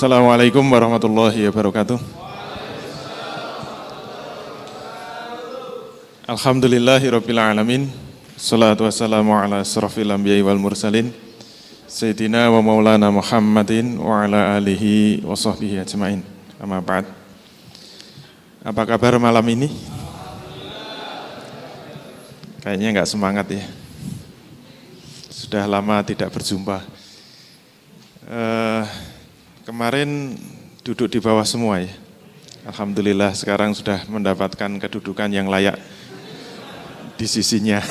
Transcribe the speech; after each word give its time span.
Assalamualaikum 0.00 0.64
warahmatullahi 0.64 1.44
wabarakatuh. 1.52 2.00
Alhamdulillahi 6.24 7.12
alamin. 7.36 7.84
Salatu 8.32 8.88
wassalamu 8.88 9.36
ala 9.36 9.60
asrafil 9.60 10.08
anbiya'i 10.08 10.40
wal 10.40 10.56
mursalin. 10.56 11.12
Sayyidina 11.84 12.48
wa 12.48 12.64
maulana 12.64 13.12
Muhammadin 13.12 14.00
wa 14.00 14.24
ala 14.24 14.56
alihi 14.56 15.20
wa 15.20 15.36
sahbihi 15.36 15.84
ajmain. 15.84 16.24
Amma 16.56 16.80
ba'd. 16.80 17.04
Apa 18.64 18.96
kabar 18.96 19.20
malam 19.20 19.44
ini? 19.52 19.68
Kayaknya 22.64 22.88
nggak 22.96 23.10
semangat 23.12 23.52
ya. 23.52 23.68
Sudah 25.28 25.68
lama 25.68 26.00
tidak 26.00 26.32
berjumpa. 26.32 26.88
Uh, 28.24 29.09
kemarin 29.70 30.34
duduk 30.82 31.06
di 31.06 31.22
bawah 31.22 31.46
semua 31.46 31.78
ya. 31.78 31.94
Alhamdulillah 32.66 33.30
sekarang 33.38 33.70
sudah 33.70 34.02
mendapatkan 34.10 34.66
kedudukan 34.82 35.30
yang 35.30 35.46
layak 35.46 35.78
di 37.14 37.22
sisinya. 37.30 37.78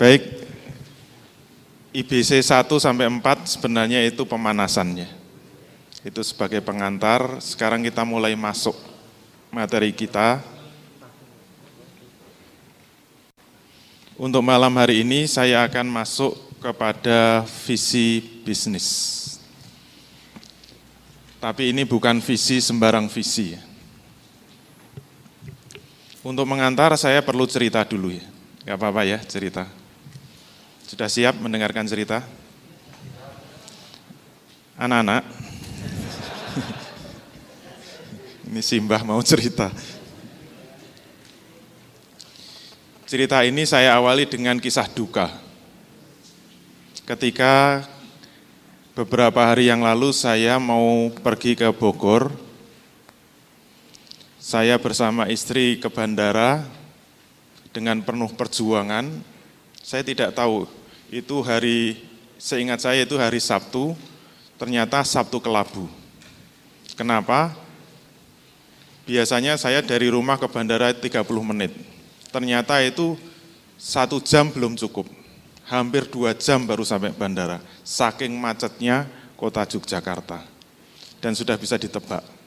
Baik, 0.00 0.24
IBC 1.92 2.40
1 2.40 2.64
sampai 2.80 3.12
4 3.12 3.20
sebenarnya 3.44 4.00
itu 4.08 4.24
pemanasannya. 4.24 5.12
Itu 6.00 6.24
sebagai 6.24 6.64
pengantar, 6.64 7.44
sekarang 7.44 7.84
kita 7.84 8.08
mulai 8.08 8.32
masuk 8.40 8.72
materi 9.52 9.92
kita. 9.92 10.40
Untuk 14.16 14.40
malam 14.40 14.72
hari 14.80 15.04
ini 15.04 15.28
saya 15.28 15.68
akan 15.68 15.92
masuk 15.92 16.47
kepada 16.58 17.46
visi 17.66 18.18
bisnis. 18.42 19.16
Tapi 21.38 21.70
ini 21.70 21.86
bukan 21.86 22.18
visi 22.18 22.58
sembarang 22.58 23.06
visi. 23.06 23.54
Untuk 26.26 26.44
mengantar 26.50 26.98
saya 26.98 27.22
perlu 27.22 27.46
cerita 27.46 27.86
dulu 27.86 28.10
ya. 28.10 28.26
Gak 28.66 28.74
apa-apa 28.74 29.06
ya 29.06 29.22
cerita. 29.22 29.70
Sudah 30.84 31.06
siap 31.06 31.38
mendengarkan 31.38 31.86
cerita? 31.86 32.26
Anak-anak, 34.78 35.26
ini 38.50 38.62
Simbah 38.62 39.02
mau 39.02 39.18
cerita. 39.26 39.74
Cerita 43.08 43.42
ini 43.42 43.66
saya 43.66 43.98
awali 43.98 44.28
dengan 44.28 44.60
kisah 44.62 44.86
duka. 44.86 45.47
Ketika 47.08 47.88
beberapa 48.92 49.40
hari 49.40 49.72
yang 49.72 49.80
lalu 49.80 50.12
saya 50.12 50.60
mau 50.60 51.08
pergi 51.24 51.56
ke 51.56 51.72
Bogor 51.72 52.28
saya 54.36 54.76
bersama 54.76 55.24
istri 55.32 55.80
ke 55.80 55.88
bandara 55.88 56.68
dengan 57.72 58.04
penuh 58.04 58.28
perjuangan. 58.36 59.08
Saya 59.80 60.04
tidak 60.04 60.36
tahu 60.36 60.68
itu 61.08 61.40
hari, 61.40 61.96
seingat 62.36 62.84
saya 62.84 63.08
itu 63.08 63.16
hari 63.16 63.40
Sabtu, 63.40 63.96
ternyata 64.60 65.00
Sabtu 65.00 65.40
kelabu. 65.40 65.88
Kenapa? 66.92 67.56
Biasanya 69.08 69.56
saya 69.56 69.80
dari 69.80 70.12
rumah 70.12 70.36
ke 70.36 70.44
bandara 70.44 70.92
30 70.92 71.24
menit. 71.40 71.72
Ternyata 72.28 72.84
itu 72.84 73.16
satu 73.80 74.20
jam 74.20 74.52
belum 74.52 74.76
cukup. 74.76 75.17
Hampir 75.68 76.08
dua 76.08 76.32
jam 76.32 76.64
baru 76.64 76.82
sampai 76.82 77.12
bandara. 77.12 77.60
Saking 77.84 78.32
macetnya 78.34 79.04
kota 79.36 79.68
Yogyakarta. 79.68 80.40
Dan 81.20 81.34
sudah 81.36 81.58
bisa 81.58 81.76
ditebak 81.76 82.38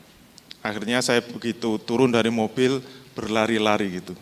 Akhirnya 0.62 1.02
saya 1.02 1.26
begitu 1.26 1.82
turun 1.82 2.14
dari 2.14 2.30
mobil 2.30 2.86
berlari-lari 3.18 3.98
gitu, 3.98 4.14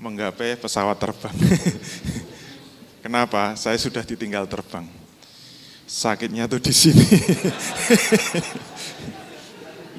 menggapai 0.00 0.56
pesawat 0.56 0.96
terbang. 0.96 1.36
Kenapa? 3.04 3.52
Saya 3.60 3.76
sudah 3.76 4.00
ditinggal 4.00 4.48
terbang. 4.48 4.88
Sakitnya 5.84 6.48
tuh 6.48 6.64
di 6.64 6.72
sini. 6.72 7.04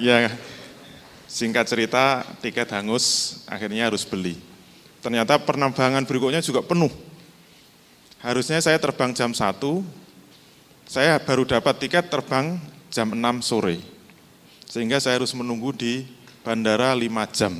ya, 0.09 0.33
singkat 1.29 1.69
cerita, 1.69 2.25
tiket 2.41 2.73
hangus, 2.73 3.39
akhirnya 3.45 3.93
harus 3.93 4.01
beli. 4.01 4.35
Ternyata 4.99 5.37
penerbangan 5.37 6.03
berikutnya 6.09 6.41
juga 6.41 6.65
penuh. 6.65 6.89
Harusnya 8.17 8.57
saya 8.61 8.81
terbang 8.81 9.13
jam 9.13 9.29
1, 9.29 9.57
saya 10.89 11.21
baru 11.21 11.45
dapat 11.45 11.75
tiket 11.77 12.09
terbang 12.09 12.57
jam 12.89 13.13
6 13.13 13.45
sore 13.45 13.97
sehingga 14.67 14.99
saya 14.99 15.17
harus 15.17 15.31
menunggu 15.31 15.71
di 15.71 16.03
bandara 16.43 16.91
lima 16.93 17.23
jam. 17.31 17.55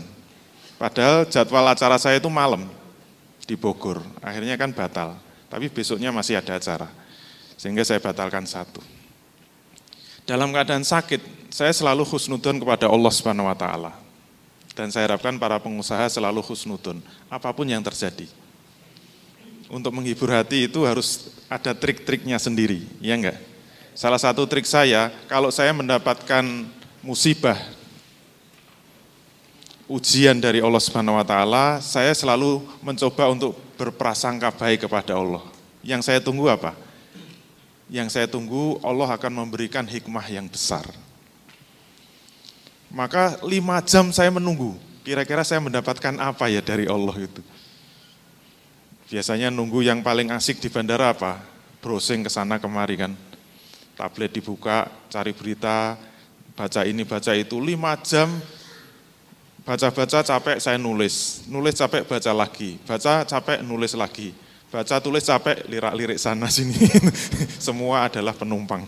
Padahal 0.77 1.25
jadwal 1.25 1.65
acara 1.65 1.97
saya 1.97 2.21
itu 2.21 2.29
malam 2.29 2.69
di 3.47 3.55
Bogor, 3.57 4.03
akhirnya 4.21 4.59
kan 4.59 4.69
batal. 4.75 5.17
Tapi 5.47 5.71
besoknya 5.71 6.11
masih 6.11 6.37
ada 6.37 6.59
acara, 6.59 6.91
sehingga 7.55 7.81
saya 7.87 8.03
batalkan 8.03 8.43
satu. 8.43 8.83
Dalam 10.27 10.51
keadaan 10.51 10.83
sakit, 10.83 11.47
saya 11.47 11.71
selalu 11.71 12.03
husnudon 12.03 12.59
kepada 12.59 12.91
Allah 12.91 13.11
Subhanahu 13.15 13.47
wa 13.47 13.55
taala. 13.55 13.95
Dan 14.75 14.91
saya 14.93 15.09
harapkan 15.09 15.39
para 15.39 15.57
pengusaha 15.57 16.05
selalu 16.11 16.43
husnudon, 16.43 16.99
apa 17.31 17.49
pun 17.55 17.65
yang 17.65 17.81
terjadi. 17.81 18.27
Untuk 19.67 19.91
menghibur 19.91 20.31
hati 20.31 20.71
itu 20.71 20.87
harus 20.87 21.35
ada 21.51 21.75
trik-triknya 21.75 22.39
sendiri, 22.39 22.87
ya 23.03 23.19
enggak? 23.19 23.35
Salah 23.91 24.21
satu 24.21 24.47
trik 24.47 24.63
saya, 24.63 25.11
kalau 25.27 25.51
saya 25.51 25.75
mendapatkan 25.75 26.45
musibah, 27.03 27.59
ujian 29.87 30.39
dari 30.39 30.63
Allah 30.63 30.79
Subhanahu 30.79 31.19
wa 31.19 31.25
taala, 31.27 31.65
saya 31.83 32.15
selalu 32.15 32.63
mencoba 32.79 33.27
untuk 33.31 33.59
berprasangka 33.75 34.55
baik 34.55 34.87
kepada 34.87 35.15
Allah. 35.19 35.43
Yang 35.83 36.11
saya 36.11 36.19
tunggu 36.23 36.47
apa? 36.51 36.75
Yang 37.87 38.19
saya 38.19 38.27
tunggu 38.27 38.79
Allah 38.83 39.15
akan 39.15 39.31
memberikan 39.31 39.87
hikmah 39.87 40.27
yang 40.27 40.47
besar. 40.47 40.83
Maka 42.87 43.39
lima 43.43 43.83
jam 43.83 44.11
saya 44.15 44.31
menunggu, 44.31 44.75
kira-kira 45.03 45.43
saya 45.43 45.59
mendapatkan 45.59 46.15
apa 46.19 46.47
ya 46.47 46.63
dari 46.63 46.87
Allah 46.87 47.15
itu. 47.19 47.43
Biasanya 49.07 49.47
nunggu 49.47 49.83
yang 49.83 50.03
paling 50.03 50.31
asik 50.35 50.59
di 50.59 50.67
bandara 50.67 51.15
apa? 51.15 51.39
Browsing 51.79 52.27
ke 52.27 52.31
sana 52.31 52.59
kemari 52.59 52.99
kan. 52.99 53.15
Tablet 53.95 54.35
dibuka, 54.35 54.91
cari 55.07 55.31
berita, 55.31 55.95
baca 56.53 56.81
ini, 56.83 57.07
baca 57.07 57.31
itu, 57.33 57.57
lima 57.57 57.97
jam 58.03 58.29
baca-baca 59.67 60.23
capek 60.23 60.63
saya 60.63 60.79
nulis, 60.79 61.43
nulis 61.51 61.75
capek 61.75 62.07
baca 62.07 62.31
lagi, 62.31 62.79
baca 62.87 63.27
capek 63.27 63.59
nulis 63.59 63.99
lagi, 63.99 64.31
baca 64.71 64.95
tulis 65.03 65.27
capek 65.27 65.67
lirak-lirik 65.67 66.15
sana 66.15 66.47
sini, 66.55 66.87
semua 67.59 68.07
adalah 68.07 68.31
penumpang. 68.31 68.87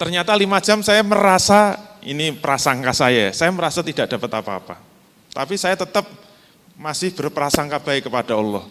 Ternyata 0.00 0.32
lima 0.32 0.64
jam 0.64 0.80
saya 0.80 1.04
merasa, 1.04 1.76
ini 2.00 2.32
prasangka 2.32 2.96
saya, 2.96 3.36
saya 3.36 3.52
merasa 3.52 3.84
tidak 3.84 4.08
dapat 4.08 4.32
apa-apa. 4.32 4.80
Tapi 5.36 5.60
saya 5.60 5.76
tetap 5.76 6.08
masih 6.74 7.14
berprasangka 7.14 7.78
baik 7.78 8.10
kepada 8.10 8.34
Allah. 8.34 8.66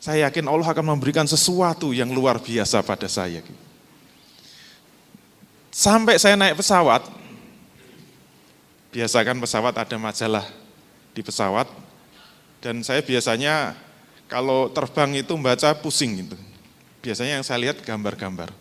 Saya 0.00 0.28
yakin 0.28 0.44
Allah 0.48 0.68
akan 0.68 0.96
memberikan 0.96 1.24
sesuatu 1.24 1.96
yang 1.96 2.12
luar 2.12 2.36
biasa 2.36 2.84
pada 2.84 3.08
saya. 3.08 3.40
Sampai 5.72 6.20
saya 6.20 6.36
naik 6.36 6.60
pesawat, 6.60 7.08
biasakan 8.92 9.40
pesawat 9.40 9.74
ada 9.74 9.96
majalah 9.96 10.46
di 11.16 11.24
pesawat, 11.24 11.66
dan 12.60 12.84
saya 12.84 13.00
biasanya 13.00 13.74
kalau 14.28 14.68
terbang 14.70 15.24
itu 15.24 15.32
membaca 15.34 15.72
pusing 15.76 16.20
gitu. 16.20 16.36
Biasanya 17.00 17.40
yang 17.40 17.44
saya 17.44 17.58
lihat 17.60 17.80
gambar-gambar. 17.84 18.52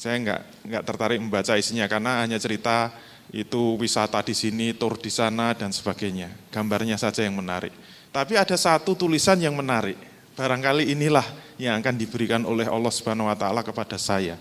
Saya 0.00 0.16
enggak, 0.16 0.40
enggak 0.64 0.82
tertarik 0.88 1.18
membaca 1.20 1.54
isinya 1.60 1.84
karena 1.86 2.24
hanya 2.24 2.40
cerita 2.40 2.90
itu 3.30 3.78
wisata 3.78 4.18
di 4.24 4.34
sini, 4.34 4.74
tur 4.74 4.98
di 4.98 5.08
sana, 5.08 5.54
dan 5.54 5.70
sebagainya. 5.70 6.32
Gambarnya 6.50 6.98
saja 6.98 7.22
yang 7.22 7.38
menarik. 7.38 7.72
Tapi 8.12 8.36
ada 8.36 8.58
satu 8.58 8.92
tulisan 8.92 9.40
yang 9.40 9.56
menarik. 9.56 9.96
Barangkali 10.34 10.92
inilah 10.92 11.24
yang 11.60 11.80
akan 11.80 11.94
diberikan 11.96 12.42
oleh 12.44 12.68
Allah 12.68 12.92
Subhanahu 12.92 13.28
wa 13.28 13.36
taala 13.36 13.60
kepada 13.60 13.96
saya 14.00 14.36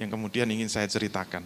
yang 0.00 0.08
kemudian 0.08 0.48
ingin 0.48 0.70
saya 0.70 0.88
ceritakan. 0.88 1.44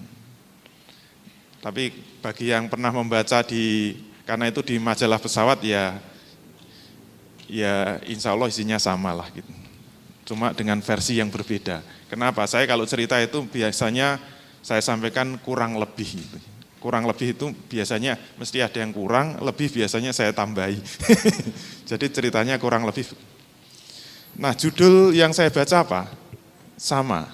Tapi 1.59 1.91
bagi 2.21 2.53
yang 2.53 2.69
pernah 2.69 2.93
membaca 2.93 3.41
di 3.43 3.97
karena 4.29 4.49
itu 4.49 4.61
di 4.61 4.77
majalah 4.77 5.19
pesawat 5.19 5.59
ya 5.65 5.97
ya 7.49 8.01
insya 8.06 8.33
Allah 8.37 8.49
isinya 8.49 8.79
sama 8.79 9.11
lah 9.11 9.29
gitu. 9.33 9.49
Cuma 10.25 10.55
dengan 10.56 10.81
versi 10.81 11.21
yang 11.21 11.29
berbeda. 11.29 11.85
Kenapa? 12.09 12.47
Saya 12.49 12.65
kalau 12.65 12.89
cerita 12.89 13.21
itu 13.21 13.45
biasanya 13.45 14.17
saya 14.65 14.81
sampaikan 14.81 15.37
kurang 15.45 15.77
lebih. 15.77 16.17
Gitu. 16.17 16.39
Kurang 16.81 17.05
lebih 17.05 17.37
itu 17.37 17.53
biasanya 17.69 18.17
mesti 18.41 18.65
ada 18.65 18.81
yang 18.81 18.97
kurang, 18.97 19.37
lebih 19.45 19.69
biasanya 19.69 20.17
saya 20.17 20.33
tambahi. 20.33 20.81
Jadi 21.89 22.07
ceritanya 22.09 22.57
kurang 22.57 22.89
lebih. 22.89 23.05
Nah, 24.41 24.57
judul 24.57 25.13
yang 25.13 25.37
saya 25.37 25.53
baca 25.53 25.85
apa? 25.85 26.03
Sama. 26.81 27.29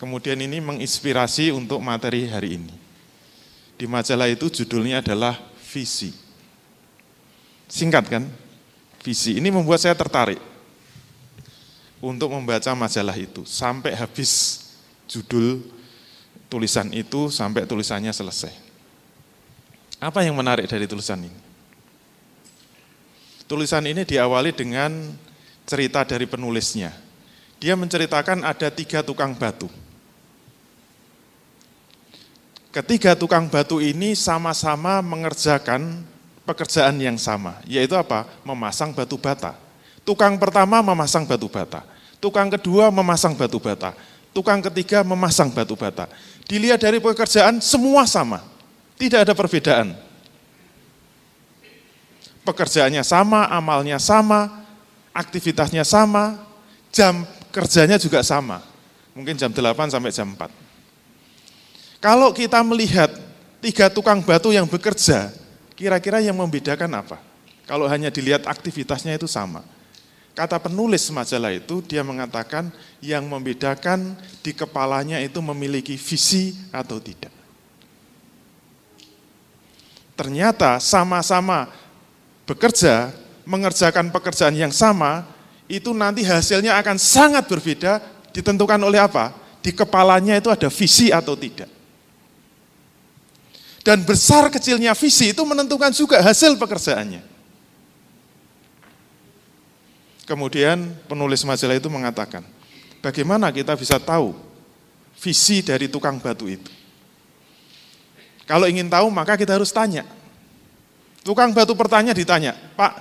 Kemudian 0.00 0.40
ini 0.40 0.58
menginspirasi 0.58 1.52
untuk 1.52 1.78
materi 1.84 2.26
hari 2.26 2.56
ini. 2.58 2.74
Di 3.76 3.84
majalah 3.84 4.26
itu 4.32 4.48
judulnya 4.48 5.04
adalah 5.04 5.38
visi. 5.60 6.10
Singkat 7.68 8.04
kan? 8.08 8.24
Visi. 9.04 9.38
Ini 9.38 9.48
membuat 9.52 9.80
saya 9.80 9.94
tertarik 9.94 10.40
untuk 12.02 12.34
membaca 12.34 12.74
majalah 12.74 13.14
itu 13.14 13.46
sampai 13.46 13.94
habis 13.94 14.66
judul 15.06 15.62
tulisan 16.52 16.92
itu 16.92 17.32
sampai 17.32 17.64
tulisannya 17.64 18.12
selesai. 18.12 18.52
Apa 19.96 20.20
yang 20.20 20.36
menarik 20.36 20.68
dari 20.68 20.84
tulisan 20.84 21.24
ini? 21.24 21.40
Tulisan 23.48 23.88
ini 23.88 24.04
diawali 24.04 24.52
dengan 24.52 25.16
cerita 25.64 26.04
dari 26.04 26.28
penulisnya. 26.28 26.92
Dia 27.56 27.72
menceritakan 27.72 28.44
ada 28.44 28.68
tiga 28.68 29.00
tukang 29.00 29.32
batu. 29.32 29.72
Ketiga 32.72 33.16
tukang 33.16 33.48
batu 33.48 33.80
ini 33.80 34.12
sama-sama 34.12 35.00
mengerjakan 35.00 36.04
pekerjaan 36.44 36.96
yang 36.98 37.16
sama, 37.20 37.60
yaitu 37.68 37.96
apa? 37.96 38.28
Memasang 38.44 38.92
batu 38.92 39.16
bata. 39.16 39.56
Tukang 40.02 40.34
pertama 40.34 40.82
memasang 40.82 41.22
batu 41.22 41.46
bata, 41.46 41.86
tukang 42.18 42.50
kedua 42.50 42.90
memasang 42.90 43.38
batu 43.38 43.62
bata, 43.62 43.94
tukang 44.34 44.58
ketiga 44.58 45.06
memasang 45.06 45.52
batu 45.54 45.78
bata. 45.78 46.10
Dilihat 46.52 46.84
dari 46.84 47.00
pekerjaan 47.00 47.64
semua 47.64 48.04
sama, 48.04 48.44
tidak 49.00 49.24
ada 49.24 49.32
perbedaan. 49.32 49.96
Pekerjaannya 52.44 53.00
sama, 53.00 53.48
amalnya 53.48 53.96
sama, 53.96 54.60
aktivitasnya 55.16 55.80
sama, 55.80 56.36
jam 56.92 57.24
kerjanya 57.48 57.96
juga 57.96 58.20
sama. 58.20 58.60
Mungkin 59.16 59.32
jam 59.40 59.48
8 59.48 59.96
sampai 59.96 60.12
jam 60.12 60.28
4. 60.28 60.52
Kalau 62.04 62.36
kita 62.36 62.60
melihat 62.60 63.08
tiga 63.64 63.88
tukang 63.88 64.20
batu 64.20 64.52
yang 64.52 64.68
bekerja, 64.68 65.32
kira-kira 65.72 66.20
yang 66.20 66.36
membedakan 66.36 67.00
apa? 67.00 67.16
Kalau 67.64 67.88
hanya 67.88 68.12
dilihat 68.12 68.44
aktivitasnya 68.44 69.16
itu 69.16 69.24
sama. 69.24 69.64
Kata 70.32 70.56
penulis 70.56 71.12
majalah 71.12 71.52
itu, 71.52 71.84
dia 71.84 72.00
mengatakan 72.00 72.72
yang 73.04 73.28
membedakan 73.28 74.16
di 74.40 74.56
kepalanya 74.56 75.20
itu 75.20 75.44
memiliki 75.44 76.00
visi 76.00 76.56
atau 76.72 76.96
tidak. 76.96 77.28
Ternyata 80.16 80.80
sama-sama 80.80 81.68
bekerja, 82.48 83.12
mengerjakan 83.44 84.08
pekerjaan 84.08 84.56
yang 84.56 84.72
sama, 84.72 85.28
itu 85.68 85.92
nanti 85.92 86.24
hasilnya 86.24 86.80
akan 86.80 86.96
sangat 86.96 87.44
berbeda, 87.44 88.00
ditentukan 88.32 88.80
oleh 88.80 89.04
apa? 89.04 89.36
Di 89.60 89.72
kepalanya 89.76 90.40
itu 90.40 90.48
ada 90.48 90.72
visi 90.72 91.12
atau 91.12 91.36
tidak. 91.36 91.68
Dan 93.84 94.00
besar 94.06 94.48
kecilnya 94.48 94.94
visi 94.96 95.34
itu 95.34 95.42
menentukan 95.44 95.92
juga 95.92 96.22
hasil 96.24 96.56
pekerjaannya. 96.56 97.31
Kemudian 100.22 100.94
penulis 101.10 101.42
majalah 101.42 101.74
itu 101.74 101.90
mengatakan, 101.90 102.46
bagaimana 103.02 103.50
kita 103.50 103.74
bisa 103.74 103.98
tahu 103.98 104.34
visi 105.18 105.60
dari 105.62 105.90
tukang 105.90 106.22
batu 106.22 106.46
itu? 106.46 106.70
Kalau 108.46 108.70
ingin 108.70 108.86
tahu 108.86 109.10
maka 109.10 109.34
kita 109.34 109.58
harus 109.58 109.74
tanya. 109.74 110.06
Tukang 111.22 111.54
batu 111.54 111.74
pertanyaan 111.78 112.18
ditanya, 112.18 112.52
Pak, 112.74 112.98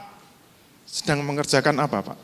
sedang 0.85 1.25
mengerjakan 1.25 1.73
apa 1.81 2.13
Pak? 2.13 2.17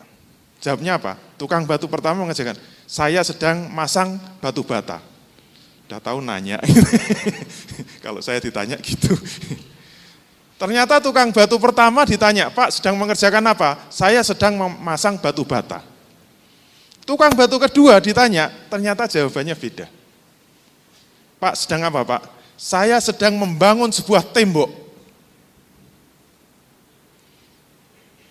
Jawabnya 0.61 0.97
apa? 0.97 1.17
Tukang 1.37 1.65
batu 1.65 1.85
pertama 1.85 2.25
mengerjakan, 2.25 2.57
saya 2.89 3.21
sedang 3.21 3.69
masang 3.69 4.17
batu 4.41 4.65
bata. 4.65 5.01
Udah 5.87 6.01
tahu 6.01 6.19
nanya. 6.19 6.59
Kalau 8.03 8.19
saya 8.19 8.41
ditanya 8.43 8.75
gitu. 8.81 9.13
Ternyata 10.57 10.97
tukang 10.97 11.29
batu 11.29 11.61
pertama 11.61 12.01
ditanya, 12.01 12.49
Pak 12.49 12.73
sedang 12.73 12.97
mengerjakan 12.97 13.45
apa? 13.45 13.77
Saya 13.93 14.25
sedang 14.25 14.57
memasang 14.57 15.21
batu 15.21 15.45
bata. 15.45 15.85
Tukang 17.05 17.37
batu 17.37 17.61
kedua 17.61 18.01
ditanya, 18.01 18.49
ternyata 18.65 19.05
jawabannya 19.05 19.53
beda. 19.53 19.85
Pak 21.37 21.53
sedang 21.53 21.85
apa 21.85 22.01
Pak? 22.01 22.21
Saya 22.57 22.97
sedang 22.97 23.37
membangun 23.37 23.93
sebuah 23.93 24.25
tembok. 24.33 24.73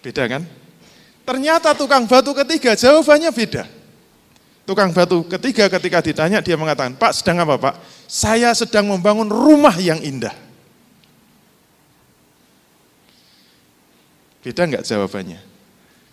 Beda 0.02 0.26
kan? 0.26 0.42
Ternyata 1.22 1.78
tukang 1.78 2.10
batu 2.10 2.34
ketiga 2.34 2.74
jawabannya 2.74 3.30
beda. 3.30 3.70
Tukang 4.66 4.90
batu 4.90 5.22
ketiga 5.30 5.70
ketika 5.70 6.02
ditanya 6.02 6.42
dia 6.42 6.58
mengatakan, 6.58 6.98
Pak 6.98 7.14
sedang 7.14 7.46
apa 7.46 7.54
Pak? 7.54 7.74
Saya 8.10 8.50
sedang 8.50 8.90
membangun 8.90 9.30
rumah 9.30 9.78
yang 9.78 10.02
indah. 10.02 10.45
Beda 14.46 14.62
enggak 14.62 14.86
jawabannya? 14.86 15.42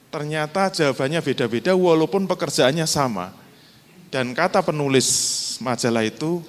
Ternyata 0.09 0.73
jawabannya 0.73 1.21
beda-beda 1.21 1.77
walaupun 1.77 2.25
pekerjaannya 2.25 2.89
sama. 2.89 3.29
Dan 4.09 4.33
kata 4.33 4.65
penulis 4.65 5.05
majalah 5.61 6.01
itu 6.01 6.41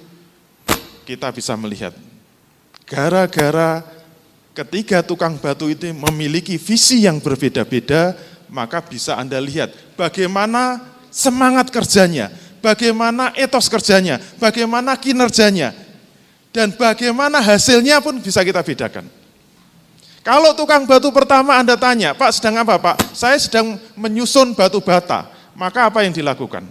kita 1.05 1.29
bisa 1.29 1.53
melihat. 1.53 1.93
Gara-gara 2.89 3.85
ketiga 4.57 5.05
tukang 5.05 5.37
batu 5.37 5.69
itu 5.69 5.85
memiliki 5.93 6.57
visi 6.57 7.05
yang 7.05 7.21
berbeda-beda, 7.21 8.17
maka 8.49 8.81
bisa 8.81 9.21
Anda 9.21 9.37
lihat 9.37 9.69
bagaimana 9.93 10.81
semangat 11.13 11.69
kerjanya, 11.69 12.33
bagaimana 12.65 13.29
etos 13.37 13.69
kerjanya, 13.69 14.17
bagaimana 14.41 14.97
kinerjanya, 14.97 15.69
dan 16.49 16.73
bagaimana 16.73 17.45
hasilnya 17.45 18.01
pun 18.01 18.17
bisa 18.17 18.41
kita 18.41 18.65
bedakan. 18.65 19.05
Kalau 20.25 20.57
tukang 20.57 20.89
batu 20.89 21.13
pertama 21.13 21.53
Anda 21.53 21.77
tanya, 21.77 22.17
Pak 22.17 22.33
sedang 22.33 22.57
apa 22.65 22.81
Pak? 22.81 23.13
Saya 23.13 23.37
sedang 23.37 23.77
menyusun 23.93 24.57
batu 24.57 24.81
bata. 24.81 25.29
Maka 25.53 25.85
apa 25.85 26.01
yang 26.01 26.17
dilakukan? 26.17 26.65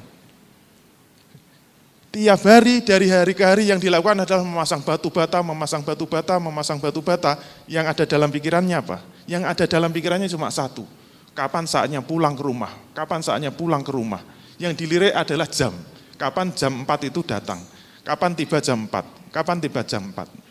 Tiap 2.10 2.42
hari 2.42 2.82
dari 2.82 3.06
hari 3.06 3.30
ke 3.30 3.46
hari 3.46 3.70
yang 3.70 3.78
dilakukan 3.78 4.26
adalah 4.26 4.42
memasang 4.42 4.82
batu 4.82 5.06
bata, 5.06 5.38
memasang 5.38 5.86
batu 5.86 6.02
bata, 6.02 6.34
memasang 6.42 6.82
batu 6.82 6.98
bata. 6.98 7.38
Yang 7.70 7.94
ada 7.94 8.04
dalam 8.18 8.30
pikirannya 8.34 8.74
apa? 8.74 8.98
Yang 9.30 9.42
ada 9.46 9.64
dalam 9.70 9.90
pikirannya 9.94 10.26
cuma 10.26 10.50
satu. 10.50 10.82
Kapan 11.30 11.70
saatnya 11.70 12.02
pulang 12.02 12.34
ke 12.34 12.42
rumah? 12.42 12.74
Kapan 12.90 13.22
saatnya 13.22 13.54
pulang 13.54 13.86
ke 13.86 13.94
rumah? 13.94 14.22
Yang 14.58 14.82
dilirik 14.82 15.14
adalah 15.14 15.46
jam. 15.46 15.74
Kapan 16.18 16.50
jam 16.54 16.82
4 16.82 17.06
itu 17.06 17.22
datang? 17.22 17.62
Kapan 18.02 18.34
tiba 18.34 18.58
jam 18.58 18.86
4? 18.90 19.30
Kapan 19.30 19.56
tiba 19.62 19.82
jam 19.86 20.10
4? 20.10 20.43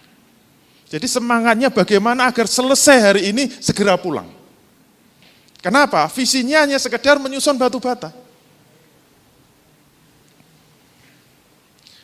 Jadi 0.94 1.10
semangatnya 1.10 1.74
bagaimana 1.74 2.30
agar 2.30 2.46
selesai 2.46 2.98
hari 3.02 3.34
ini 3.34 3.50
segera 3.58 3.98
pulang. 3.98 4.30
Kenapa? 5.58 6.06
Visinya 6.14 6.62
hanya 6.62 6.78
sekedar 6.78 7.18
menyusun 7.18 7.58
batu 7.58 7.82
bata. 7.82 8.14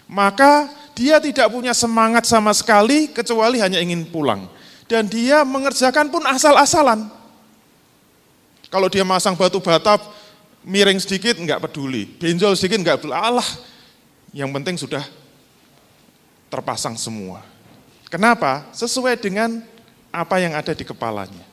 Maka 0.10 0.74
dia 0.98 1.22
tidak 1.22 1.54
punya 1.54 1.70
semangat 1.78 2.26
sama 2.26 2.50
sekali 2.50 3.14
kecuali 3.14 3.62
hanya 3.62 3.78
ingin 3.78 4.10
pulang. 4.10 4.50
Dan 4.90 5.06
dia 5.06 5.46
mengerjakan 5.46 6.10
pun 6.10 6.26
asal-asalan. 6.26 7.14
Kalau 8.74 8.90
dia 8.90 9.06
masang 9.06 9.38
batu 9.38 9.62
bata, 9.62 10.02
miring 10.66 10.98
sedikit 10.98 11.38
enggak 11.38 11.62
peduli, 11.62 12.10
benjol 12.10 12.58
sedikit 12.58 12.82
enggak 12.82 13.06
peduli. 13.06 13.14
Allah, 13.14 13.46
yang 14.34 14.50
penting 14.50 14.82
sudah 14.82 15.06
terpasang 16.50 16.98
semua. 16.98 17.59
Kenapa? 18.10 18.66
Sesuai 18.74 19.22
dengan 19.22 19.62
apa 20.10 20.42
yang 20.42 20.58
ada 20.58 20.74
di 20.74 20.82
kepalanya. 20.82 21.46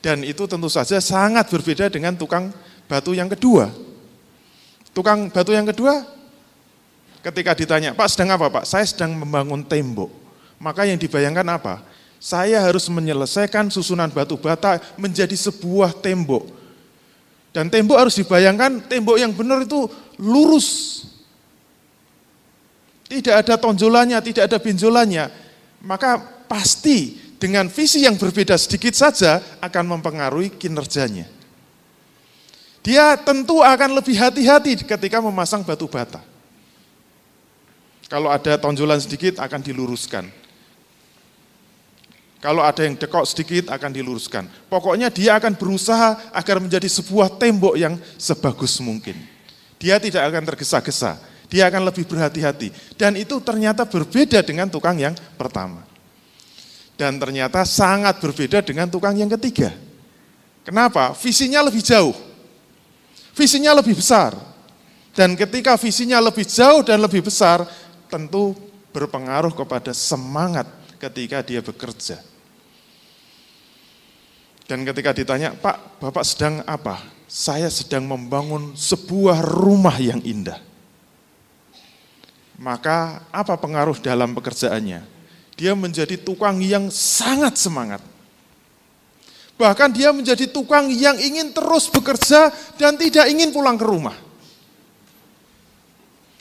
Dan 0.00 0.24
itu 0.24 0.48
tentu 0.48 0.72
saja 0.72 0.96
sangat 1.04 1.52
berbeda 1.52 1.92
dengan 1.92 2.16
tukang 2.16 2.48
batu 2.88 3.12
yang 3.12 3.28
kedua. 3.28 3.68
Tukang 4.96 5.28
batu 5.28 5.52
yang 5.52 5.68
kedua, 5.68 6.08
ketika 7.20 7.52
ditanya, 7.52 7.92
Pak 7.92 8.08
sedang 8.08 8.32
apa 8.40 8.48
Pak? 8.48 8.64
Saya 8.64 8.88
sedang 8.88 9.12
membangun 9.12 9.60
tembok. 9.60 10.08
Maka 10.56 10.88
yang 10.88 10.96
dibayangkan 10.96 11.44
apa? 11.52 11.84
Saya 12.16 12.64
harus 12.64 12.88
menyelesaikan 12.88 13.68
susunan 13.68 14.08
batu 14.08 14.40
bata 14.40 14.80
menjadi 14.96 15.36
sebuah 15.36 15.92
tembok. 16.00 16.48
Dan 17.52 17.68
tembok 17.68 18.00
harus 18.00 18.16
dibayangkan, 18.16 18.88
tembok 18.88 19.20
yang 19.20 19.36
benar 19.36 19.64
itu 19.64 19.84
lurus, 20.16 21.02
tidak 23.06 23.46
ada 23.46 23.54
tonjolannya, 23.54 24.18
tidak 24.22 24.50
ada 24.50 24.58
benjolannya, 24.58 25.30
maka 25.82 26.18
pasti 26.50 27.26
dengan 27.36 27.70
visi 27.70 28.02
yang 28.02 28.18
berbeda 28.18 28.58
sedikit 28.58 28.96
saja 28.96 29.38
akan 29.62 29.98
mempengaruhi 29.98 30.56
kinerjanya. 30.56 31.28
Dia 32.86 33.18
tentu 33.18 33.66
akan 33.66 33.98
lebih 33.98 34.14
hati-hati 34.14 34.78
ketika 34.86 35.18
memasang 35.18 35.66
batu 35.66 35.90
bata. 35.90 36.22
Kalau 38.06 38.30
ada 38.30 38.54
tonjolan 38.54 39.02
sedikit 39.02 39.42
akan 39.42 39.58
diluruskan. 39.58 40.30
Kalau 42.38 42.62
ada 42.62 42.86
yang 42.86 42.94
dekok 42.94 43.26
sedikit 43.26 43.74
akan 43.74 43.90
diluruskan. 43.90 44.46
Pokoknya 44.70 45.10
dia 45.10 45.34
akan 45.34 45.58
berusaha 45.58 46.30
agar 46.30 46.62
menjadi 46.62 46.86
sebuah 46.86 47.42
tembok 47.42 47.74
yang 47.74 47.98
sebagus 48.14 48.78
mungkin. 48.78 49.18
Dia 49.82 49.98
tidak 49.98 50.22
akan 50.30 50.46
tergesa-gesa, 50.54 51.18
dia 51.56 51.72
akan 51.72 51.88
lebih 51.88 52.04
berhati-hati. 52.04 52.68
Dan 53.00 53.16
itu 53.16 53.40
ternyata 53.40 53.88
berbeda 53.88 54.44
dengan 54.44 54.68
tukang 54.68 55.00
yang 55.00 55.16
pertama. 55.40 55.80
Dan 57.00 57.16
ternyata 57.16 57.64
sangat 57.64 58.20
berbeda 58.20 58.60
dengan 58.60 58.92
tukang 58.92 59.16
yang 59.16 59.32
ketiga. 59.40 59.72
Kenapa? 60.68 61.16
Visinya 61.16 61.64
lebih 61.64 61.80
jauh. 61.80 62.12
Visinya 63.32 63.72
lebih 63.72 63.96
besar. 63.96 64.36
Dan 65.16 65.32
ketika 65.32 65.80
visinya 65.80 66.20
lebih 66.20 66.44
jauh 66.44 66.84
dan 66.84 67.00
lebih 67.00 67.24
besar, 67.24 67.64
tentu 68.12 68.52
berpengaruh 68.92 69.56
kepada 69.56 69.96
semangat 69.96 70.68
ketika 71.00 71.40
dia 71.40 71.64
bekerja. 71.64 72.20
Dan 74.68 74.84
ketika 74.84 75.16
ditanya, 75.16 75.56
Pak, 75.56 76.04
Bapak 76.04 76.24
sedang 76.26 76.60
apa? 76.68 77.00
Saya 77.24 77.72
sedang 77.72 78.04
membangun 78.04 78.76
sebuah 78.76 79.40
rumah 79.40 79.96
yang 79.96 80.20
indah. 80.20 80.75
Maka 82.56 83.28
apa 83.28 83.54
pengaruh 83.60 84.00
dalam 84.00 84.32
pekerjaannya? 84.32 85.04
Dia 85.56 85.72
menjadi 85.72 86.16
tukang 86.20 86.60
yang 86.60 86.88
sangat 86.92 87.56
semangat. 87.56 88.00
Bahkan 89.56 89.88
dia 89.92 90.12
menjadi 90.12 90.44
tukang 90.52 90.92
yang 90.92 91.16
ingin 91.16 91.52
terus 91.52 91.88
bekerja 91.88 92.52
dan 92.76 93.00
tidak 93.00 93.24
ingin 93.32 93.52
pulang 93.52 93.80
ke 93.80 93.88
rumah. 93.88 94.16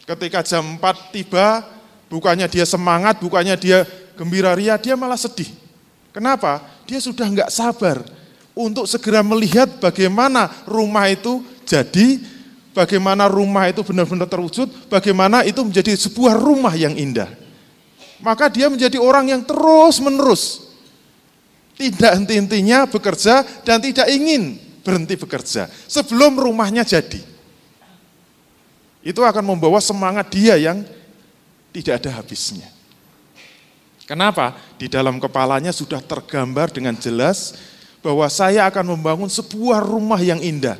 Ketika 0.03 0.43
jam 0.43 0.75
4 0.77 1.15
tiba, 1.15 1.63
bukannya 2.11 2.45
dia 2.51 2.67
semangat, 2.67 3.23
bukannya 3.23 3.55
dia 3.55 3.87
gembira 4.19 4.51
ria, 4.51 4.75
dia 4.75 4.99
malah 4.99 5.17
sedih. 5.17 5.47
Kenapa? 6.11 6.63
Dia 6.87 6.99
sudah 6.99 7.27
nggak 7.27 7.51
sabar 7.51 8.03
untuk 8.55 8.87
segera 8.87 9.19
melihat 9.19 9.67
bagaimana 9.79 10.51
rumah 10.63 11.11
itu 11.11 11.43
jadi, 11.67 12.23
bagaimana 12.75 13.31
rumah 13.31 13.71
itu 13.71 13.81
benar-benar 13.81 14.27
terwujud, 14.27 14.91
bagaimana 14.91 15.47
itu 15.47 15.63
menjadi 15.63 15.95
sebuah 15.95 16.35
rumah 16.35 16.75
yang 16.75 16.93
indah. 16.93 17.31
Maka 18.19 18.51
dia 18.51 18.67
menjadi 18.67 18.99
orang 18.99 19.31
yang 19.31 19.41
terus-menerus 19.47 20.67
tidak 21.75 22.11
henti-hentinya 22.19 22.87
bekerja 22.87 23.43
dan 23.63 23.79
tidak 23.79 24.07
ingin 24.11 24.59
berhenti 24.83 25.15
bekerja 25.15 25.71
sebelum 25.87 26.35
rumahnya 26.35 26.83
jadi. 26.83 27.23
Itu 29.05 29.21
akan 29.21 29.55
membawa 29.55 29.79
semangat 29.79 30.33
dia 30.33 30.57
yang 30.57 30.81
tidak 31.71 32.03
ada 32.03 32.19
habisnya. 32.19 32.67
Kenapa? 34.05 34.57
Di 34.77 34.85
dalam 34.85 35.17
kepalanya 35.17 35.73
sudah 35.73 36.01
tergambar 36.01 36.69
dengan 36.69 36.93
jelas 36.97 37.57
bahwa 38.05 38.25
saya 38.29 38.69
akan 38.69 38.97
membangun 38.97 39.29
sebuah 39.29 39.81
rumah 39.81 40.21
yang 40.21 40.37
indah. 40.41 40.77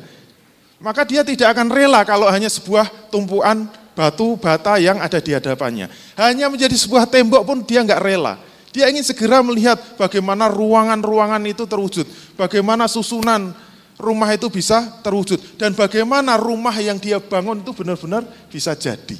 Maka 0.76 1.08
dia 1.08 1.24
tidak 1.24 1.56
akan 1.56 1.72
rela 1.72 2.04
kalau 2.04 2.28
hanya 2.28 2.52
sebuah 2.52 3.08
tumpuan 3.08 3.64
batu 3.96 4.36
bata 4.36 4.76
yang 4.76 5.00
ada 5.00 5.16
di 5.16 5.32
hadapannya. 5.32 5.88
Hanya 6.20 6.52
menjadi 6.52 6.76
sebuah 6.76 7.08
tembok 7.08 7.42
pun 7.48 7.64
dia 7.64 7.80
nggak 7.80 8.02
rela. 8.04 8.36
Dia 8.76 8.92
ingin 8.92 9.00
segera 9.00 9.40
melihat 9.40 9.80
bagaimana 9.96 10.52
ruangan-ruangan 10.52 11.40
itu 11.48 11.64
terwujud, 11.64 12.04
bagaimana 12.36 12.84
susunan 12.84 13.56
rumah 13.96 14.28
itu 14.36 14.52
bisa 14.52 15.00
terwujud, 15.00 15.56
dan 15.56 15.72
bagaimana 15.72 16.36
rumah 16.36 16.76
yang 16.76 17.00
dia 17.00 17.16
bangun 17.16 17.64
itu 17.64 17.72
benar-benar 17.72 18.28
bisa 18.52 18.76
jadi. 18.76 19.16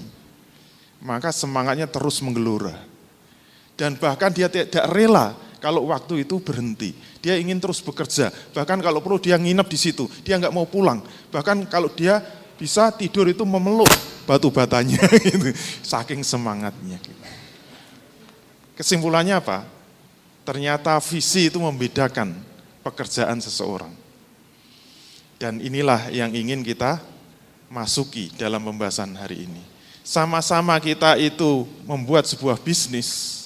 Maka 1.00 1.32
semangatnya 1.32 1.88
terus 1.88 2.20
menggelora. 2.20 2.76
Dan 3.80 3.96
bahkan 3.96 4.28
dia 4.28 4.52
tidak 4.52 4.84
rela 4.92 5.32
kalau 5.60 5.88
waktu 5.90 6.24
itu 6.24 6.38
berhenti. 6.38 6.92
Dia 7.20 7.40
ingin 7.40 7.58
terus 7.58 7.80
bekerja. 7.82 8.30
Bahkan 8.52 8.78
kalau 8.84 9.00
perlu 9.00 9.18
dia 9.18 9.36
nginep 9.40 9.66
di 9.66 9.78
situ, 9.78 10.04
dia 10.22 10.36
nggak 10.36 10.54
mau 10.54 10.68
pulang. 10.68 11.02
Bahkan 11.32 11.66
kalau 11.66 11.90
dia 11.90 12.20
bisa 12.56 12.88
tidur 12.92 13.28
itu 13.28 13.44
memeluk 13.44 13.90
batu 14.24 14.48
batanya, 14.50 14.98
gitu. 15.22 15.52
saking 15.92 16.24
semangatnya. 16.26 16.98
Gitu. 16.98 17.22
Kesimpulannya 18.76 19.38
apa? 19.40 19.64
Ternyata 20.44 20.98
visi 21.00 21.48
itu 21.48 21.56
membedakan 21.58 22.36
pekerjaan 22.84 23.40
seseorang. 23.40 23.90
Dan 25.36 25.60
inilah 25.60 26.08
yang 26.12 26.32
ingin 26.32 26.64
kita 26.64 27.00
masuki 27.68 28.32
dalam 28.36 28.62
pembahasan 28.62 29.12
hari 29.18 29.44
ini. 29.48 29.62
Sama-sama 30.06 30.78
kita 30.78 31.18
itu 31.18 31.66
membuat 31.82 32.30
sebuah 32.30 32.62
bisnis. 32.62 33.45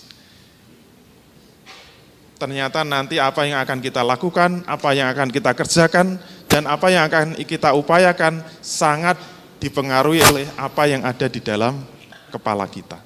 Ternyata 2.41 2.89
nanti 2.89 3.21
apa 3.21 3.45
yang 3.45 3.61
akan 3.61 3.85
kita 3.85 4.01
lakukan, 4.01 4.65
apa 4.65 4.97
yang 4.97 5.13
akan 5.13 5.29
kita 5.29 5.53
kerjakan, 5.53 6.17
dan 6.49 6.65
apa 6.65 6.89
yang 6.89 7.05
akan 7.05 7.37
kita 7.45 7.77
upayakan 7.77 8.41
sangat 8.65 9.21
dipengaruhi 9.61 10.25
oleh 10.25 10.49
apa 10.57 10.89
yang 10.89 11.05
ada 11.05 11.29
di 11.29 11.37
dalam 11.45 11.85
kepala 12.33 12.65
kita. 12.65 12.97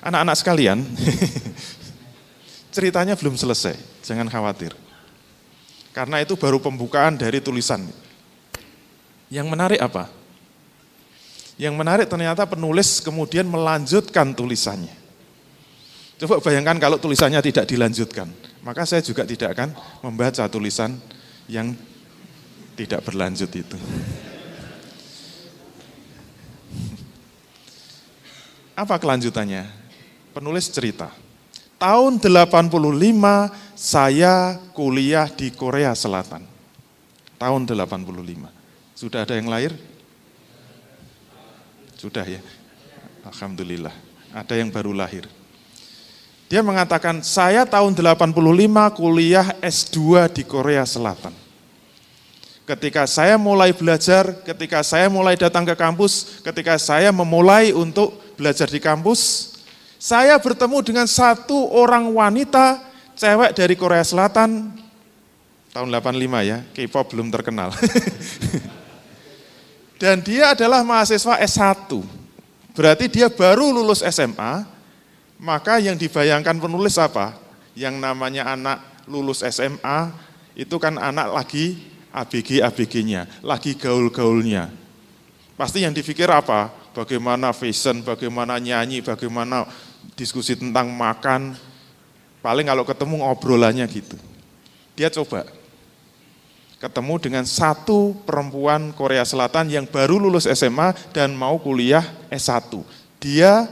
Anak-anak 0.00 0.36
sekalian, 0.40 0.80
ceritanya 2.74 3.20
belum 3.20 3.36
selesai, 3.36 3.76
jangan 4.00 4.32
khawatir. 4.32 4.72
Karena 5.92 6.24
itu 6.24 6.32
baru 6.40 6.56
pembukaan 6.56 7.20
dari 7.20 7.36
tulisan. 7.44 7.84
Yang 9.28 9.46
menarik 9.52 9.80
apa? 9.84 10.08
Yang 11.60 11.74
menarik 11.76 12.06
ternyata 12.08 12.48
penulis 12.48 13.04
kemudian 13.04 13.44
melanjutkan 13.44 14.32
tulisannya. 14.32 15.01
Coba 16.22 16.38
bayangkan 16.38 16.78
kalau 16.78 17.02
tulisannya 17.02 17.42
tidak 17.42 17.66
dilanjutkan, 17.66 18.30
maka 18.62 18.86
saya 18.86 19.02
juga 19.02 19.26
tidak 19.26 19.58
akan 19.58 19.74
membaca 20.06 20.46
tulisan 20.46 20.94
yang 21.50 21.74
tidak 22.78 23.02
berlanjut 23.02 23.50
itu. 23.50 23.74
Apa 28.78 29.02
kelanjutannya? 29.02 29.82
penulis 30.32 30.72
cerita. 30.72 31.12
Tahun 31.76 32.16
85 32.16 32.70
saya 33.76 34.56
kuliah 34.72 35.28
di 35.28 35.52
Korea 35.52 35.92
Selatan. 35.92 36.46
Tahun 37.36 37.62
85. 37.66 38.46
Sudah 38.96 39.26
ada 39.26 39.34
yang 39.34 39.50
lahir? 39.50 39.74
Sudah 41.98 42.24
ya. 42.24 42.40
Alhamdulillah. 43.26 43.92
Ada 44.30 44.62
yang 44.62 44.70
baru 44.70 44.94
lahir. 44.94 45.26
Dia 46.52 46.60
mengatakan, 46.60 47.24
saya 47.24 47.64
tahun 47.64 47.96
85 47.96 48.28
kuliah 48.92 49.56
S2 49.64 50.28
di 50.36 50.44
Korea 50.44 50.84
Selatan. 50.84 51.32
Ketika 52.68 53.08
saya 53.08 53.40
mulai 53.40 53.72
belajar, 53.72 54.36
ketika 54.44 54.84
saya 54.84 55.08
mulai 55.08 55.32
datang 55.32 55.64
ke 55.64 55.72
kampus, 55.72 56.44
ketika 56.44 56.76
saya 56.76 57.08
memulai 57.08 57.72
untuk 57.72 58.20
belajar 58.36 58.68
di 58.68 58.76
kampus, 58.84 59.48
saya 59.96 60.36
bertemu 60.36 60.84
dengan 60.84 61.08
satu 61.08 61.72
orang 61.72 62.12
wanita, 62.12 62.84
cewek 63.16 63.56
dari 63.56 63.72
Korea 63.72 64.04
Selatan, 64.04 64.76
tahun 65.72 65.88
85 65.88 66.20
ya, 66.44 66.60
K-pop 66.76 67.16
belum 67.16 67.32
terkenal. 67.32 67.72
Dan 70.04 70.20
dia 70.20 70.52
adalah 70.52 70.84
mahasiswa 70.84 71.40
S1. 71.48 71.96
Berarti 72.76 73.08
dia 73.08 73.32
baru 73.32 73.72
lulus 73.72 74.04
SMA, 74.04 74.68
maka 75.42 75.82
yang 75.82 75.98
dibayangkan 75.98 76.62
penulis 76.62 76.94
apa? 77.02 77.34
Yang 77.74 77.98
namanya 77.98 78.54
anak 78.54 78.78
lulus 79.10 79.42
SMA, 79.42 80.14
itu 80.54 80.78
kan 80.78 80.94
anak 81.02 81.34
lagi 81.34 81.82
ABG-ABG-nya, 82.14 83.42
lagi 83.42 83.74
gaul-gaulnya. 83.74 84.70
Pasti 85.58 85.82
yang 85.82 85.90
dipikir 85.90 86.30
apa? 86.30 86.70
Bagaimana 86.94 87.50
fashion, 87.50 88.06
bagaimana 88.06 88.62
nyanyi, 88.62 89.02
bagaimana 89.02 89.66
diskusi 90.14 90.54
tentang 90.54 90.94
makan, 90.94 91.58
paling 92.38 92.68
kalau 92.68 92.86
ketemu 92.86 93.26
ngobrolannya 93.26 93.86
gitu. 93.90 94.14
Dia 94.94 95.10
coba 95.10 95.48
ketemu 96.78 97.14
dengan 97.18 97.44
satu 97.48 98.14
perempuan 98.26 98.94
Korea 98.94 99.22
Selatan 99.26 99.70
yang 99.72 99.86
baru 99.88 100.18
lulus 100.22 100.46
SMA 100.50 100.94
dan 101.10 101.34
mau 101.34 101.56
kuliah 101.58 102.04
S1. 102.30 102.78
Dia 103.18 103.66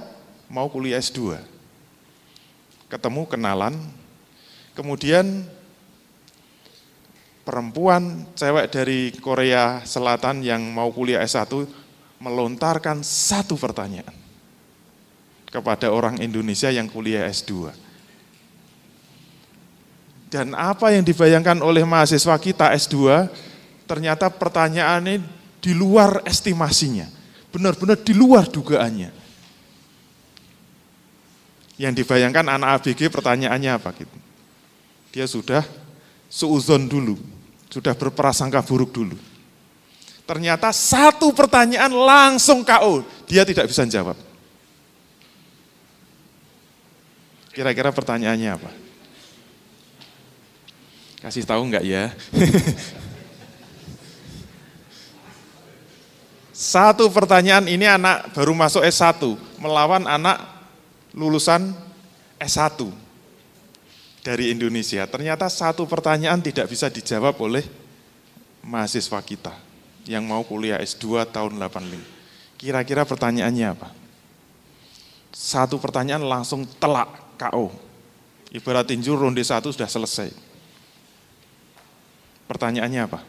mau 0.49 0.67
kuliah 0.67 0.99
S2. 0.99 1.50
Ketemu 2.91 3.23
kenalan, 3.31 3.79
kemudian 4.75 5.47
perempuan 7.47 8.27
cewek 8.35 8.67
dari 8.75 9.15
Korea 9.23 9.87
Selatan 9.87 10.43
yang 10.43 10.59
mau 10.75 10.91
kuliah 10.91 11.23
S1 11.23 11.51
melontarkan 12.19 13.01
satu 13.07 13.55
pertanyaan 13.55 14.13
kepada 15.51 15.91
orang 15.91 16.19
Indonesia 16.19 16.71
yang 16.71 16.87
kuliah 16.87 17.27
S2. 17.27 17.75
Dan 20.31 20.55
apa 20.55 20.95
yang 20.95 21.03
dibayangkan 21.03 21.59
oleh 21.59 21.83
mahasiswa 21.83 22.39
kita 22.39 22.71
S2, 22.71 23.27
ternyata 23.91 24.31
pertanyaan 24.31 25.03
ini 25.03 25.19
di 25.59 25.75
luar 25.75 26.23
estimasinya. 26.23 27.11
Benar-benar 27.51 27.99
di 27.99 28.15
luar 28.15 28.47
dugaannya. 28.47 29.20
Yang 31.81 32.05
dibayangkan 32.05 32.45
anak 32.45 32.85
ABG 32.85 33.09
pertanyaannya 33.09 33.73
apa 33.73 33.89
gitu. 33.97 34.17
Dia 35.17 35.25
sudah 35.25 35.65
suuzon 36.29 36.85
dulu, 36.85 37.17
sudah 37.73 37.97
berprasangka 37.97 38.61
buruk 38.61 38.93
dulu. 38.93 39.17
Ternyata 40.29 40.71
satu 40.71 41.33
pertanyaan 41.33 41.91
langsung 41.91 42.61
KO, 42.63 43.01
dia 43.25 43.49
tidak 43.49 43.67
bisa 43.67 43.83
jawab. 43.89 44.15
Kira-kira 47.51 47.91
pertanyaannya 47.91 48.51
apa? 48.55 48.71
Kasih 51.21 51.43
tahu 51.43 51.67
enggak 51.67 51.85
ya? 51.85 52.15
Satu 56.61 57.09
pertanyaan 57.09 57.65
ini 57.73 57.89
anak 57.89 58.37
baru 58.37 58.53
masuk 58.53 58.85
S1 58.85 59.17
melawan 59.57 60.05
anak 60.05 60.60
lulusan 61.15 61.75
S1 62.39 63.11
dari 64.21 64.53
Indonesia. 64.53 65.05
Ternyata 65.09 65.49
satu 65.49 65.89
pertanyaan 65.89 66.41
tidak 66.41 66.69
bisa 66.71 66.93
dijawab 66.93 67.37
oleh 67.41 67.65
mahasiswa 68.65 69.21
kita 69.25 69.55
yang 70.09 70.25
mau 70.25 70.45
kuliah 70.45 70.81
S2 70.81 71.29
tahun 71.29 71.57
85. 71.57 72.61
Kira-kira 72.61 73.09
pertanyaannya 73.09 73.67
apa? 73.73 73.89
Satu 75.33 75.81
pertanyaan 75.81 76.27
langsung 76.27 76.67
telak 76.77 77.09
KO. 77.41 77.73
Ibarat 78.51 78.91
tinju 78.91 79.15
ronde 79.15 79.41
satu 79.41 79.71
sudah 79.71 79.87
selesai. 79.87 80.35
Pertanyaannya 82.51 83.01
apa? 83.07 83.23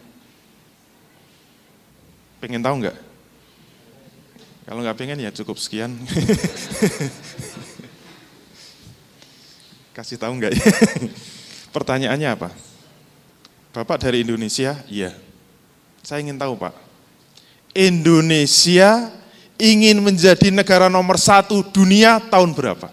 Pengen 2.42 2.58
tahu 2.58 2.82
nggak? 2.82 2.96
Kalau 4.66 4.80
nggak 4.82 4.98
pengen 4.98 5.22
ya 5.22 5.30
cukup 5.30 5.56
sekian. 5.62 5.94
Kasih 9.92 10.16
tahu 10.16 10.36
nggak 10.40 10.52
ya? 10.56 10.64
Pertanyaannya 11.76 12.28
apa? 12.32 12.48
Bapak 13.72 14.00
dari 14.00 14.24
Indonesia? 14.24 14.76
Iya. 14.88 15.16
Saya 16.04 16.20
ingin 16.24 16.36
tahu 16.36 16.56
Pak. 16.56 16.74
Indonesia 17.72 19.08
ingin 19.56 20.00
menjadi 20.04 20.52
negara 20.52 20.92
nomor 20.92 21.16
satu 21.16 21.64
dunia 21.64 22.20
tahun 22.28 22.52
berapa? 22.52 22.92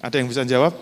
Ada 0.00 0.20
yang 0.20 0.28
bisa 0.28 0.44
jawab? 0.44 0.76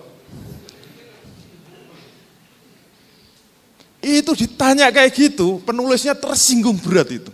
Itu 4.03 4.39
ditanya 4.39 4.91
kayak 4.95 5.11
gitu, 5.15 5.59
penulisnya 5.67 6.15
tersinggung 6.15 6.79
berat 6.79 7.11
itu 7.11 7.31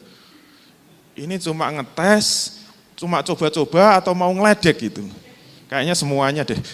ini 1.16 1.36
cuma 1.36 1.68
ngetes, 1.68 2.58
cuma 2.96 3.20
coba-coba 3.20 4.00
atau 4.00 4.16
mau 4.16 4.32
ngeledek 4.32 4.88
gitu. 4.88 5.04
Kayaknya 5.72 5.96
semuanya 5.96 6.42
deh. 6.44 6.60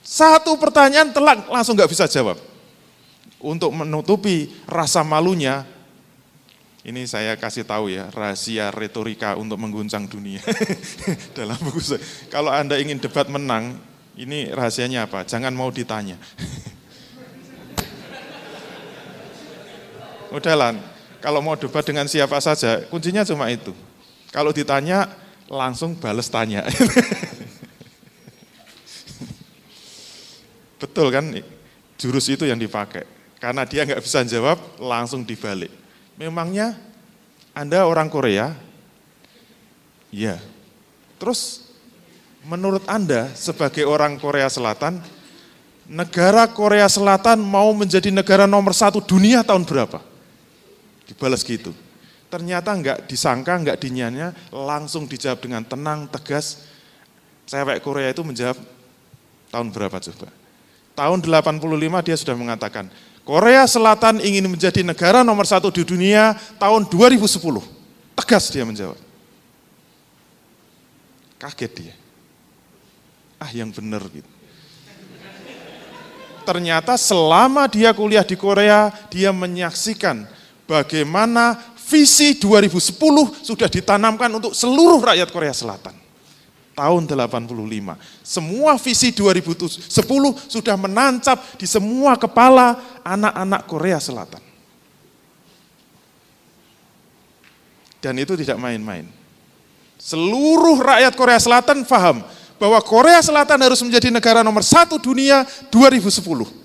Satu 0.00 0.56
pertanyaan 0.56 1.12
telak 1.12 1.44
langsung 1.52 1.76
nggak 1.76 1.92
bisa 1.92 2.08
jawab. 2.08 2.40
Untuk 3.36 3.68
menutupi 3.68 4.56
rasa 4.64 5.04
malunya, 5.04 5.68
ini 6.80 7.04
saya 7.04 7.36
kasih 7.36 7.68
tahu 7.68 7.92
ya, 7.92 8.08
rahasia 8.08 8.72
retorika 8.72 9.36
untuk 9.36 9.60
mengguncang 9.60 10.08
dunia. 10.08 10.40
Dalam 11.36 11.60
buku 11.60 11.76
saya. 11.84 12.00
Kalau 12.32 12.48
Anda 12.48 12.80
ingin 12.80 12.96
debat 12.96 13.28
menang, 13.28 13.76
ini 14.16 14.48
rahasianya 14.48 15.12
apa? 15.12 15.28
Jangan 15.28 15.52
mau 15.52 15.68
ditanya. 15.68 16.16
Udahlah, 20.32 20.72
kalau 21.20 21.40
mau 21.44 21.52
debat 21.52 21.84
dengan 21.84 22.08
siapa 22.08 22.40
saja, 22.40 22.80
kuncinya 22.88 23.28
cuma 23.28 23.52
itu. 23.52 23.76
Kalau 24.32 24.56
ditanya, 24.56 25.20
langsung 25.50 25.98
bales 25.98 26.30
tanya. 26.30 26.62
Betul 30.80 31.12
kan, 31.12 31.26
jurus 31.98 32.30
itu 32.30 32.46
yang 32.46 32.56
dipakai. 32.56 33.04
Karena 33.42 33.66
dia 33.66 33.84
nggak 33.84 34.00
bisa 34.00 34.24
jawab, 34.24 34.56
langsung 34.78 35.26
dibalik. 35.26 35.68
Memangnya 36.16 36.78
Anda 37.52 37.84
orang 37.84 38.08
Korea? 38.08 38.54
Ya. 40.14 40.38
Terus 41.20 41.68
menurut 42.46 42.86
Anda 42.88 43.28
sebagai 43.36 43.84
orang 43.84 44.16
Korea 44.16 44.48
Selatan, 44.48 45.04
negara 45.84 46.48
Korea 46.48 46.88
Selatan 46.88 47.42
mau 47.42 47.68
menjadi 47.76 48.08
negara 48.08 48.48
nomor 48.48 48.72
satu 48.72 49.04
dunia 49.04 49.44
tahun 49.44 49.66
berapa? 49.68 50.00
Dibalas 51.04 51.44
gitu. 51.44 51.74
Ternyata 52.30 52.70
enggak 52.72 52.98
disangka, 53.10 53.58
enggak 53.58 53.82
dinyanya, 53.82 54.30
langsung 54.54 55.10
dijawab 55.10 55.42
dengan 55.42 55.66
tenang, 55.66 56.06
tegas. 56.06 56.62
Cewek 57.50 57.82
Korea 57.82 58.14
itu 58.14 58.22
menjawab 58.22 58.54
tahun 59.50 59.68
berapa 59.74 59.98
coba? 59.98 60.30
Tahun 60.94 61.18
85 61.18 62.06
dia 62.06 62.16
sudah 62.16 62.36
mengatakan, 62.38 62.86
Korea 63.26 63.66
Selatan 63.66 64.22
ingin 64.22 64.46
menjadi 64.46 64.86
negara 64.86 65.26
nomor 65.26 65.44
satu 65.44 65.74
di 65.74 65.82
dunia 65.82 66.38
tahun 66.62 66.86
2010. 66.86 67.26
Tegas 68.14 68.44
dia 68.54 68.62
menjawab. 68.62 68.98
Kaget 71.42 71.72
dia. 71.74 71.94
Ah 73.42 73.50
yang 73.50 73.74
benar 73.74 74.06
gitu 74.06 74.40
ternyata 76.50 76.98
selama 76.98 77.70
dia 77.70 77.94
kuliah 77.94 78.26
di 78.26 78.34
Korea, 78.34 78.90
dia 79.06 79.30
menyaksikan 79.30 80.26
bagaimana 80.66 81.54
visi 81.90 82.38
2010 82.38 82.94
sudah 83.42 83.66
ditanamkan 83.66 84.30
untuk 84.30 84.54
seluruh 84.54 85.02
rakyat 85.02 85.28
Korea 85.34 85.50
Selatan. 85.50 85.98
Tahun 86.70 87.02
85. 87.04 87.98
Semua 88.22 88.78
visi 88.78 89.10
2010 89.10 89.90
sudah 90.46 90.76
menancap 90.78 91.58
di 91.58 91.66
semua 91.66 92.14
kepala 92.14 92.78
anak-anak 93.02 93.66
Korea 93.66 93.98
Selatan. 93.98 94.40
Dan 98.00 98.16
itu 98.16 98.32
tidak 98.38 98.56
main-main. 98.56 99.04
Seluruh 100.00 100.80
rakyat 100.80 101.12
Korea 101.12 101.36
Selatan 101.36 101.84
paham 101.84 102.24
bahwa 102.56 102.80
Korea 102.80 103.20
Selatan 103.20 103.60
harus 103.60 103.84
menjadi 103.84 104.08
negara 104.08 104.40
nomor 104.40 104.64
satu 104.64 104.96
dunia 104.96 105.44
2010. 105.68 106.59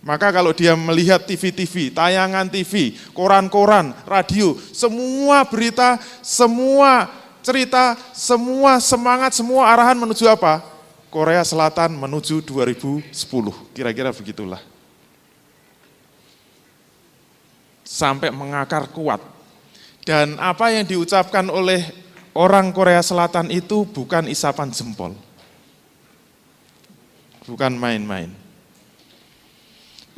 Maka 0.00 0.32
kalau 0.32 0.56
dia 0.56 0.72
melihat 0.72 1.20
TV-TV, 1.28 1.92
tayangan 1.92 2.48
TV, 2.48 2.96
koran-koran, 3.12 3.92
radio, 4.08 4.56
semua 4.72 5.44
berita, 5.44 6.00
semua 6.24 7.12
cerita, 7.44 8.00
semua 8.16 8.80
semangat, 8.80 9.36
semua 9.36 9.68
arahan 9.68 10.00
menuju 10.00 10.24
apa? 10.24 10.64
Korea 11.12 11.44
Selatan 11.44 12.00
menuju 12.00 12.40
2010. 12.40 13.12
Kira-kira 13.76 14.08
begitulah. 14.14 14.62
Sampai 17.84 18.32
mengakar 18.32 18.88
kuat. 18.88 19.20
Dan 20.06 20.40
apa 20.40 20.72
yang 20.72 20.88
diucapkan 20.88 21.44
oleh 21.52 21.84
orang 22.32 22.72
Korea 22.72 23.04
Selatan 23.04 23.52
itu 23.52 23.84
bukan 23.84 24.32
isapan 24.32 24.72
jempol. 24.72 25.12
Bukan 27.44 27.76
main-main. 27.76 28.39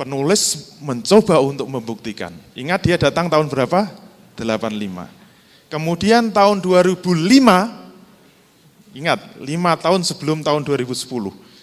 Penulis 0.03 0.75
mencoba 0.83 1.39
untuk 1.39 1.63
membuktikan. 1.71 2.35
Ingat 2.59 2.83
dia 2.83 2.99
datang 2.99 3.31
tahun 3.31 3.47
berapa? 3.47 3.87
85. 4.35 5.07
Kemudian 5.71 6.27
tahun 6.27 6.59
2005, 6.59 7.07
ingat 8.99 9.19
5 9.39 9.47
tahun 9.79 10.01
sebelum 10.03 10.43
tahun 10.43 10.67
2010, 10.67 11.07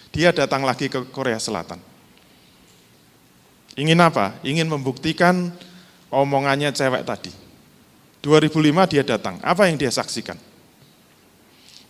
dia 0.09 0.33
datang 0.33 0.65
lagi 0.65 0.89
ke 0.89 1.05
Korea 1.13 1.37
Selatan. 1.37 1.77
Ingin 3.77 4.01
apa? 4.01 4.33
Ingin 4.41 4.65
membuktikan 4.65 5.53
omongannya 6.09 6.73
cewek 6.73 7.05
tadi. 7.05 7.29
2005 8.25 8.89
dia 8.89 9.05
datang. 9.05 9.37
Apa 9.45 9.69
yang 9.69 9.77
dia 9.77 9.93
saksikan? 9.93 10.41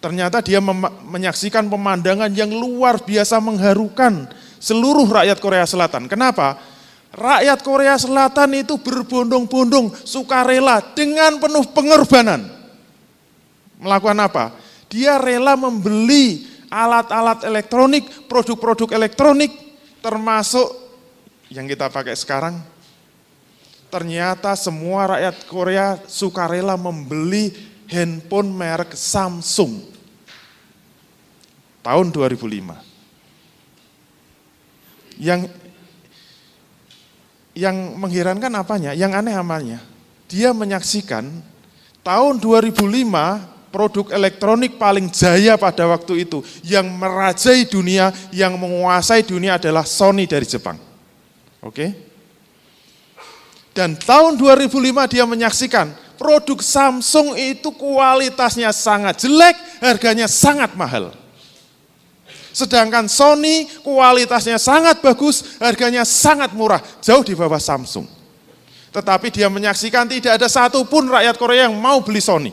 Ternyata 0.03 0.43
dia 0.43 0.59
menyaksikan 1.07 1.71
pemandangan 1.71 2.35
yang 2.35 2.51
luar 2.51 2.99
biasa 2.99 3.39
mengharukan 3.39 4.27
seluruh 4.61 5.09
rakyat 5.09 5.41
Korea 5.41 5.65
Selatan. 5.65 6.05
Kenapa? 6.05 6.61
Rakyat 7.11 7.59
Korea 7.65 7.97
Selatan 7.99 8.61
itu 8.61 8.79
berbondong-bondong 8.79 10.05
sukarela 10.07 10.79
dengan 10.93 11.41
penuh 11.41 11.65
pengorbanan. 11.73 12.47
Melakukan 13.81 14.19
apa? 14.21 14.45
Dia 14.87 15.17
rela 15.19 15.57
membeli 15.57 16.47
alat-alat 16.71 17.43
elektronik, 17.43 18.29
produk-produk 18.31 18.95
elektronik, 18.95 19.51
termasuk 19.99 20.71
yang 21.51 21.67
kita 21.67 21.91
pakai 21.91 22.15
sekarang, 22.15 22.55
ternyata 23.91 24.55
semua 24.55 25.19
rakyat 25.19 25.35
Korea 25.51 25.99
sukarela 26.07 26.79
membeli 26.79 27.51
handphone 27.91 28.55
merek 28.55 28.95
Samsung 28.95 29.83
tahun 31.83 32.07
2005. 32.15 32.90
Yang 35.19 35.51
yang 37.51 37.99
mengherankan 37.99 38.51
apanya? 38.55 38.95
Yang 38.95 39.11
aneh 39.19 39.35
amanya, 39.35 39.79
dia 40.31 40.55
menyaksikan 40.55 41.27
tahun 41.99 42.39
2005 42.39 42.79
produk 43.71 44.11
elektronik 44.11 44.75
paling 44.75 45.07
jaya 45.11 45.55
pada 45.55 45.87
waktu 45.87 46.27
itu, 46.27 46.43
yang 46.67 46.87
merajai 46.91 47.63
dunia, 47.67 48.11
yang 48.35 48.59
menguasai 48.59 49.23
dunia 49.23 49.55
adalah 49.55 49.87
Sony 49.87 50.27
dari 50.27 50.43
Jepang. 50.43 50.75
Oke? 51.63 52.11
Dan 53.71 53.95
tahun 53.95 54.35
2005 54.35 55.07
dia 55.07 55.23
menyaksikan 55.23 55.95
produk 56.19 56.59
Samsung 56.59 57.39
itu 57.39 57.71
kualitasnya 57.71 58.75
sangat 58.75 59.23
jelek, 59.23 59.55
harganya 59.79 60.27
sangat 60.27 60.75
mahal. 60.75 61.15
Sedangkan 62.51 63.07
Sony 63.07 63.67
kualitasnya 63.83 64.59
sangat 64.59 64.99
bagus, 64.99 65.59
harganya 65.63 66.03
sangat 66.03 66.51
murah, 66.51 66.83
jauh 66.99 67.23
di 67.23 67.31
bawah 67.31 67.59
Samsung. 67.59 68.03
Tetapi 68.91 69.31
dia 69.31 69.47
menyaksikan 69.47 70.03
tidak 70.03 70.35
ada 70.35 70.51
satupun 70.51 71.07
rakyat 71.07 71.35
Korea 71.39 71.71
yang 71.71 71.79
mau 71.79 72.03
beli 72.03 72.19
Sony. 72.19 72.51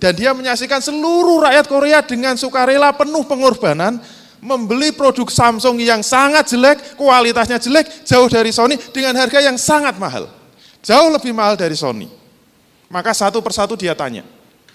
Dan 0.00 0.12
dia 0.16 0.32
menyaksikan 0.32 0.80
seluruh 0.80 1.44
rakyat 1.44 1.64
Korea 1.68 2.00
dengan 2.04 2.36
sukarela 2.36 2.92
penuh 2.96 3.24
pengorbanan 3.24 4.00
membeli 4.44 4.92
produk 4.92 5.28
Samsung 5.32 5.80
yang 5.80 6.04
sangat 6.04 6.52
jelek, 6.52 7.00
kualitasnya 7.00 7.56
jelek, 7.56 8.04
jauh 8.04 8.28
dari 8.28 8.52
Sony 8.52 8.76
dengan 8.92 9.16
harga 9.16 9.40
yang 9.40 9.56
sangat 9.56 9.96
mahal. 9.96 10.28
Jauh 10.84 11.08
lebih 11.08 11.32
mahal 11.32 11.56
dari 11.56 11.72
Sony. 11.72 12.12
Maka 12.92 13.16
satu 13.16 13.40
persatu 13.40 13.72
dia 13.80 13.96
tanya, 13.96 14.20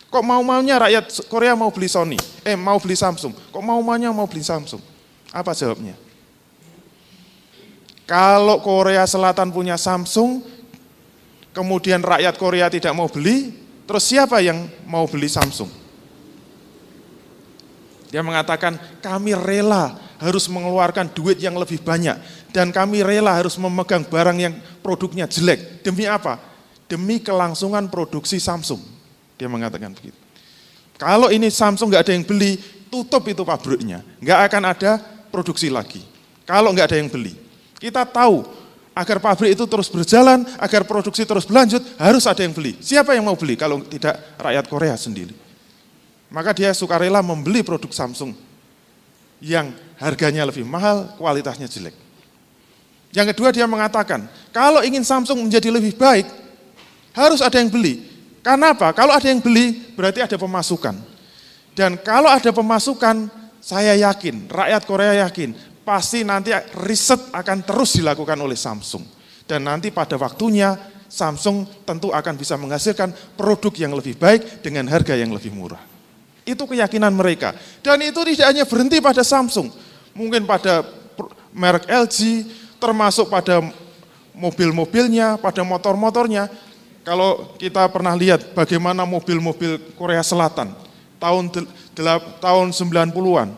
Kok 0.09 0.25
mau-maunya 0.25 0.81
rakyat 0.81 1.29
Korea 1.29 1.53
mau 1.53 1.69
beli 1.69 1.85
Sony? 1.85 2.17
Eh, 2.41 2.57
mau 2.57 2.81
beli 2.81 2.97
Samsung. 2.97 3.29
Kok 3.53 3.61
mau-maunya 3.61 4.09
mau 4.09 4.25
beli 4.25 4.41
Samsung? 4.41 4.81
Apa 5.29 5.53
jawabnya? 5.53 5.93
Kalau 8.09 8.57
Korea 8.65 9.05
Selatan 9.05 9.53
punya 9.53 9.77
Samsung, 9.77 10.41
kemudian 11.53 12.01
rakyat 12.01 12.35
Korea 12.41 12.65
tidak 12.73 12.89
mau 12.97 13.05
beli, 13.05 13.53
terus 13.85 14.09
siapa 14.09 14.41
yang 14.41 14.65
mau 14.89 15.05
beli 15.05 15.29
Samsung? 15.29 15.69
Dia 18.09 18.25
mengatakan, 18.25 18.81
kami 19.05 19.37
rela 19.37 19.93
harus 20.17 20.49
mengeluarkan 20.49 21.13
duit 21.13 21.37
yang 21.37 21.53
lebih 21.53 21.85
banyak, 21.85 22.17
dan 22.49 22.73
kami 22.73 23.05
rela 23.05 23.37
harus 23.37 23.53
memegang 23.61 24.01
barang 24.01 24.37
yang 24.41 24.57
produknya 24.81 25.29
jelek. 25.29 25.85
Demi 25.85 26.09
apa? 26.09 26.41
Demi 26.89 27.21
kelangsungan 27.21 27.85
produksi 27.93 28.41
Samsung. 28.41 28.98
Dia 29.39 29.47
mengatakan 29.47 29.95
begitu. 29.95 30.19
Kalau 30.99 31.31
ini 31.31 31.47
Samsung 31.47 31.87
nggak 31.87 32.03
ada 32.03 32.13
yang 32.13 32.27
beli, 32.27 32.59
tutup 32.91 33.23
itu 33.31 33.47
pabriknya. 33.47 34.03
Nggak 34.19 34.39
akan 34.51 34.63
ada 34.67 34.91
produksi 35.31 35.71
lagi. 35.71 36.03
Kalau 36.43 36.75
nggak 36.75 36.91
ada 36.91 36.97
yang 36.99 37.07
beli. 37.07 37.39
Kita 37.79 38.03
tahu, 38.03 38.43
agar 38.91 39.23
pabrik 39.23 39.55
itu 39.55 39.63
terus 39.63 39.87
berjalan, 39.87 40.43
agar 40.59 40.83
produksi 40.83 41.23
terus 41.23 41.47
berlanjut, 41.47 41.79
harus 41.95 42.27
ada 42.27 42.43
yang 42.43 42.51
beli. 42.51 42.75
Siapa 42.83 43.15
yang 43.15 43.23
mau 43.23 43.39
beli 43.39 43.55
kalau 43.55 43.79
tidak 43.87 44.19
rakyat 44.35 44.65
Korea 44.67 44.95
sendiri? 44.99 45.31
Maka 46.27 46.51
dia 46.51 46.75
sukarela 46.75 47.23
membeli 47.23 47.63
produk 47.63 47.89
Samsung 47.95 48.35
yang 49.39 49.71
harganya 49.95 50.43
lebih 50.43 50.67
mahal, 50.67 51.15
kualitasnya 51.15 51.71
jelek. 51.71 51.95
Yang 53.15 53.33
kedua 53.33 53.49
dia 53.55 53.65
mengatakan, 53.65 54.27
kalau 54.51 54.83
ingin 54.83 55.07
Samsung 55.07 55.39
menjadi 55.39 55.71
lebih 55.71 55.95
baik, 55.95 56.27
harus 57.15 57.39
ada 57.39 57.55
yang 57.55 57.71
beli. 57.71 58.08
Karena 58.39 58.71
apa? 58.71 58.95
Kalau 58.95 59.11
ada 59.11 59.27
yang 59.27 59.43
beli, 59.43 59.75
berarti 59.93 60.23
ada 60.23 60.37
pemasukan. 60.39 60.95
Dan 61.75 61.99
kalau 61.99 62.31
ada 62.31 62.51
pemasukan, 62.51 63.27
saya 63.59 63.95
yakin, 63.99 64.47
rakyat 64.47 64.83
Korea 64.87 65.13
yakin, 65.27 65.55
pasti 65.83 66.23
nanti 66.23 66.55
riset 66.85 67.31
akan 67.31 67.63
terus 67.63 67.99
dilakukan 67.99 68.39
oleh 68.39 68.55
Samsung. 68.55 69.03
Dan 69.43 69.67
nanti 69.67 69.91
pada 69.91 70.15
waktunya, 70.15 70.77
Samsung 71.09 71.65
tentu 71.83 72.13
akan 72.13 72.37
bisa 72.37 72.53
menghasilkan 72.53 73.09
produk 73.33 73.73
yang 73.73 73.97
lebih 73.97 74.13
baik 74.15 74.61
dengan 74.61 74.85
harga 74.87 75.17
yang 75.17 75.33
lebih 75.33 75.49
murah. 75.49 75.81
Itu 76.45 76.69
keyakinan 76.69 77.09
mereka. 77.11 77.57
Dan 77.81 77.99
itu 78.05 78.21
tidak 78.21 78.45
hanya 78.53 78.63
berhenti 78.69 79.01
pada 79.01 79.25
Samsung. 79.25 79.73
Mungkin 80.13 80.45
pada 80.45 80.85
merek 81.49 81.89
LG, 81.89 82.45
termasuk 82.77 83.27
pada 83.27 83.59
mobil-mobilnya, 84.37 85.41
pada 85.41 85.65
motor-motornya, 85.65 86.47
kalau 87.09 87.57
kita 87.57 87.89
pernah 87.89 88.13
lihat 88.13 88.53
bagaimana 88.53 89.01
mobil-mobil 89.01 89.81
Korea 89.97 90.21
Selatan 90.21 90.69
tahun 91.17 91.49
tahun 92.37 92.69
90-an, 92.69 93.49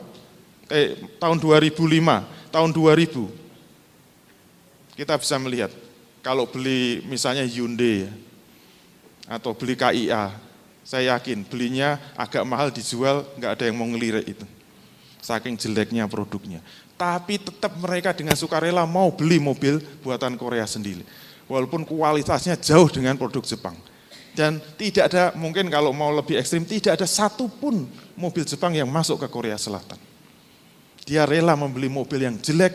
eh, 0.72 0.96
tahun 1.20 1.36
2005, 1.36 2.24
tahun 2.48 2.72
2000, 2.72 3.28
kita 4.96 5.20
bisa 5.20 5.36
melihat 5.36 5.68
kalau 6.24 6.48
beli 6.48 7.04
misalnya 7.12 7.44
Hyundai 7.44 8.08
ya, 8.08 8.12
atau 9.28 9.52
beli 9.52 9.76
KIA, 9.76 10.32
saya 10.88 11.20
yakin 11.20 11.44
belinya 11.44 12.00
agak 12.16 12.48
mahal 12.48 12.72
dijual, 12.72 13.28
nggak 13.36 13.52
ada 13.60 13.64
yang 13.68 13.76
mau 13.76 13.92
ngelirik 13.92 14.32
itu. 14.32 14.48
Saking 15.20 15.60
jeleknya 15.60 16.08
produknya. 16.08 16.64
Tapi 16.96 17.36
tetap 17.36 17.76
mereka 17.76 18.16
dengan 18.16 18.40
sukarela 18.40 18.88
mau 18.88 19.12
beli 19.12 19.44
mobil 19.44 19.84
buatan 20.00 20.40
Korea 20.40 20.64
sendiri 20.64 21.04
walaupun 21.52 21.84
kualitasnya 21.84 22.56
jauh 22.56 22.88
dengan 22.88 23.20
produk 23.20 23.44
Jepang. 23.44 23.76
Dan 24.32 24.64
tidak 24.80 25.12
ada, 25.12 25.36
mungkin 25.36 25.68
kalau 25.68 25.92
mau 25.92 26.08
lebih 26.16 26.40
ekstrim, 26.40 26.64
tidak 26.64 26.96
ada 26.96 27.04
satupun 27.04 27.84
mobil 28.16 28.48
Jepang 28.48 28.72
yang 28.72 28.88
masuk 28.88 29.20
ke 29.20 29.28
Korea 29.28 29.60
Selatan. 29.60 30.00
Dia 31.04 31.28
rela 31.28 31.60
membeli 31.60 31.92
mobil 31.92 32.24
yang 32.24 32.40
jelek, 32.40 32.72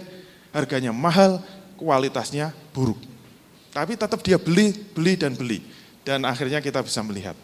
harganya 0.53 0.93
mahal, 0.93 1.41
kualitasnya 1.81 2.53
buruk. 2.77 3.01
Tapi 3.73 3.97
tetap 3.97 4.21
dia 4.21 4.37
beli, 4.37 4.77
beli, 4.93 5.17
dan 5.17 5.33
beli. 5.33 5.65
Dan 6.05 6.29
akhirnya 6.29 6.61
kita 6.61 6.85
bisa 6.85 7.01
melihat. 7.01 7.35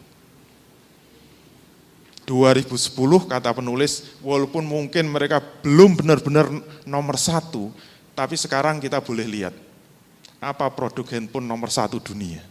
2010 2.28 2.68
kata 3.32 3.50
penulis, 3.56 4.20
walaupun 4.20 4.62
mungkin 4.62 5.08
mereka 5.08 5.40
belum 5.40 5.96
benar-benar 5.96 6.52
nomor 6.84 7.16
satu, 7.16 7.72
tapi 8.12 8.36
sekarang 8.36 8.76
kita 8.76 9.00
boleh 9.00 9.24
lihat 9.24 9.71
apa 10.42 10.66
produk 10.74 11.06
handphone 11.06 11.46
nomor 11.46 11.70
satu 11.70 12.02
dunia? 12.02 12.42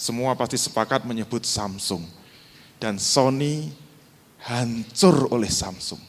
Semua 0.00 0.32
pasti 0.32 0.56
sepakat 0.56 1.04
menyebut 1.04 1.44
Samsung. 1.44 2.00
Dan 2.80 2.96
Sony 2.96 3.68
hancur 4.48 5.28
oleh 5.28 5.52
Samsung. 5.52 6.00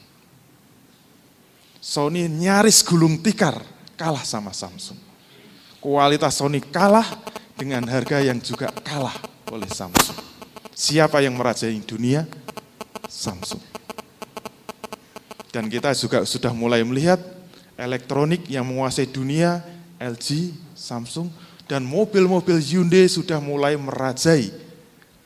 Sony 1.78 2.24
nyaris 2.26 2.80
gulung 2.80 3.20
tikar 3.20 3.60
kalah 4.00 4.24
sama 4.24 4.56
Samsung. 4.56 4.96
Kualitas 5.78 6.40
Sony 6.40 6.64
kalah 6.64 7.06
dengan 7.54 7.84
harga 7.84 8.24
yang 8.24 8.40
juga 8.40 8.72
kalah 8.72 9.14
oleh 9.52 9.68
Samsung. 9.68 10.16
Siapa 10.72 11.20
yang 11.20 11.36
merajai 11.36 11.76
dunia? 11.84 12.24
Samsung. 13.06 13.60
Dan 15.54 15.70
kita 15.70 15.94
juga 15.94 16.26
sudah 16.26 16.50
mulai 16.50 16.82
melihat 16.82 17.20
elektronik 17.78 18.48
yang 18.50 18.66
menguasai 18.66 19.06
dunia 19.06 19.62
LG, 20.02 20.50
Samsung, 20.74 21.30
dan 21.64 21.86
mobil-mobil 21.86 22.60
Hyundai 22.60 23.08
sudah 23.08 23.40
mulai 23.40 23.78
merajai 23.78 24.52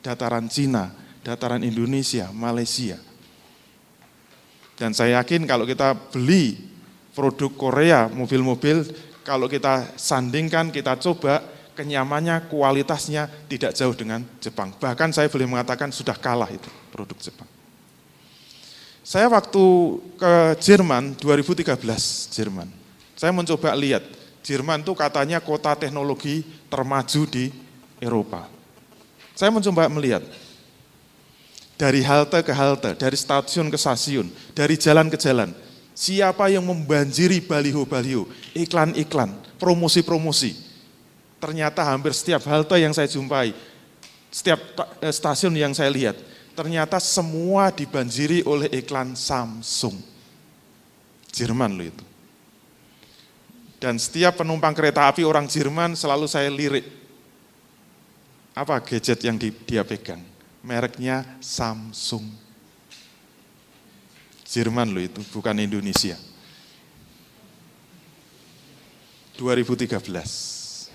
dataran 0.04 0.46
Cina, 0.46 0.94
dataran 1.26 1.66
Indonesia, 1.66 2.30
Malaysia. 2.30 3.00
Dan 4.78 4.94
saya 4.94 5.18
yakin 5.18 5.42
kalau 5.42 5.66
kita 5.66 5.98
beli 6.14 6.54
produk 7.10 7.50
Korea, 7.58 8.06
mobil-mobil, 8.06 8.86
kalau 9.26 9.50
kita 9.50 9.98
sandingkan, 9.98 10.70
kita 10.70 10.94
coba, 11.02 11.42
kenyamannya, 11.74 12.46
kualitasnya 12.46 13.26
tidak 13.50 13.74
jauh 13.74 13.94
dengan 13.94 14.22
Jepang. 14.38 14.70
Bahkan 14.78 15.10
saya 15.10 15.26
boleh 15.26 15.50
mengatakan 15.50 15.90
sudah 15.90 16.14
kalah 16.14 16.46
itu 16.46 16.70
produk 16.94 17.18
Jepang. 17.18 17.50
Saya 19.02 19.26
waktu 19.26 19.64
ke 20.20 20.32
Jerman, 20.62 21.18
2013 21.18 21.74
Jerman, 22.30 22.68
saya 23.18 23.32
mencoba 23.34 23.74
lihat 23.74 24.04
Jerman 24.48 24.80
itu 24.80 24.96
katanya 24.96 25.44
kota 25.44 25.76
teknologi 25.76 26.40
termaju 26.72 27.22
di 27.28 27.52
Eropa. 28.00 28.48
Saya 29.36 29.52
mencoba 29.52 29.92
melihat 29.92 30.24
dari 31.76 32.00
halte 32.00 32.40
ke 32.40 32.56
halte, 32.56 32.96
dari 32.96 33.12
stasiun 33.12 33.68
ke 33.68 33.76
stasiun, 33.76 34.32
dari 34.56 34.80
jalan 34.80 35.12
ke 35.12 35.20
jalan, 35.20 35.52
siapa 35.92 36.48
yang 36.48 36.64
membanjiri 36.64 37.44
baliho-baliho, 37.44 38.24
iklan-iklan, 38.56 39.36
promosi-promosi. 39.60 40.56
Ternyata 41.44 41.84
hampir 41.84 42.16
setiap 42.16 42.40
halte 42.48 42.80
yang 42.80 42.96
saya 42.96 43.04
jumpai, 43.04 43.52
setiap 44.32 44.58
eh, 45.04 45.12
stasiun 45.12 45.60
yang 45.60 45.76
saya 45.76 45.92
lihat, 45.92 46.16
ternyata 46.56 46.96
semua 47.04 47.68
dibanjiri 47.68 48.48
oleh 48.48 48.72
iklan 48.80 49.12
Samsung. 49.12 50.00
Jerman 51.36 51.76
loh 51.76 51.84
itu. 51.84 52.07
Dan 53.78 53.94
setiap 53.94 54.42
penumpang 54.42 54.74
kereta 54.74 55.06
api 55.06 55.22
orang 55.22 55.46
Jerman 55.46 55.94
selalu 55.94 56.26
saya 56.26 56.50
lirik. 56.50 56.82
Apa 58.50 58.82
gadget 58.82 59.22
yang 59.22 59.38
dia 59.38 59.86
pegang? 59.86 60.18
Mereknya 60.66 61.22
Samsung. 61.38 62.26
Jerman 64.42 64.90
loh 64.90 65.04
itu, 65.04 65.22
bukan 65.30 65.54
Indonesia. 65.62 66.18
2013. 69.38 70.90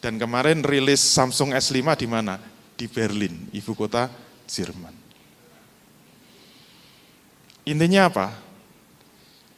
Dan 0.00 0.16
kemarin 0.16 0.64
rilis 0.64 1.04
Samsung 1.04 1.52
S5 1.52 1.84
di 2.00 2.08
mana? 2.08 2.40
Di 2.72 2.88
Berlin, 2.88 3.52
ibu 3.52 3.76
kota 3.76 4.08
Jerman. 4.48 4.96
Intinya 7.68 8.08
apa? 8.08 8.26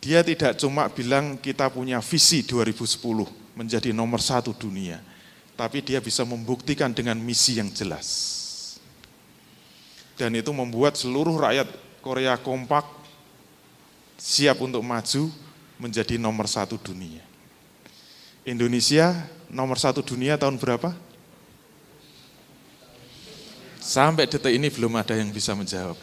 Dia 0.04 0.20
tidak 0.20 0.60
cuma 0.60 0.84
bilang 0.92 1.40
kita 1.40 1.72
punya 1.72 1.96
visi 2.04 2.44
2010 2.44 3.00
menjadi 3.56 3.88
nomor 3.96 4.20
satu 4.20 4.52
dunia, 4.52 5.00
tapi 5.56 5.80
dia 5.80 5.96
bisa 5.96 6.28
membuktikan 6.28 6.92
dengan 6.92 7.16
misi 7.16 7.56
yang 7.56 7.72
jelas. 7.72 8.36
Dan 10.20 10.36
itu 10.36 10.52
membuat 10.52 11.00
seluruh 11.00 11.40
rakyat 11.40 11.72
Korea 12.04 12.36
kompak, 12.36 12.84
siap 14.20 14.60
untuk 14.60 14.84
maju 14.84 15.32
menjadi 15.80 16.20
nomor 16.20 16.52
satu 16.52 16.76
dunia. 16.76 17.24
Indonesia 18.44 19.24
nomor 19.48 19.80
satu 19.80 20.04
dunia 20.04 20.36
tahun 20.36 20.60
berapa? 20.60 20.92
Sampai 23.80 24.28
detik 24.28 24.52
ini 24.52 24.68
belum 24.68 25.00
ada 25.00 25.16
yang 25.16 25.32
bisa 25.32 25.56
menjawab. 25.56 25.96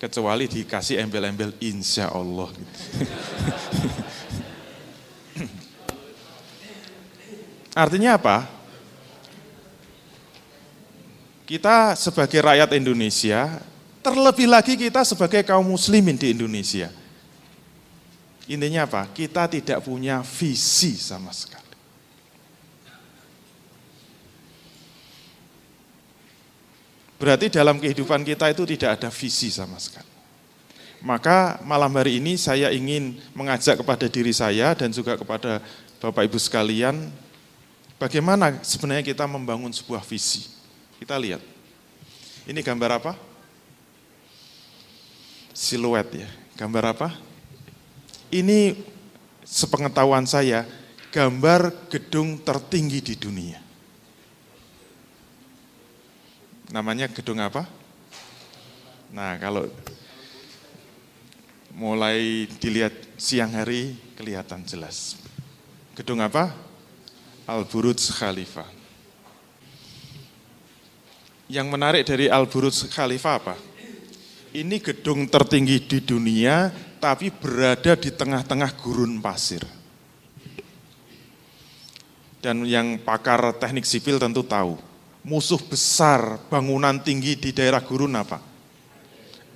Kecuali 0.00 0.48
dikasih 0.48 0.96
embel-embel 0.96 1.52
insya 1.60 2.08
Allah. 2.08 2.48
Artinya 7.84 8.16
apa? 8.16 8.48
Kita 11.44 11.92
sebagai 12.00 12.40
rakyat 12.40 12.72
Indonesia, 12.80 13.60
terlebih 14.00 14.48
lagi 14.48 14.80
kita 14.80 15.04
sebagai 15.04 15.44
kaum 15.44 15.68
muslimin 15.68 16.16
di 16.16 16.32
Indonesia, 16.32 16.88
Intinya 18.50 18.82
apa? 18.82 19.06
Kita 19.14 19.46
tidak 19.46 19.78
punya 19.86 20.26
visi 20.26 20.98
sama 20.98 21.30
sekali. 21.30 21.69
Berarti 27.20 27.52
dalam 27.52 27.76
kehidupan 27.76 28.24
kita 28.24 28.48
itu 28.48 28.64
tidak 28.64 28.96
ada 28.96 29.12
visi 29.12 29.52
sama 29.52 29.76
sekali. 29.76 30.08
Maka 31.04 31.60
malam 31.64 31.92
hari 31.92 32.16
ini 32.16 32.40
saya 32.40 32.72
ingin 32.72 33.20
mengajak 33.36 33.84
kepada 33.84 34.08
diri 34.08 34.32
saya 34.32 34.72
dan 34.72 34.88
juga 34.88 35.20
kepada 35.20 35.60
Bapak 36.00 36.24
Ibu 36.24 36.40
sekalian, 36.40 37.12
bagaimana 38.00 38.56
sebenarnya 38.64 39.04
kita 39.04 39.28
membangun 39.28 39.68
sebuah 39.68 40.00
visi. 40.04 40.48
Kita 40.96 41.20
lihat. 41.20 41.44
Ini 42.48 42.60
gambar 42.64 42.90
apa? 42.96 43.12
Siluet 45.52 46.08
ya. 46.24 46.28
Gambar 46.56 46.96
apa? 46.96 47.08
Ini 48.32 48.80
sepengetahuan 49.44 50.24
saya 50.24 50.64
gambar 51.12 51.88
gedung 51.92 52.40
tertinggi 52.40 53.00
di 53.04 53.14
dunia. 53.16 53.69
Namanya 56.70 57.10
gedung 57.10 57.42
apa? 57.42 57.66
Nah, 59.10 59.34
kalau 59.42 59.66
mulai 61.74 62.46
dilihat 62.62 62.94
siang 63.18 63.50
hari 63.50 63.98
kelihatan 64.14 64.62
jelas. 64.62 65.18
Gedung 65.98 66.22
apa? 66.22 66.54
Al-Buruj 67.50 68.14
Khalifah. 68.14 68.70
Yang 71.50 71.66
menarik 71.66 72.02
dari 72.06 72.30
Al-Buruj 72.30 72.86
Khalifah 72.86 73.34
apa? 73.34 73.58
Ini 74.54 74.78
gedung 74.78 75.26
tertinggi 75.26 75.82
di 75.82 75.98
dunia 76.06 76.70
tapi 77.02 77.34
berada 77.34 77.98
di 77.98 78.14
tengah-tengah 78.14 78.70
gurun 78.78 79.18
pasir. 79.18 79.66
Dan 82.38 82.62
yang 82.62 83.02
pakar 83.02 83.58
teknik 83.58 83.84
sipil 83.84 84.16
tentu 84.22 84.46
tahu, 84.46 84.78
musuh 85.24 85.60
besar 85.60 86.40
bangunan 86.48 86.96
tinggi 87.00 87.36
di 87.36 87.50
daerah 87.52 87.80
gurun 87.84 88.16
apa? 88.16 88.40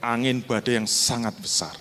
Angin 0.04 0.44
badai 0.44 0.80
yang 0.80 0.88
sangat 0.88 1.32
besar. 1.40 1.72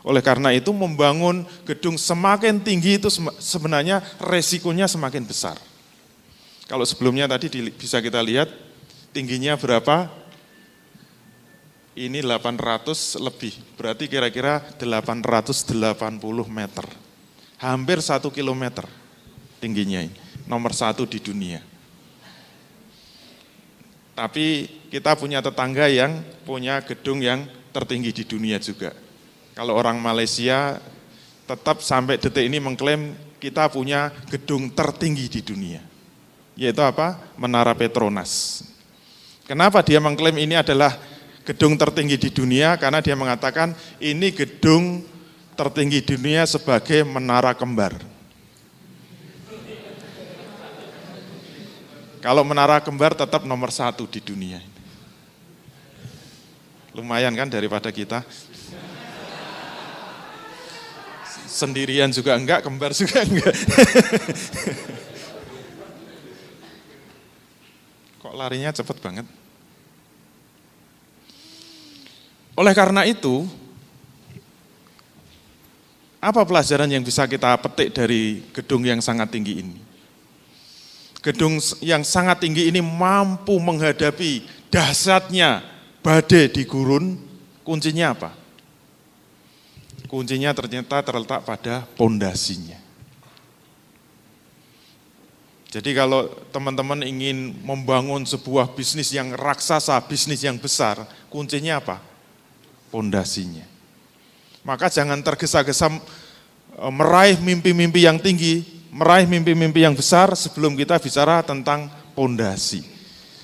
Oleh 0.00 0.24
karena 0.24 0.48
itu 0.56 0.72
membangun 0.72 1.44
gedung 1.68 2.00
semakin 2.00 2.56
tinggi 2.64 2.96
itu 2.96 3.12
sebenarnya 3.36 4.00
resikonya 4.16 4.88
semakin 4.88 5.28
besar. 5.28 5.60
Kalau 6.64 6.88
sebelumnya 6.88 7.28
tadi 7.28 7.52
bisa 7.76 8.00
kita 8.00 8.24
lihat 8.24 8.48
tingginya 9.12 9.60
berapa? 9.60 10.20
ini 11.98 12.22
800 12.22 13.20
lebih, 13.20 13.52
berarti 13.74 14.06
kira-kira 14.06 14.62
880 14.78 15.76
meter. 16.48 16.86
Hampir 17.60 18.00
satu 18.00 18.32
kilometer 18.32 18.88
tingginya 19.60 20.00
ini, 20.00 20.16
nomor 20.48 20.72
satu 20.72 21.04
di 21.04 21.20
dunia. 21.20 21.60
Tapi 24.20 24.68
kita 24.92 25.16
punya 25.16 25.40
tetangga 25.40 25.88
yang 25.88 26.20
punya 26.44 26.84
gedung 26.84 27.24
yang 27.24 27.48
tertinggi 27.72 28.12
di 28.12 28.24
dunia 28.28 28.60
juga. 28.60 28.92
Kalau 29.56 29.72
orang 29.72 29.96
Malaysia 29.96 30.76
tetap 31.48 31.80
sampai 31.80 32.20
detik 32.20 32.44
ini 32.44 32.60
mengklaim 32.60 33.16
kita 33.40 33.72
punya 33.72 34.12
gedung 34.28 34.68
tertinggi 34.68 35.24
di 35.24 35.40
dunia. 35.40 35.80
Yaitu 36.52 36.84
apa? 36.84 37.16
Menara 37.40 37.72
Petronas. 37.72 38.60
Kenapa 39.48 39.80
dia 39.80 40.04
mengklaim 40.04 40.36
ini 40.36 40.52
adalah 40.52 41.00
gedung 41.48 41.80
tertinggi 41.80 42.20
di 42.20 42.28
dunia 42.28 42.76
karena 42.76 43.00
dia 43.00 43.16
mengatakan 43.16 43.72
ini 44.04 44.36
gedung 44.36 45.00
tertinggi 45.56 46.04
di 46.04 46.20
dunia 46.20 46.44
sebagai 46.44 47.08
menara 47.08 47.56
kembar. 47.56 48.09
Kalau 52.20 52.44
menara 52.44 52.84
kembar 52.84 53.16
tetap 53.16 53.48
nomor 53.48 53.72
satu 53.72 54.04
di 54.04 54.20
dunia. 54.20 54.60
Lumayan 56.92 57.32
kan 57.32 57.48
daripada 57.48 57.88
kita. 57.88 58.20
Sendirian 61.48 62.12
juga 62.12 62.36
enggak, 62.36 62.60
kembar 62.60 62.92
juga 62.92 63.24
enggak. 63.26 63.54
Kok 68.20 68.34
larinya 68.36 68.70
cepet 68.70 68.96
banget? 69.00 69.26
Oleh 72.52 72.76
karena 72.76 73.08
itu, 73.08 73.48
apa 76.20 76.44
pelajaran 76.44 76.92
yang 76.92 77.00
bisa 77.00 77.24
kita 77.24 77.56
petik 77.56 77.96
dari 77.96 78.44
gedung 78.52 78.84
yang 78.84 79.00
sangat 79.00 79.32
tinggi 79.32 79.64
ini? 79.64 79.89
Gedung 81.20 81.60
yang 81.84 82.00
sangat 82.00 82.40
tinggi 82.40 82.72
ini 82.72 82.80
mampu 82.80 83.60
menghadapi 83.60 84.44
dahsyatnya 84.72 85.60
badai 86.00 86.48
di 86.48 86.64
gurun, 86.64 87.20
kuncinya 87.60 88.16
apa? 88.16 88.30
Kuncinya 90.08 90.50
ternyata 90.56 91.04
terletak 91.04 91.44
pada 91.44 91.84
pondasinya. 91.94 92.80
Jadi 95.70 95.94
kalau 95.94 96.26
teman-teman 96.50 97.06
ingin 97.06 97.54
membangun 97.62 98.26
sebuah 98.26 98.74
bisnis 98.74 99.14
yang 99.14 99.30
raksasa, 99.36 99.94
bisnis 100.02 100.42
yang 100.42 100.58
besar, 100.58 101.06
kuncinya 101.30 101.78
apa? 101.78 102.10
pondasinya. 102.90 103.64
Maka 104.66 104.90
jangan 104.92 105.22
tergesa-gesa 105.22 105.88
e, 105.88 106.86
meraih 106.90 107.38
mimpi-mimpi 107.40 108.04
yang 108.04 108.20
tinggi, 108.20 108.66
meraih 108.90 109.24
mimpi-mimpi 109.24 109.86
yang 109.86 109.94
besar 109.94 110.34
sebelum 110.34 110.74
kita 110.74 110.98
bicara 110.98 111.40
tentang 111.40 111.88
pondasi. 112.12 112.82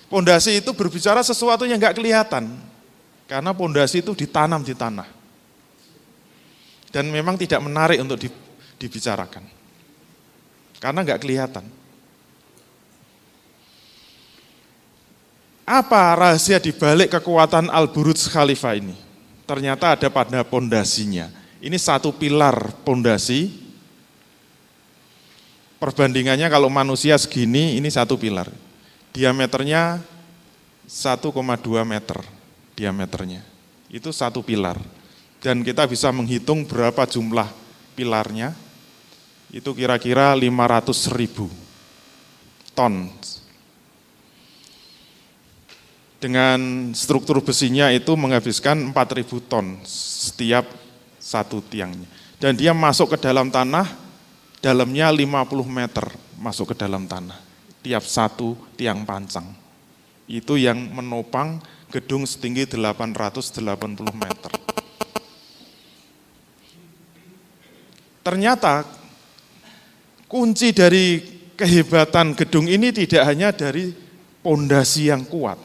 Pondasi 0.07 0.63
itu 0.63 0.71
berbicara 0.75 1.23
sesuatu 1.23 1.67
yang 1.67 1.79
nggak 1.79 1.97
kelihatan, 1.99 2.51
karena 3.27 3.51
pondasi 3.55 4.03
itu 4.03 4.15
ditanam 4.15 4.63
di 4.63 4.75
tanah. 4.75 5.09
Dan 6.91 7.11
memang 7.11 7.35
tidak 7.35 7.59
menarik 7.63 7.99
untuk 7.99 8.23
dibicarakan, 8.79 9.43
karena 10.79 11.01
nggak 11.03 11.21
kelihatan. 11.23 11.65
Apa 15.67 16.15
rahasia 16.15 16.63
dibalik 16.63 17.11
kekuatan 17.11 17.67
Al-Buruj 17.75 18.31
Khalifah 18.31 18.79
ini? 18.79 19.07
ternyata 19.47 19.95
ada 19.95 20.11
pada 20.11 20.43
pondasinya. 20.43 21.31
Ini 21.63 21.79
satu 21.79 22.13
pilar 22.13 22.75
pondasi. 22.83 23.66
Perbandingannya 25.87 26.51
kalau 26.51 26.67
manusia 26.67 27.15
segini, 27.15 27.79
ini 27.79 27.87
satu 27.87 28.19
pilar. 28.19 28.51
Diameternya 29.15 30.03
1,2 30.83 31.31
meter 31.87 32.19
diameternya. 32.75 33.47
Itu 33.87 34.11
satu 34.11 34.43
pilar. 34.43 34.83
Dan 35.39 35.63
kita 35.63 35.87
bisa 35.87 36.11
menghitung 36.11 36.67
berapa 36.67 37.07
jumlah 37.07 37.47
pilarnya. 37.95 38.51
Itu 39.55 39.79
kira-kira 39.79 40.35
500 40.35 41.15
ribu 41.15 41.47
ton 42.75 43.09
dengan 46.19 46.91
struktur 46.99 47.39
besinya 47.41 47.95
itu 47.95 48.11
menghabiskan 48.19 48.91
4.000 48.91 49.49
ton 49.49 49.79
setiap 49.87 50.67
satu 51.23 51.63
tiangnya. 51.63 52.11
Dan 52.43 52.59
dia 52.59 52.75
masuk 52.75 53.17
ke 53.17 53.23
dalam 53.23 53.49
tanah, 53.49 54.06
dalamnya 54.67 55.15
50 55.15 55.63
meter, 55.71 56.11
masuk 56.43 56.75
ke 56.75 56.83
dalam 56.83 57.07
tanah. 57.07 57.39
Tiap 57.87 58.03
satu 58.03 58.59
tiang 58.75 59.07
pancang. 59.07 59.47
Itu 60.27 60.59
yang 60.59 60.91
menopang 60.91 61.63
gedung 61.87 62.27
setinggi 62.27 62.67
880 62.75 63.63
meter. 64.11 64.51
Ternyata 68.27 68.83
kunci 70.27 70.75
dari 70.75 71.23
kehebatan 71.55 72.35
gedung 72.35 72.67
ini 72.67 72.91
tidak 72.91 73.23
hanya 73.23 73.55
dari 73.55 73.95
pondasi 74.43 75.15
yang 75.15 75.23
kuat. 75.31 75.63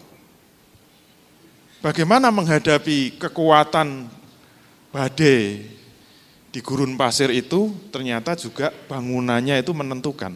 Bagaimana 1.82 2.30
menghadapi 2.30 3.18
kekuatan 3.18 4.06
badai 4.94 5.81
di 6.52 6.60
gurun 6.60 7.00
pasir 7.00 7.32
itu 7.32 7.72
ternyata 7.96 8.36
juga 8.36 8.76
bangunannya 8.92 9.64
itu 9.64 9.72
menentukan. 9.72 10.36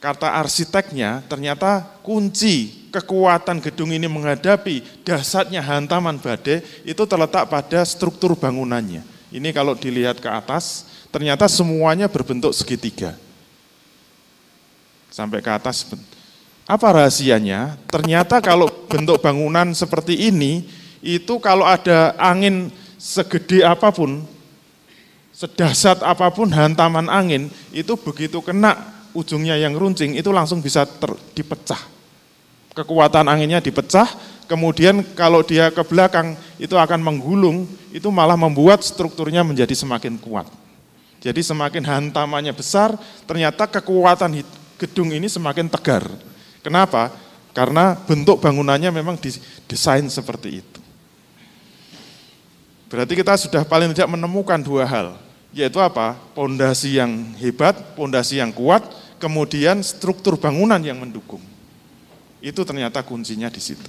Kata 0.00 0.40
arsiteknya 0.40 1.20
ternyata 1.28 1.84
kunci 2.00 2.88
kekuatan 2.88 3.60
gedung 3.60 3.92
ini 3.92 4.08
menghadapi 4.08 5.04
dasarnya 5.04 5.60
hantaman 5.60 6.16
badai 6.16 6.64
itu 6.88 7.04
terletak 7.04 7.52
pada 7.52 7.84
struktur 7.84 8.32
bangunannya. 8.32 9.04
Ini 9.30 9.52
kalau 9.52 9.76
dilihat 9.76 10.18
ke 10.18 10.26
atas, 10.26 10.88
ternyata 11.12 11.46
semuanya 11.46 12.08
berbentuk 12.08 12.50
segitiga. 12.56 13.14
Sampai 15.12 15.44
ke 15.44 15.52
atas. 15.52 15.86
Apa 16.66 16.96
rahasianya? 16.96 17.78
Ternyata 17.86 18.42
kalau 18.42 18.72
bentuk 18.88 19.22
bangunan 19.22 19.70
seperti 19.76 20.32
ini, 20.32 20.66
itu 21.04 21.38
kalau 21.38 21.62
ada 21.62 22.16
angin 22.18 22.72
segede 23.00 23.64
apa 23.64 23.88
pun, 23.88 24.20
sedasat 25.32 26.04
apa 26.04 26.28
pun 26.28 26.52
hantaman 26.52 27.08
angin, 27.08 27.48
itu 27.72 27.96
begitu 27.96 28.44
kena 28.44 28.76
ujungnya 29.16 29.56
yang 29.56 29.72
runcing, 29.72 30.20
itu 30.20 30.28
langsung 30.28 30.60
bisa 30.60 30.84
ter, 30.84 31.08
dipecah. 31.32 31.80
Kekuatan 32.76 33.24
anginnya 33.26 33.64
dipecah, 33.64 34.04
kemudian 34.44 35.00
kalau 35.16 35.40
dia 35.40 35.72
ke 35.72 35.80
belakang 35.80 36.36
itu 36.60 36.76
akan 36.76 37.00
menggulung, 37.00 37.64
itu 37.88 38.12
malah 38.12 38.36
membuat 38.36 38.84
strukturnya 38.84 39.40
menjadi 39.40 39.72
semakin 39.72 40.20
kuat. 40.20 40.46
Jadi 41.24 41.40
semakin 41.40 41.82
hantamannya 41.84 42.52
besar, 42.52 42.94
ternyata 43.24 43.64
kekuatan 43.64 44.44
gedung 44.76 45.08
ini 45.10 45.26
semakin 45.26 45.72
tegar. 45.72 46.04
Kenapa? 46.60 47.12
Karena 47.56 47.96
bentuk 47.96 48.38
bangunannya 48.38 48.92
memang 48.92 49.18
didesain 49.18 50.06
seperti 50.06 50.62
itu. 50.62 50.69
Berarti 52.90 53.14
kita 53.14 53.38
sudah 53.38 53.62
paling 53.62 53.94
tidak 53.94 54.10
menemukan 54.10 54.58
dua 54.58 54.82
hal, 54.82 55.14
yaitu 55.54 55.78
apa? 55.78 56.18
Pondasi 56.34 56.98
yang 56.98 57.38
hebat, 57.38 57.78
pondasi 57.94 58.42
yang 58.42 58.50
kuat, 58.50 58.82
kemudian 59.22 59.78
struktur 59.78 60.34
bangunan 60.34 60.82
yang 60.82 60.98
mendukung. 60.98 61.40
Itu 62.42 62.66
ternyata 62.66 63.06
kuncinya 63.06 63.46
di 63.46 63.62
situ. 63.62 63.86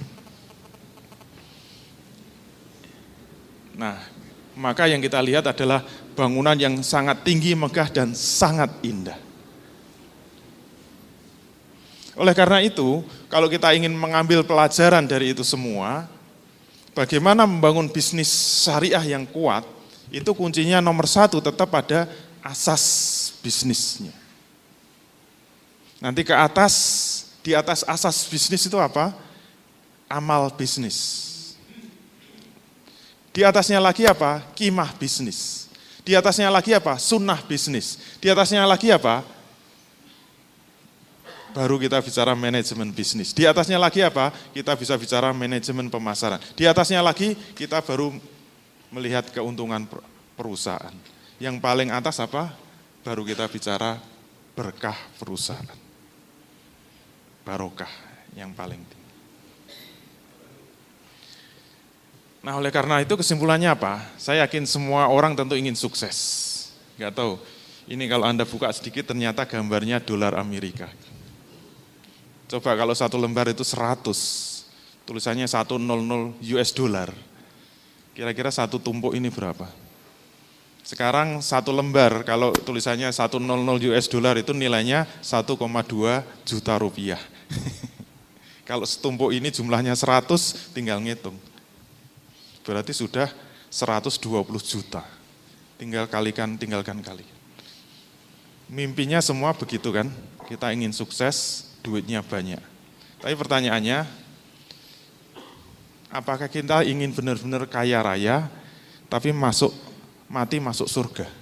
Nah, 3.74 3.98
maka 4.54 4.86
yang 4.86 5.02
kita 5.02 5.18
lihat 5.18 5.50
adalah 5.50 5.82
bangunan 6.14 6.54
yang 6.54 6.78
sangat 6.86 7.26
tinggi, 7.26 7.58
megah, 7.58 7.90
dan 7.90 8.14
sangat 8.14 8.70
indah. 8.86 9.18
Oleh 12.14 12.36
karena 12.36 12.62
itu, 12.62 13.02
kalau 13.26 13.48
kita 13.48 13.72
ingin 13.72 13.90
mengambil 13.96 14.44
pelajaran 14.44 15.08
dari 15.08 15.32
itu 15.32 15.40
semua, 15.40 16.04
Bagaimana 16.92 17.48
membangun 17.48 17.88
bisnis 17.88 18.28
syariah 18.64 19.16
yang 19.16 19.24
kuat, 19.24 19.64
itu 20.12 20.28
kuncinya 20.36 20.84
nomor 20.84 21.08
satu 21.08 21.40
tetap 21.40 21.72
pada 21.72 22.04
asas 22.44 22.84
bisnisnya. 23.40 24.12
Nanti 26.02 26.20
ke 26.20 26.36
atas, 26.36 26.74
di 27.40 27.56
atas 27.56 27.80
asas 27.88 28.28
bisnis 28.28 28.68
itu 28.68 28.76
apa? 28.76 29.16
Amal 30.04 30.52
bisnis. 30.52 31.32
Di 33.32 33.40
atasnya 33.40 33.80
lagi 33.80 34.04
apa? 34.04 34.44
Kimah 34.52 34.92
bisnis. 35.00 35.72
Di 36.04 36.12
atasnya 36.12 36.52
lagi 36.52 36.76
apa? 36.76 37.00
Sunnah 37.00 37.40
bisnis. 37.48 37.96
Di 38.20 38.28
atasnya 38.28 38.68
lagi 38.68 38.92
apa? 38.92 39.24
Baru 41.52 41.76
kita 41.76 42.00
bicara 42.00 42.32
manajemen 42.32 42.90
bisnis. 42.90 43.36
Di 43.36 43.44
atasnya 43.44 43.76
lagi 43.76 44.00
apa? 44.00 44.32
Kita 44.56 44.72
bisa 44.74 44.96
bicara 44.96 45.30
manajemen 45.30 45.92
pemasaran. 45.92 46.40
Di 46.56 46.64
atasnya 46.64 47.04
lagi 47.04 47.36
kita 47.54 47.84
baru 47.84 48.12
melihat 48.92 49.28
keuntungan 49.30 49.84
perusahaan. 50.34 50.92
Yang 51.36 51.56
paling 51.60 51.92
atas 51.92 52.18
apa? 52.18 52.56
Baru 53.04 53.22
kita 53.22 53.46
bicara 53.46 54.00
berkah 54.56 54.96
perusahaan. 55.20 55.78
Barokah 57.44 57.90
yang 58.32 58.56
paling 58.56 58.80
tinggi. 58.80 59.00
Nah 62.42 62.58
oleh 62.58 62.74
karena 62.74 62.98
itu 62.98 63.14
kesimpulannya 63.14 63.70
apa? 63.70 64.02
Saya 64.18 64.42
yakin 64.46 64.66
semua 64.66 65.06
orang 65.06 65.38
tentu 65.38 65.54
ingin 65.54 65.78
sukses. 65.78 66.50
Gak 66.98 67.14
tahu, 67.14 67.38
ini 67.86 68.06
kalau 68.06 68.26
Anda 68.26 68.46
buka 68.46 68.70
sedikit 68.70 69.10
ternyata 69.10 69.46
gambarnya 69.46 70.02
dolar 70.02 70.38
Amerika. 70.38 70.90
Coba 72.52 72.76
kalau 72.76 72.92
satu 72.92 73.16
lembar 73.16 73.48
itu 73.48 73.64
100, 73.64 74.12
tulisannya 75.08 75.48
100 75.48 75.80
US 76.36 76.70
dollar. 76.76 77.08
Kira-kira 78.12 78.52
satu 78.52 78.76
tumpuk 78.76 79.16
ini 79.16 79.32
berapa? 79.32 79.72
Sekarang 80.84 81.40
satu 81.40 81.72
lembar 81.72 82.28
kalau 82.28 82.52
tulisannya 82.52 83.08
100 83.08 83.40
US 83.88 84.04
dollar 84.04 84.36
itu 84.36 84.52
nilainya 84.52 85.08
1,2 85.24 85.48
juta 86.44 86.74
rupiah. 86.76 87.22
kalau 88.68 88.84
setumpuk 88.84 89.32
ini 89.32 89.48
jumlahnya 89.48 89.96
100 89.96 90.76
tinggal 90.76 91.00
ngitung. 91.00 91.40
Berarti 92.68 92.92
sudah 92.92 93.32
120 93.72 94.28
juta. 94.60 95.00
Tinggal 95.80 96.04
kalikan, 96.04 96.60
tinggalkan 96.60 97.00
kali. 97.00 97.24
Mimpinya 98.68 99.24
semua 99.24 99.56
begitu 99.56 99.88
kan? 99.88 100.12
Kita 100.44 100.68
ingin 100.68 100.92
sukses, 100.92 101.71
duitnya 101.82 102.22
banyak. 102.22 102.62
Tapi 103.18 103.34
pertanyaannya, 103.34 104.06
apakah 106.10 106.46
kita 106.46 106.86
ingin 106.86 107.10
benar-benar 107.10 107.66
kaya 107.66 108.02
raya, 108.02 108.46
tapi 109.10 109.34
masuk 109.34 109.74
mati 110.30 110.62
masuk 110.62 110.86
surga? 110.86 111.26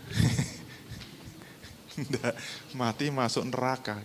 Tidak, 1.95 2.35
mati 2.77 3.13
masuk 3.13 3.45
neraka. 3.45 4.01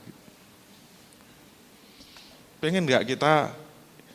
Pengen 2.60 2.84
nggak 2.84 3.16
kita 3.16 3.56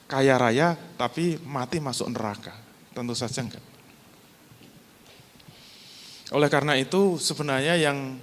kaya 0.05 0.37
raya, 0.37 0.77
tapi 1.01 1.41
mati 1.45 1.81
masuk 1.81 2.13
neraka? 2.13 2.53
Tentu 2.93 3.17
saja 3.17 3.41
enggak. 3.41 3.65
Oleh 6.31 6.47
karena 6.47 6.79
itu 6.79 7.19
sebenarnya 7.19 7.75
yang 7.75 8.15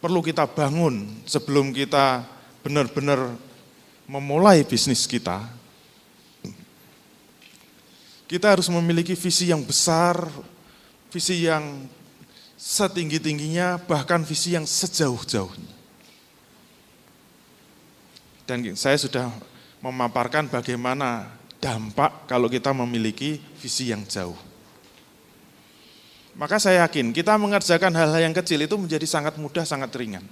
perlu 0.00 0.24
kita 0.24 0.48
bangun 0.48 1.24
sebelum 1.28 1.72
kita 1.72 2.35
benar-benar 2.66 3.30
memulai 4.10 4.66
bisnis 4.66 5.06
kita, 5.06 5.46
kita 8.26 8.58
harus 8.58 8.66
memiliki 8.66 9.14
visi 9.14 9.54
yang 9.54 9.62
besar, 9.62 10.26
visi 11.14 11.46
yang 11.46 11.86
setinggi-tingginya, 12.58 13.78
bahkan 13.86 14.26
visi 14.26 14.58
yang 14.58 14.66
sejauh-jauhnya. 14.66 15.78
Dan 18.50 18.66
saya 18.74 18.98
sudah 18.98 19.30
memaparkan 19.78 20.50
bagaimana 20.50 21.38
dampak 21.62 22.26
kalau 22.26 22.50
kita 22.50 22.74
memiliki 22.74 23.38
visi 23.62 23.94
yang 23.94 24.02
jauh. 24.10 24.38
Maka 26.34 26.58
saya 26.58 26.82
yakin 26.82 27.14
kita 27.14 27.38
mengerjakan 27.38 27.94
hal-hal 27.94 28.26
yang 28.26 28.34
kecil 28.34 28.58
itu 28.58 28.74
menjadi 28.74 29.06
sangat 29.06 29.38
mudah, 29.38 29.62
sangat 29.62 29.94
ringan. 29.94 30.26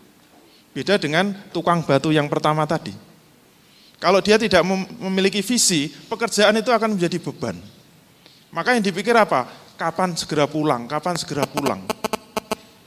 Beda 0.75 0.99
dengan 0.99 1.31
tukang 1.55 1.87
batu 1.87 2.11
yang 2.11 2.27
pertama 2.27 2.66
tadi. 2.66 2.91
Kalau 4.03 4.18
dia 4.18 4.35
tidak 4.37 4.66
memiliki 4.99 5.39
visi, 5.41 5.87
pekerjaan 5.87 6.59
itu 6.59 6.68
akan 6.75 6.99
menjadi 6.99 7.16
beban. 7.22 7.57
Maka 8.51 8.75
yang 8.75 8.83
dipikir 8.83 9.14
apa? 9.14 9.47
Kapan 9.79 10.18
segera 10.18 10.51
pulang? 10.51 10.91
Kapan 10.91 11.14
segera 11.14 11.47
pulang? 11.47 11.87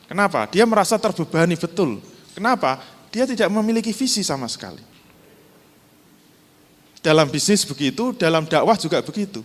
Kenapa? 0.07 0.47
Dia 0.51 0.67
merasa 0.67 0.99
terbebani 0.99 1.55
betul. 1.55 2.03
Kenapa? 2.35 2.83
Dia 3.11 3.23
tidak 3.23 3.47
memiliki 3.51 3.95
visi 3.95 4.19
sama 4.23 4.51
sekali. 4.51 4.83
Dalam 6.99 7.31
bisnis 7.31 7.63
begitu, 7.63 8.11
dalam 8.15 8.43
dakwah 8.43 8.75
juga 8.75 8.99
begitu. 8.99 9.43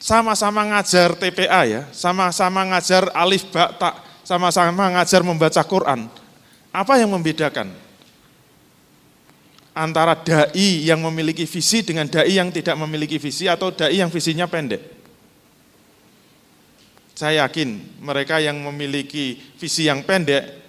Sama-sama 0.00 0.64
ngajar 0.64 1.12
TPA 1.16 1.60
ya, 1.68 1.82
sama-sama 1.92 2.64
ngajar 2.72 3.12
alif 3.12 3.44
ba 3.52 3.68
tak, 3.76 4.00
sama-sama 4.24 4.92
ngajar 4.94 5.20
membaca 5.24 5.62
Quran. 5.64 6.06
Apa 6.70 6.98
yang 7.02 7.10
membedakan? 7.10 7.72
Antara 9.70 10.18
da'i 10.18 10.86
yang 10.86 10.98
memiliki 11.02 11.46
visi 11.46 11.82
dengan 11.86 12.06
da'i 12.06 12.36
yang 12.36 12.50
tidak 12.50 12.74
memiliki 12.78 13.16
visi 13.18 13.46
atau 13.46 13.70
da'i 13.70 14.02
yang 14.02 14.10
visinya 14.10 14.46
pendek. 14.50 14.82
Saya 17.14 17.44
yakin 17.46 18.00
mereka 18.00 18.40
yang 18.40 18.56
memiliki 18.56 19.36
visi 19.60 19.84
yang 19.84 20.00
pendek 20.00 20.60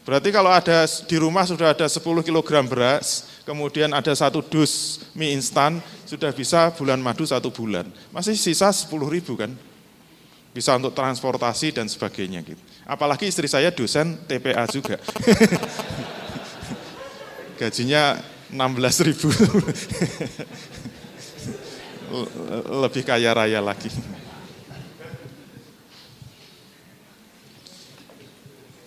Berarti 0.04 0.30
kalau 0.30 0.52
ada 0.52 0.86
di 1.08 1.18
rumah 1.18 1.48
sudah 1.48 1.72
ada 1.72 1.88
10 1.88 2.04
kg 2.04 2.52
beras, 2.68 3.26
kemudian 3.48 3.96
ada 3.96 4.12
satu 4.12 4.44
dus 4.44 5.02
mie 5.16 5.34
instan, 5.34 5.80
sudah 6.04 6.36
bisa 6.36 6.68
bulan 6.76 7.00
madu 7.00 7.24
satu 7.24 7.48
bulan. 7.50 7.88
Masih 8.12 8.36
sisa 8.36 8.70
10 8.70 8.92
ribu 9.08 9.40
kan? 9.40 9.56
bisa 10.56 10.72
untuk 10.80 10.96
transportasi 10.96 11.76
dan 11.76 11.92
sebagainya 11.92 12.40
gitu. 12.48 12.64
Apalagi 12.88 13.28
istri 13.28 13.52
saya 13.52 13.76
dosen 13.76 14.16
TPA 14.24 14.64
juga. 14.72 14.96
Gajinya 17.60 18.24
16 18.48 19.08
ribu. 19.12 19.28
Lebih 22.88 23.04
kaya 23.04 23.36
raya 23.36 23.60
lagi. 23.60 23.92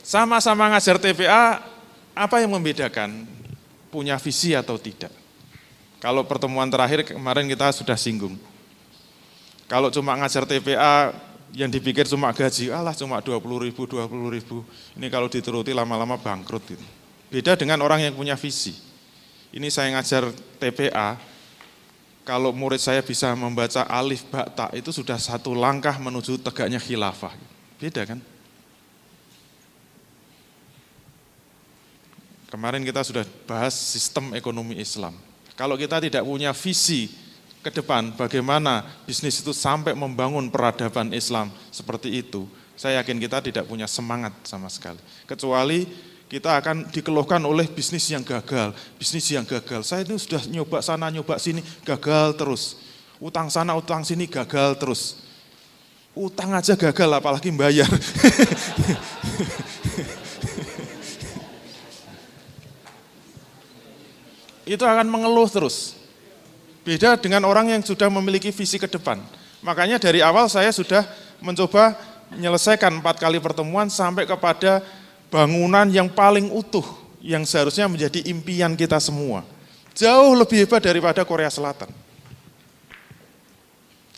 Sama-sama 0.08 0.72
ngajar 0.72 0.96
TPA, 0.96 1.60
apa 2.16 2.40
yang 2.40 2.56
membedakan? 2.56 3.28
Punya 3.92 4.16
visi 4.16 4.56
atau 4.56 4.80
tidak? 4.80 5.12
Kalau 6.00 6.24
pertemuan 6.24 6.64
terakhir 6.64 7.12
kemarin 7.12 7.44
kita 7.44 7.68
sudah 7.76 7.92
singgung. 7.92 8.40
Kalau 9.68 9.92
cuma 9.92 10.16
ngajar 10.16 10.48
TPA 10.48 11.12
yang 11.52 11.68
dipikir 11.68 12.08
cuma 12.08 12.32
gaji, 12.32 12.72
alah 12.72 12.96
cuma 12.96 13.20
20 13.20 13.36
ribu, 13.68 13.84
20 13.84 14.32
ribu. 14.32 14.64
Ini 14.96 15.12
kalau 15.12 15.28
dituruti 15.28 15.76
lama-lama 15.76 16.16
bangkrut. 16.16 16.64
Gitu. 16.64 16.86
Beda 17.28 17.52
dengan 17.60 17.84
orang 17.84 18.00
yang 18.00 18.16
punya 18.16 18.32
visi. 18.40 18.80
Ini 19.52 19.68
saya 19.68 19.92
ngajar 19.92 20.32
TPA, 20.56 21.20
kalau 22.24 22.56
murid 22.56 22.80
saya 22.80 23.04
bisa 23.04 23.28
membaca 23.36 23.84
alif 23.84 24.24
bakta 24.32 24.72
itu 24.72 24.88
sudah 24.88 25.20
satu 25.20 25.52
langkah 25.52 26.00
menuju 26.00 26.40
tegaknya 26.40 26.80
khilafah. 26.80 27.36
Beda 27.76 28.08
kan? 28.08 28.37
Kemarin 32.48 32.80
kita 32.80 33.04
sudah 33.04 33.28
bahas 33.44 33.76
sistem 33.76 34.32
ekonomi 34.32 34.80
Islam. 34.80 35.12
Kalau 35.52 35.76
kita 35.76 36.00
tidak 36.00 36.24
punya 36.24 36.56
visi 36.56 37.12
ke 37.60 37.68
depan 37.68 38.16
bagaimana 38.16 38.88
bisnis 39.04 39.44
itu 39.44 39.52
sampai 39.52 39.92
membangun 39.92 40.48
peradaban 40.48 41.12
Islam 41.12 41.52
seperti 41.68 42.24
itu, 42.24 42.48
saya 42.72 43.04
yakin 43.04 43.20
kita 43.20 43.44
tidak 43.44 43.68
punya 43.68 43.84
semangat 43.84 44.32
sama 44.48 44.72
sekali. 44.72 44.96
Kecuali 45.28 45.84
kita 46.28 46.56
akan 46.56 46.88
dikeluhkan 46.88 47.44
oleh 47.44 47.68
bisnis 47.68 48.08
yang 48.08 48.24
gagal, 48.24 48.72
bisnis 48.96 49.28
yang 49.28 49.44
gagal. 49.44 49.84
Saya 49.84 50.08
itu 50.08 50.16
sudah 50.16 50.40
nyoba 50.48 50.80
sana, 50.80 51.12
nyoba 51.12 51.36
sini, 51.36 51.60
gagal 51.84 52.32
terus. 52.40 52.80
Utang 53.20 53.52
sana, 53.52 53.76
utang 53.76 54.08
sini, 54.08 54.24
gagal 54.24 54.80
terus. 54.80 55.20
Utang 56.16 56.56
aja 56.56 56.76
gagal, 56.80 57.10
apalagi 57.12 57.52
bayar. 57.52 57.88
itu 64.68 64.84
akan 64.84 65.08
mengeluh 65.08 65.48
terus. 65.48 65.96
Beda 66.84 67.16
dengan 67.16 67.48
orang 67.48 67.72
yang 67.72 67.80
sudah 67.80 68.12
memiliki 68.12 68.52
visi 68.52 68.76
ke 68.76 68.84
depan. 68.84 69.20
Makanya 69.64 69.96
dari 69.96 70.20
awal 70.20 70.46
saya 70.52 70.68
sudah 70.68 71.08
mencoba 71.40 71.96
menyelesaikan 72.36 73.00
empat 73.00 73.16
kali 73.16 73.40
pertemuan 73.40 73.88
sampai 73.88 74.28
kepada 74.28 74.84
bangunan 75.32 75.88
yang 75.88 76.12
paling 76.12 76.52
utuh 76.52 76.84
yang 77.24 77.42
seharusnya 77.48 77.88
menjadi 77.88 78.28
impian 78.28 78.76
kita 78.76 79.00
semua. 79.00 79.42
Jauh 79.96 80.36
lebih 80.36 80.62
hebat 80.62 80.84
daripada 80.84 81.24
Korea 81.26 81.50
Selatan. 81.50 81.90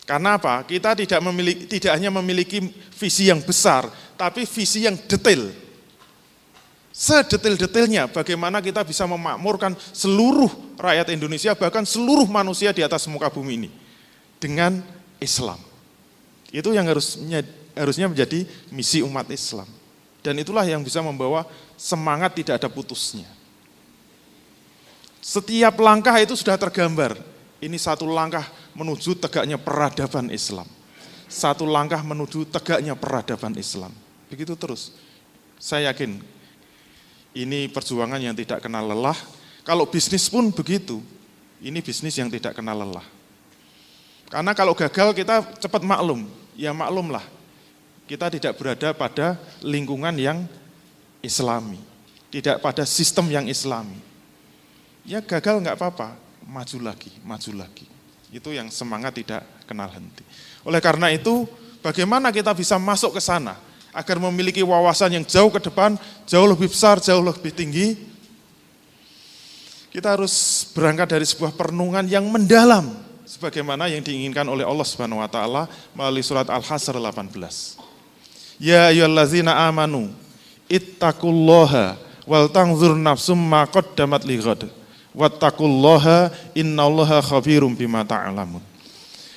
Karena 0.05 0.35
apa? 0.35 0.67
Kita 0.67 0.91
tidak 0.93 1.23
memiliki 1.23 1.63
tidak 1.79 1.95
hanya 1.95 2.11
memiliki 2.11 2.59
visi 2.99 3.31
yang 3.31 3.39
besar, 3.39 3.87
tapi 4.19 4.43
visi 4.43 4.83
yang 4.83 4.99
detail 5.07 5.60
sedetail-detailnya 7.01 8.13
bagaimana 8.13 8.61
kita 8.61 8.85
bisa 8.85 9.09
memakmurkan 9.09 9.73
seluruh 9.89 10.77
rakyat 10.77 11.09
Indonesia, 11.09 11.57
bahkan 11.57 11.81
seluruh 11.81 12.29
manusia 12.29 12.69
di 12.69 12.85
atas 12.85 13.09
muka 13.09 13.33
bumi 13.33 13.65
ini 13.65 13.69
dengan 14.37 14.85
Islam. 15.17 15.57
Itu 16.53 16.77
yang 16.77 16.85
harusnya, 16.85 17.41
harusnya 17.73 18.05
menjadi 18.05 18.45
misi 18.69 19.01
umat 19.01 19.25
Islam. 19.33 19.65
Dan 20.21 20.37
itulah 20.37 20.61
yang 20.61 20.85
bisa 20.85 21.01
membawa 21.01 21.49
semangat 21.73 22.37
tidak 22.37 22.61
ada 22.61 22.69
putusnya. 22.69 23.25
Setiap 25.17 25.73
langkah 25.81 26.13
itu 26.21 26.37
sudah 26.37 26.53
tergambar. 26.61 27.17
Ini 27.57 27.77
satu 27.81 28.05
langkah 28.05 28.45
menuju 28.77 29.17
tegaknya 29.17 29.57
peradaban 29.57 30.29
Islam. 30.29 30.69
Satu 31.25 31.65
langkah 31.65 32.05
menuju 32.05 32.45
tegaknya 32.53 32.93
peradaban 32.93 33.57
Islam. 33.57 33.89
Begitu 34.29 34.53
terus. 34.53 34.93
Saya 35.57 35.93
yakin 35.93 36.40
ini 37.31 37.71
perjuangan 37.71 38.19
yang 38.19 38.35
tidak 38.35 38.59
kenal 38.59 38.83
lelah. 38.83 39.15
Kalau 39.63 39.87
bisnis 39.87 40.27
pun 40.27 40.51
begitu. 40.51 40.99
Ini 41.61 41.79
bisnis 41.79 42.17
yang 42.17 42.27
tidak 42.27 42.57
kenal 42.57 42.75
lelah. 42.75 43.05
Karena 44.27 44.51
kalau 44.51 44.75
gagal 44.75 45.15
kita 45.15 45.43
cepat 45.63 45.83
maklum. 45.83 46.27
Ya 46.59 46.75
maklumlah. 46.75 47.23
Kita 48.03 48.27
tidak 48.27 48.59
berada 48.59 48.91
pada 48.91 49.39
lingkungan 49.63 50.11
yang 50.19 50.43
islami. 51.23 51.79
Tidak 52.27 52.59
pada 52.59 52.83
sistem 52.83 53.31
yang 53.31 53.47
islami. 53.47 53.95
Ya 55.07 55.23
gagal 55.23 55.63
nggak 55.63 55.79
apa-apa. 55.79 56.19
Maju 56.43 56.77
lagi, 56.83 57.11
maju 57.23 57.51
lagi. 57.63 57.87
Itu 58.27 58.51
yang 58.51 58.67
semangat 58.67 59.15
tidak 59.15 59.47
kenal 59.63 59.87
henti. 59.87 60.23
Oleh 60.67 60.83
karena 60.83 61.07
itu, 61.15 61.47
bagaimana 61.79 62.27
kita 62.31 62.51
bisa 62.51 62.75
masuk 62.75 63.15
ke 63.15 63.21
sana? 63.23 63.55
Agar 63.91 64.17
memiliki 64.19 64.63
wawasan 64.63 65.19
yang 65.19 65.25
jauh 65.27 65.51
ke 65.51 65.59
depan, 65.59 65.99
jauh 66.23 66.47
lebih 66.47 66.71
besar, 66.71 66.99
jauh 67.03 67.19
lebih 67.19 67.51
tinggi, 67.51 67.95
kita 69.91 70.15
harus 70.15 70.63
berangkat 70.71 71.19
dari 71.19 71.27
sebuah 71.27 71.51
perenungan 71.51 72.07
yang 72.07 72.23
mendalam 72.31 72.95
sebagaimana 73.27 73.91
yang 73.91 73.99
diinginkan 73.99 74.47
oleh 74.47 74.63
Allah 74.63 74.87
Subhanahu 74.87 75.19
wa 75.19 75.27
taala 75.27 75.67
melalui 75.91 76.23
surat 76.23 76.47
Al-Hasr 76.47 76.95
18. 76.95 77.35
Ya 78.55 78.87
ayyuhallazina 78.87 79.67
amanu 79.67 80.15
ittaqullaha 80.71 81.99
wal 82.23 82.47
tanzur 82.47 82.95
nafsum 82.95 83.35
ma 83.35 83.67
qaddamat 83.67 84.23
lighad 84.23 84.71
wattaqullaha 85.11 86.31
innallaha 86.55 87.19
khabirum 87.19 87.75
bima 87.75 88.07
ta'lamun. 88.07 88.63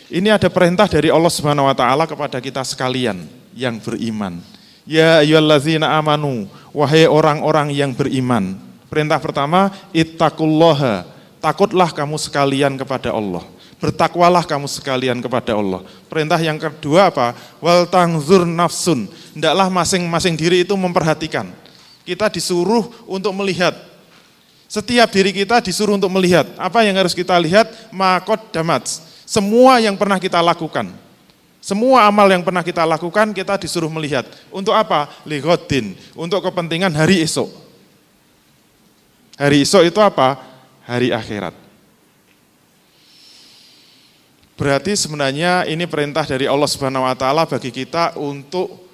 Ini 0.07 0.38
ada 0.38 0.46
perintah 0.46 0.86
dari 0.86 1.11
Allah 1.11 1.34
Subhanahu 1.34 1.66
wa 1.66 1.74
taala 1.74 2.07
kepada 2.07 2.38
kita 2.38 2.62
sekalian 2.62 3.26
yang 3.55 3.80
beriman. 3.80 4.42
Ya 4.84 5.24
ayyuhallazina 5.24 5.96
amanu, 5.96 6.44
wahai 6.74 7.09
orang-orang 7.09 7.72
yang 7.72 7.96
beriman. 7.96 8.61
Perintah 8.92 9.16
pertama, 9.16 9.72
ittaqullaha, 9.96 11.09
takutlah 11.40 11.88
kamu 11.88 12.20
sekalian 12.20 12.76
kepada 12.76 13.14
Allah. 13.14 13.42
Bertakwalah 13.80 14.44
kamu 14.48 14.64
sekalian 14.64 15.18
kepada 15.20 15.52
Allah. 15.57 15.84
Perintah 16.09 16.40
yang 16.40 16.57
kedua 16.57 17.12
apa? 17.12 17.36
Wal 17.61 17.84
tangzur 17.84 18.48
nafsun. 18.48 19.05
Hendaklah 19.36 19.68
masing-masing 19.68 20.40
diri 20.40 20.64
itu 20.64 20.72
memperhatikan. 20.72 21.52
Kita 22.05 22.32
disuruh 22.32 22.88
untuk 23.05 23.36
melihat. 23.36 23.76
Setiap 24.68 25.12
diri 25.12 25.36
kita 25.36 25.61
disuruh 25.61 26.00
untuk 26.00 26.09
melihat. 26.09 26.48
Apa 26.57 26.80
yang 26.80 26.96
harus 26.96 27.12
kita 27.12 27.36
lihat? 27.36 27.92
Makot 27.92 28.48
damat. 28.57 28.88
Semua 29.28 29.80
yang 29.84 30.00
pernah 30.00 30.16
kita 30.16 30.40
lakukan. 30.40 31.03
Semua 31.64 32.04
amal 32.04 32.28
yang 32.28 32.44
pernah 32.44 32.60
kita 32.60 32.84
lakukan 32.84 33.32
kita 33.32 33.56
disuruh 33.56 33.88
melihat. 33.88 34.28
Untuk 34.52 34.76
apa? 34.76 35.08
Ligodin. 35.24 35.96
Untuk 36.12 36.44
kepentingan 36.44 36.92
hari 36.92 37.24
esok. 37.24 37.48
Hari 39.40 39.64
esok 39.64 39.88
itu 39.88 39.96
apa? 39.96 40.44
Hari 40.84 41.08
akhirat. 41.08 41.56
Berarti 44.60 44.92
sebenarnya 44.92 45.64
ini 45.64 45.88
perintah 45.88 46.28
dari 46.28 46.44
Allah 46.44 46.68
Subhanahu 46.68 47.08
wa 47.08 47.16
taala 47.16 47.48
bagi 47.48 47.72
kita 47.72 48.20
untuk 48.20 48.84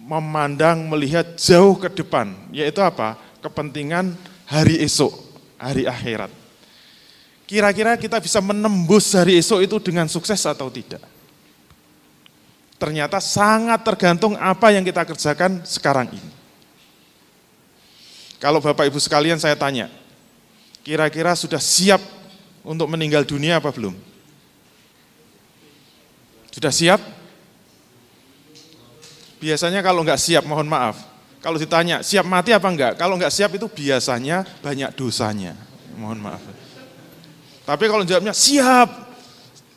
memandang 0.00 0.88
melihat 0.88 1.36
jauh 1.36 1.76
ke 1.76 1.92
depan, 1.92 2.32
yaitu 2.48 2.80
apa? 2.80 3.20
Kepentingan 3.44 4.16
hari 4.48 4.80
esok, 4.80 5.12
hari 5.60 5.84
akhirat. 5.84 6.32
Kira-kira 7.44 7.92
kita 8.00 8.24
bisa 8.24 8.40
menembus 8.40 9.12
hari 9.12 9.36
esok 9.36 9.60
itu 9.68 9.76
dengan 9.84 10.08
sukses 10.08 10.40
atau 10.48 10.72
tidak? 10.72 11.15
Ternyata 12.76 13.24
sangat 13.24 13.80
tergantung 13.80 14.36
apa 14.36 14.68
yang 14.68 14.84
kita 14.84 15.08
kerjakan 15.08 15.64
sekarang 15.64 16.12
ini. 16.12 16.32
Kalau 18.36 18.60
Bapak 18.60 18.84
Ibu 18.92 19.00
sekalian 19.00 19.40
saya 19.40 19.56
tanya, 19.56 19.88
kira-kira 20.84 21.32
sudah 21.32 21.56
siap 21.56 22.04
untuk 22.60 22.84
meninggal 22.92 23.24
dunia 23.24 23.56
apa 23.56 23.72
belum? 23.72 23.96
Sudah 26.52 26.68
siap? 26.68 27.00
Biasanya 29.40 29.80
kalau 29.80 30.04
nggak 30.04 30.20
siap, 30.20 30.44
mohon 30.44 30.68
maaf. 30.68 31.00
Kalau 31.40 31.56
ditanya, 31.56 32.02
siap 32.02 32.26
mati 32.28 32.50
apa 32.50 32.68
enggak? 32.68 32.92
Kalau 32.98 33.14
nggak 33.16 33.32
siap 33.32 33.54
itu 33.56 33.68
biasanya 33.68 34.44
banyak 34.60 34.90
dosanya. 34.98 35.56
Mohon 35.96 36.28
maaf. 36.28 36.42
Tapi 37.64 37.84
kalau 37.86 38.04
jawabnya 38.04 38.34
siap, 38.34 39.05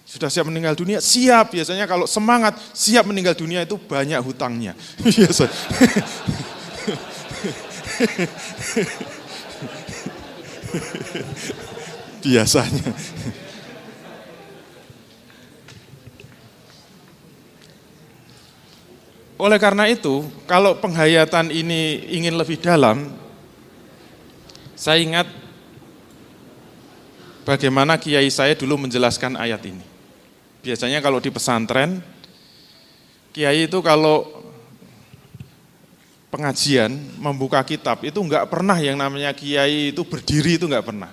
sudah 0.09 0.25
siap 0.25 0.49
meninggal 0.49 0.73
dunia, 0.73 0.97
siap. 0.97 1.53
Biasanya 1.53 1.85
kalau 1.85 2.09
semangat, 2.09 2.57
siap 2.73 3.05
meninggal 3.05 3.37
dunia 3.37 3.61
itu 3.61 3.77
banyak 3.77 4.17
hutangnya. 4.25 4.73
Biasa. 5.05 5.45
Biasanya. 12.25 12.89
Oleh 19.37 19.61
karena 19.61 19.85
itu, 19.87 20.25
kalau 20.49 20.81
penghayatan 20.81 21.53
ini 21.53 22.01
ingin 22.17 22.33
lebih 22.33 22.57
dalam, 22.57 23.13
saya 24.73 25.05
ingat 25.05 25.29
bagaimana 27.45 28.01
kiai 28.01 28.33
saya 28.33 28.57
dulu 28.57 28.89
menjelaskan 28.89 29.37
ayat 29.37 29.61
ini. 29.69 29.88
Biasanya 30.59 30.99
kalau 30.99 31.23
di 31.23 31.31
pesantren, 31.31 32.03
kiai 33.31 33.65
itu 33.65 33.79
kalau 33.79 34.27
pengajian 36.29 36.93
membuka 37.17 37.63
kitab 37.63 38.03
itu 38.05 38.19
enggak 38.21 38.45
pernah 38.51 38.77
yang 38.77 38.99
namanya 38.99 39.33
kiai 39.33 39.95
itu 39.95 40.03
berdiri 40.03 40.59
itu 40.59 40.67
enggak 40.67 40.85
pernah. 40.85 41.11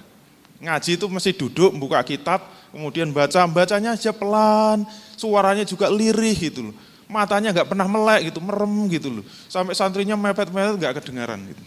Ngaji 0.59 0.90
itu 0.99 1.07
mesti 1.07 1.30
duduk 1.36 1.70
membuka 1.72 2.03
kitab, 2.03 2.42
kemudian 2.72 3.12
baca, 3.14 3.44
bacanya 3.47 3.94
aja 3.94 4.11
pelan, 4.11 4.82
suaranya 5.14 5.62
juga 5.62 5.86
lirih 5.92 6.36
gitu 6.36 6.72
loh 6.72 6.76
matanya 7.07 7.55
nggak 7.55 7.68
pernah 7.70 7.86
melek 7.86 8.30
gitu, 8.30 8.38
merem 8.42 8.74
gitu 8.90 9.09
loh. 9.22 9.24
Sampai 9.47 9.78
santrinya 9.78 10.18
mepet-mepet 10.18 10.74
nggak 10.78 10.94
kedengaran 11.03 11.38
gitu. 11.47 11.62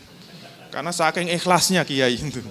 Karena 0.70 0.92
saking 0.94 1.32
ikhlasnya 1.34 1.82
kiai 1.88 2.14
itu. 2.14 2.44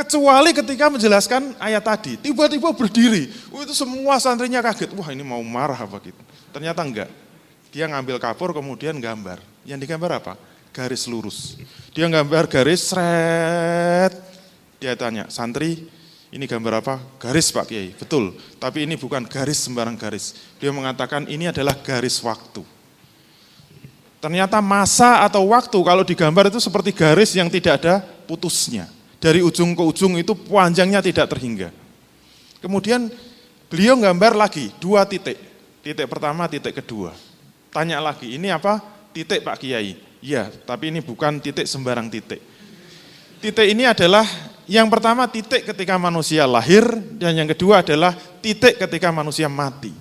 Kecuali 0.00 0.56
ketika 0.56 0.88
menjelaskan 0.88 1.60
ayat 1.60 1.84
tadi, 1.84 2.16
tiba-tiba 2.16 2.72
berdiri. 2.72 3.28
Itu 3.52 3.76
semua 3.76 4.16
santrinya 4.16 4.64
kaget. 4.64 4.96
Wah 4.96 5.12
ini 5.12 5.20
mau 5.20 5.44
marah 5.44 5.76
apa 5.76 6.00
gitu. 6.00 6.16
Ternyata 6.56 6.80
enggak. 6.80 7.12
Dia 7.68 7.84
ngambil 7.84 8.16
kapur 8.16 8.56
kemudian 8.56 8.96
gambar. 8.96 9.44
Yang 9.68 9.84
digambar 9.84 10.16
apa? 10.16 10.32
Garis 10.72 11.04
lurus. 11.04 11.60
Dia 11.92 12.08
gambar 12.08 12.48
garis 12.48 12.88
seret. 12.88 14.16
Dia 14.80 14.96
tanya, 14.96 15.28
santri 15.28 15.84
ini 16.32 16.48
gambar 16.48 16.80
apa? 16.80 16.94
Garis 17.20 17.52
Pak 17.52 17.68
Kiai, 17.68 17.92
betul. 17.92 18.32
Tapi 18.56 18.88
ini 18.88 18.96
bukan 18.96 19.28
garis 19.28 19.68
sembarang 19.68 20.00
garis. 20.00 20.32
Dia 20.56 20.72
mengatakan 20.72 21.28
ini 21.28 21.52
adalah 21.52 21.76
garis 21.76 22.16
waktu. 22.24 22.64
Ternyata 24.22 24.64
masa 24.64 25.28
atau 25.28 25.52
waktu 25.52 25.76
kalau 25.84 26.08
digambar 26.08 26.48
itu 26.48 26.56
seperti 26.56 26.96
garis 26.96 27.36
yang 27.36 27.52
tidak 27.52 27.84
ada 27.84 28.00
putusnya. 28.24 28.88
Dari 29.20 29.44
ujung 29.44 29.76
ke 29.76 29.82
ujung 29.84 30.16
itu 30.16 30.32
panjangnya 30.32 31.04
tidak 31.04 31.28
terhingga. 31.28 31.68
Kemudian 32.64 33.12
beliau 33.68 34.00
gambar 34.00 34.32
lagi 34.32 34.72
dua 34.80 35.04
titik. 35.04 35.36
Titik 35.84 36.08
pertama, 36.08 36.48
titik 36.48 36.72
kedua. 36.76 37.12
Tanya 37.68 38.00
lagi, 38.00 38.36
ini 38.36 38.48
apa? 38.48 38.80
Titik 39.12 39.44
Pak 39.44 39.60
Kiai. 39.60 39.96
Iya, 40.20 40.52
tapi 40.64 40.92
ini 40.92 41.00
bukan 41.00 41.40
titik 41.40 41.64
sembarang 41.64 42.08
titik. 42.12 42.40
Titik 43.40 43.64
ini 43.64 43.88
adalah 43.88 44.24
yang 44.68 44.92
pertama 44.92 45.24
titik 45.24 45.64
ketika 45.64 45.96
manusia 45.96 46.44
lahir 46.44 46.84
dan 47.16 47.32
yang 47.32 47.48
kedua 47.48 47.80
adalah 47.80 48.12
titik 48.44 48.76
ketika 48.76 49.08
manusia 49.08 49.48
mati. 49.48 49.92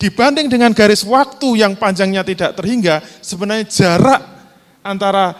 Dibanding 0.00 0.50
dengan 0.50 0.74
garis 0.74 1.06
waktu 1.06 1.62
yang 1.62 1.78
panjangnya 1.78 2.26
tidak 2.26 2.58
terhingga, 2.58 3.04
sebenarnya 3.22 3.68
jarak 3.70 4.22
antara 4.82 5.36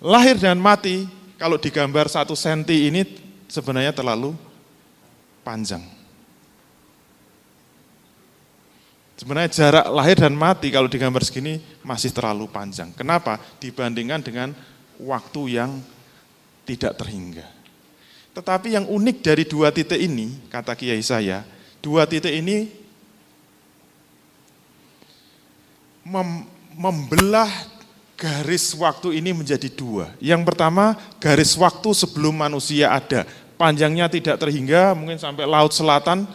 lahir 0.00 0.38
dan 0.38 0.56
mati 0.56 1.17
kalau 1.38 1.56
digambar 1.56 2.10
satu 2.10 2.34
senti 2.34 2.90
ini 2.90 3.06
sebenarnya 3.46 3.94
terlalu 3.94 4.34
panjang. 5.46 5.80
Sebenarnya 9.18 9.50
jarak 9.50 9.86
lahir 9.90 10.14
dan 10.18 10.34
mati 10.34 10.70
kalau 10.70 10.86
digambar 10.86 11.22
segini 11.26 11.58
masih 11.82 12.14
terlalu 12.14 12.46
panjang. 12.46 12.94
Kenapa? 12.94 13.38
Dibandingkan 13.58 14.22
dengan 14.22 14.54
waktu 14.98 15.58
yang 15.58 15.82
tidak 16.62 16.94
terhingga. 16.98 17.46
Tetapi 18.34 18.78
yang 18.78 18.86
unik 18.86 19.16
dari 19.18 19.42
dua 19.42 19.74
titik 19.74 19.98
ini, 19.98 20.38
kata 20.46 20.78
kiai 20.78 21.02
saya, 21.02 21.42
dua 21.82 22.06
titik 22.06 22.30
ini 22.30 22.70
mem 26.06 26.46
membelah 26.78 27.50
garis 28.18 28.74
waktu 28.74 29.22
ini 29.22 29.30
menjadi 29.30 29.70
dua. 29.70 30.10
Yang 30.18 30.42
pertama, 30.50 30.98
garis 31.22 31.54
waktu 31.54 31.94
sebelum 31.94 32.34
manusia 32.34 32.90
ada. 32.90 33.22
Panjangnya 33.54 34.10
tidak 34.10 34.42
terhingga, 34.42 34.92
mungkin 34.98 35.22
sampai 35.22 35.46
laut 35.46 35.70
selatan, 35.70 36.26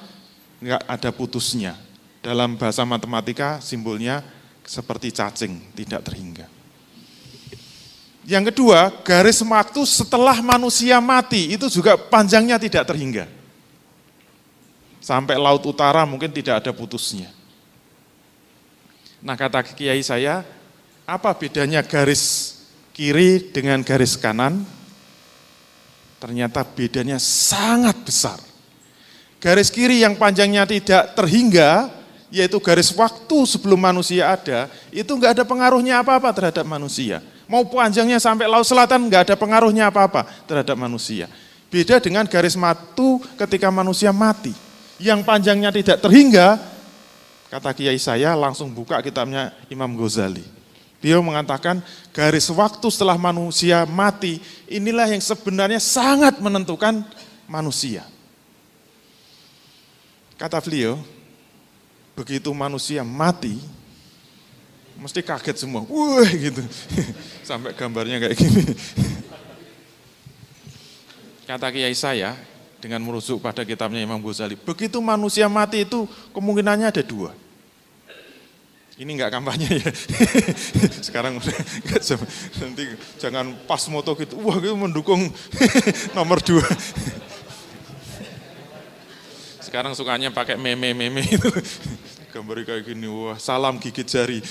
nggak 0.63 0.81
ada 0.87 1.09
putusnya. 1.11 1.75
Dalam 2.23 2.55
bahasa 2.55 2.87
matematika, 2.87 3.59
simbolnya 3.59 4.23
seperti 4.63 5.11
cacing, 5.11 5.59
tidak 5.75 6.07
terhingga. 6.07 6.47
Yang 8.23 8.55
kedua, 8.55 8.87
garis 9.03 9.43
waktu 9.43 9.83
setelah 9.83 10.39
manusia 10.39 11.03
mati 11.03 11.59
itu 11.59 11.67
juga 11.67 11.99
panjangnya 11.99 12.55
tidak 12.55 12.87
terhingga. 12.87 13.27
Sampai 15.03 15.35
laut 15.35 15.59
utara 15.67 16.07
mungkin 16.07 16.31
tidak 16.31 16.63
ada 16.63 16.71
putusnya. 16.71 17.27
Nah 19.19 19.35
kata 19.35 19.59
kiai 19.67 19.99
saya, 19.99 20.47
apa 21.03 21.35
bedanya 21.35 21.83
garis 21.83 22.55
kiri 22.95 23.51
dengan 23.51 23.83
garis 23.83 24.15
kanan? 24.15 24.63
Ternyata 26.23 26.63
bedanya 26.63 27.19
sangat 27.19 27.99
besar. 28.07 28.39
Garis 29.43 29.67
kiri 29.67 29.99
yang 29.99 30.15
panjangnya 30.15 30.63
tidak 30.63 31.11
terhingga, 31.19 31.91
yaitu 32.31 32.55
garis 32.63 32.95
waktu 32.95 33.37
sebelum 33.43 33.75
manusia 33.75 34.31
ada, 34.31 34.71
itu 34.87 35.11
enggak 35.11 35.35
ada 35.35 35.43
pengaruhnya 35.43 35.99
apa-apa 35.99 36.31
terhadap 36.31 36.63
manusia. 36.63 37.19
Mau 37.43 37.67
panjangnya 37.67 38.23
sampai 38.23 38.47
laut 38.47 38.63
selatan 38.63 39.11
nggak 39.11 39.27
ada 39.27 39.35
pengaruhnya 39.35 39.91
apa-apa 39.91 40.23
terhadap 40.47 40.79
manusia. 40.79 41.27
Beda 41.67 41.99
dengan 41.99 42.23
garis 42.23 42.55
matu 42.55 43.19
ketika 43.35 43.67
manusia 43.67 44.15
mati. 44.15 44.55
Yang 44.95 45.27
panjangnya 45.27 45.75
tidak 45.75 45.99
terhingga, 45.99 46.55
kata 47.51 47.75
kiai 47.75 47.99
saya 47.99 48.31
langsung 48.39 48.71
buka 48.71 49.03
kitabnya 49.03 49.51
Imam 49.67 49.91
Ghazali. 49.99 50.52
Beliau 51.03 51.19
mengatakan 51.19 51.83
garis 52.15 52.47
waktu 52.47 52.87
setelah 52.87 53.19
manusia 53.19 53.83
mati, 53.83 54.39
inilah 54.71 55.11
yang 55.11 55.19
sebenarnya 55.19 55.83
sangat 55.83 56.39
menentukan 56.39 57.03
manusia. 57.43 58.07
Kata 60.39 60.63
beliau, 60.63 60.95
begitu 62.15 62.47
manusia 62.55 63.03
mati, 63.03 63.59
mesti 64.95 65.19
kaget 65.19 65.67
semua. 65.67 65.83
Wah 65.91 66.23
gitu. 66.23 66.63
Sampai 67.51 67.75
gambarnya 67.75 68.23
kayak 68.23 68.39
gini. 68.39 68.63
Kata 71.51 71.67
kiai 71.67 71.99
saya, 71.99 72.31
dengan 72.79 73.03
merujuk 73.03 73.43
pada 73.43 73.67
kitabnya 73.67 73.99
Imam 73.99 74.23
Ghazali. 74.23 74.55
Begitu 74.55 75.03
manusia 75.03 75.51
mati 75.51 75.83
itu 75.83 76.07
kemungkinannya 76.31 76.87
ada 76.87 77.03
dua. 77.03 77.42
Ini 78.93 79.09
enggak 79.09 79.33
kampanye 79.33 79.81
ya. 79.81 79.89
Sekarang 81.09 81.41
nanti 81.41 82.83
jangan 83.17 83.57
pas 83.65 83.81
moto 83.89 84.13
gitu. 84.13 84.37
Wah, 84.45 84.61
itu 84.61 84.77
mendukung 84.77 85.33
nomor 86.17 86.37
dua. 86.45 86.61
Sekarang 89.57 89.97
sukanya 89.97 90.29
pakai 90.29 90.53
meme-meme 90.53 91.25
itu. 91.25 91.49
Gambar 92.33 92.65
kayak 92.65 92.85
gini, 92.85 93.09
wah 93.09 93.37
salam 93.41 93.81
gigit 93.81 94.05
jari. 94.05 94.41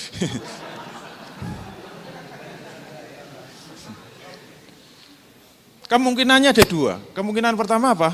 Kemungkinannya 5.86 6.50
ada 6.50 6.64
dua. 6.66 6.98
Kemungkinan 7.14 7.54
pertama 7.54 7.94
apa? 7.94 8.10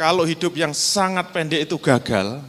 Kalau 0.00 0.24
hidup 0.24 0.56
yang 0.56 0.72
sangat 0.72 1.28
pendek 1.28 1.68
itu 1.68 1.76
gagal, 1.76 2.40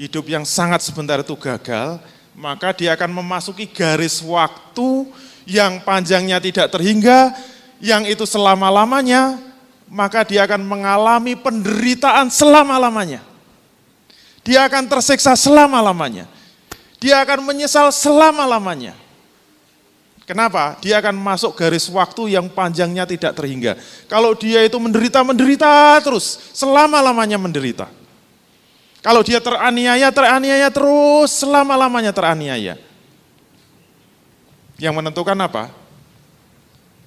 hidup 0.00 0.32
yang 0.32 0.48
sangat 0.48 0.80
sebentar 0.80 1.20
itu 1.20 1.36
gagal, 1.36 2.00
maka 2.32 2.72
dia 2.72 2.96
akan 2.96 3.20
memasuki 3.20 3.68
garis 3.68 4.24
waktu 4.24 5.04
yang 5.44 5.84
panjangnya 5.84 6.40
tidak 6.40 6.72
terhingga, 6.72 7.36
yang 7.84 8.08
itu 8.08 8.24
selama-lamanya, 8.24 9.36
maka 9.84 10.24
dia 10.24 10.48
akan 10.48 10.64
mengalami 10.64 11.36
penderitaan 11.36 12.32
selama-lamanya. 12.32 13.20
Dia 14.40 14.64
akan 14.64 14.88
tersiksa 14.88 15.36
selama-lamanya. 15.36 16.24
Dia 16.96 17.20
akan 17.20 17.44
menyesal 17.44 17.92
selama-lamanya. 17.92 18.96
Kenapa? 20.24 20.80
Dia 20.80 21.04
akan 21.04 21.12
masuk 21.12 21.52
garis 21.60 21.84
waktu 21.92 22.40
yang 22.40 22.48
panjangnya 22.48 23.04
tidak 23.04 23.36
terhingga. 23.36 23.76
Kalau 24.08 24.32
dia 24.32 24.64
itu 24.64 24.80
menderita-menderita 24.80 26.00
terus, 26.00 26.40
selama-lamanya 26.56 27.36
menderita. 27.36 27.99
Kalau 29.00 29.24
dia 29.24 29.40
teraniaya, 29.40 30.12
teraniaya 30.12 30.68
terus, 30.68 31.40
selama-lamanya 31.40 32.12
teraniaya. 32.12 32.76
Yang 34.76 34.94
menentukan 34.96 35.36
apa? 35.40 35.72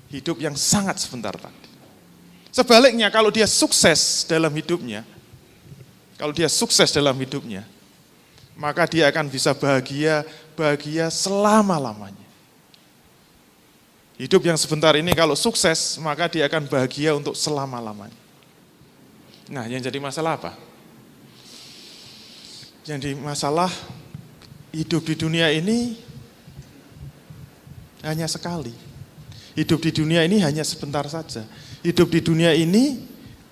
Hidup 0.09 0.41
yang 0.41 0.57
sangat 0.57 0.97
sebentar 1.01 1.33
tadi. 1.37 1.69
Sebaliknya 2.53 3.09
kalau 3.09 3.33
dia 3.33 3.49
sukses 3.49 4.25
dalam 4.29 4.53
hidupnya, 4.53 5.01
kalau 6.17 6.33
dia 6.33 6.45
sukses 6.49 6.93
dalam 6.93 7.17
hidupnya, 7.17 7.65
maka 8.53 8.85
dia 8.85 9.09
akan 9.09 9.25
bisa 9.25 9.57
bahagia, 9.57 10.21
bahagia 10.53 11.09
selama-lamanya. 11.09 12.21
Hidup 14.21 14.45
yang 14.45 14.57
sebentar 14.57 14.93
ini 14.93 15.09
kalau 15.17 15.33
sukses, 15.33 15.97
maka 15.97 16.29
dia 16.29 16.45
akan 16.45 16.69
bahagia 16.69 17.17
untuk 17.17 17.33
selama-lamanya. 17.33 18.21
Nah, 19.49 19.65
yang 19.65 19.81
jadi 19.81 19.97
masalah 19.97 20.37
apa? 20.37 20.53
Jadi 22.83 23.15
masalah 23.15 23.71
hidup 24.75 25.07
di 25.07 25.15
dunia 25.15 25.47
ini 25.55 25.95
hanya 28.03 28.27
sekali. 28.27 28.75
Hidup 29.55 29.79
di 29.79 29.91
dunia 29.95 30.27
ini 30.27 30.43
hanya 30.43 30.67
sebentar 30.67 31.07
saja. 31.07 31.47
Hidup 31.79 32.11
di 32.11 32.19
dunia 32.19 32.51
ini 32.51 32.99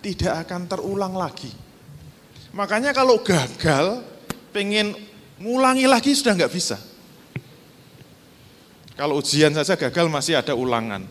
tidak 0.04 0.44
akan 0.48 0.68
terulang 0.68 1.16
lagi. 1.16 1.48
Makanya 2.52 2.92
kalau 2.92 3.24
gagal, 3.24 4.04
pengen 4.52 4.92
ngulangi 5.40 5.88
lagi 5.88 6.12
sudah 6.12 6.36
nggak 6.36 6.52
bisa. 6.52 6.76
Kalau 9.00 9.24
ujian 9.24 9.56
saja 9.56 9.80
gagal 9.80 10.12
masih 10.12 10.36
ada 10.36 10.52
ulangan. 10.52 11.08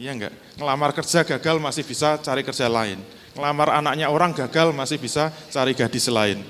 Iya 0.00 0.16
enggak? 0.16 0.34
Ngelamar 0.56 0.90
kerja 0.96 1.20
gagal 1.20 1.60
masih 1.60 1.84
bisa 1.84 2.16
cari 2.16 2.40
kerja 2.40 2.66
lain. 2.72 2.96
Ngelamar 3.36 3.76
anaknya 3.76 4.08
orang 4.08 4.32
gagal 4.32 4.72
masih 4.72 4.96
bisa 4.96 5.28
cari 5.52 5.76
gadis 5.76 6.08
lain. 6.08 6.40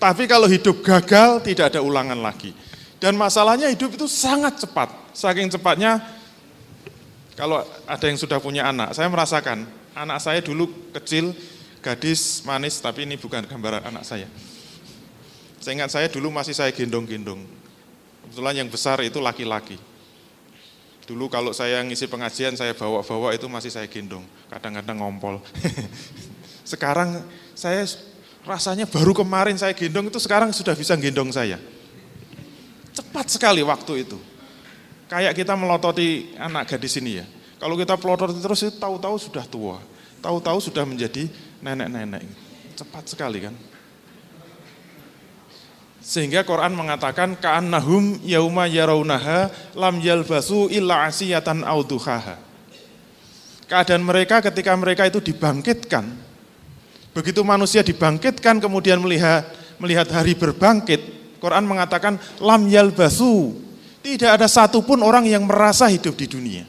Tapi 0.00 0.24
kalau 0.24 0.48
hidup 0.48 0.80
gagal 0.80 1.44
tidak 1.44 1.76
ada 1.76 1.84
ulangan 1.84 2.16
lagi. 2.16 2.56
Dan 2.96 3.20
masalahnya 3.20 3.68
hidup 3.68 3.92
itu 3.92 4.08
sangat 4.08 4.64
cepat. 4.64 4.88
Saking 5.12 5.52
cepatnya 5.52 6.00
kalau 7.36 7.60
ada 7.84 8.04
yang 8.08 8.16
sudah 8.16 8.40
punya 8.40 8.68
anak, 8.68 8.96
saya 8.96 9.08
merasakan 9.12 9.68
anak 9.92 10.18
saya 10.20 10.40
dulu 10.40 10.68
kecil, 10.96 11.36
gadis, 11.84 12.44
manis, 12.44 12.80
tapi 12.80 13.04
ini 13.04 13.20
bukan 13.20 13.44
gambaran 13.44 13.92
anak 13.92 14.04
saya. 14.04 14.28
Saya 15.60 15.76
ingat 15.76 15.92
saya 15.92 16.08
dulu 16.08 16.32
masih 16.32 16.56
saya 16.56 16.72
gendong-gendong. 16.72 17.44
Kebetulan 18.24 18.64
yang 18.64 18.68
besar 18.72 19.00
itu 19.04 19.20
laki-laki. 19.20 19.76
Dulu 21.04 21.28
kalau 21.28 21.52
saya 21.52 21.84
ngisi 21.84 22.08
pengajian, 22.08 22.56
saya 22.56 22.72
bawa-bawa 22.72 23.36
itu 23.36 23.48
masih 23.48 23.68
saya 23.68 23.84
gendong. 23.84 24.24
Kadang-kadang 24.48 25.00
ngompol. 25.00 25.40
sekarang 26.72 27.24
saya 27.52 27.82
rasanya 28.44 28.88
baru 28.88 29.12
kemarin 29.12 29.56
saya 29.56 29.76
gendong 29.76 30.08
itu 30.08 30.20
sekarang 30.20 30.52
sudah 30.52 30.72
bisa 30.72 30.96
gendong 30.96 31.28
saya. 31.32 31.60
Cepat 32.90 33.26
sekali 33.30 33.62
waktu 33.62 34.06
itu. 34.08 34.18
Kayak 35.10 35.34
kita 35.34 35.58
melototi 35.58 36.34
anak 36.38 36.70
gadis 36.70 36.94
ini 37.02 37.18
ya. 37.18 37.26
Kalau 37.58 37.74
kita 37.74 37.98
pelototi 37.98 38.38
terus 38.38 38.62
itu 38.62 38.72
tahu-tahu 38.78 39.16
sudah 39.18 39.44
tua. 39.44 39.82
Tahu-tahu 40.22 40.58
sudah 40.62 40.84
menjadi 40.86 41.26
nenek-nenek. 41.60 42.24
Cepat 42.78 43.10
sekali 43.10 43.44
kan. 43.44 43.54
Sehingga 46.00 46.40
Quran 46.48 46.72
mengatakan 46.72 47.36
ka'annahum 47.36 48.24
yauma 48.24 48.64
yarawnaha 48.64 49.52
lam 49.76 50.00
yalbasu 50.00 50.72
illa 50.72 51.04
asiyatan 51.04 51.60
auduhaha. 51.60 52.40
Keadaan 53.68 54.02
mereka 54.02 54.40
ketika 54.40 54.72
mereka 54.74 55.06
itu 55.06 55.20
dibangkitkan. 55.20 56.29
Begitu 57.10 57.42
manusia 57.42 57.82
dibangkitkan 57.82 58.62
kemudian 58.62 59.02
melihat 59.02 59.46
melihat 59.82 60.06
hari 60.14 60.38
berbangkit, 60.38 61.00
Quran 61.42 61.66
mengatakan 61.66 62.20
lam 62.38 62.68
yalbasu. 62.70 63.68
Tidak 64.00 64.32
ada 64.32 64.48
satupun 64.48 65.04
orang 65.04 65.28
yang 65.28 65.44
merasa 65.44 65.84
hidup 65.84 66.16
di 66.16 66.24
dunia. 66.24 66.64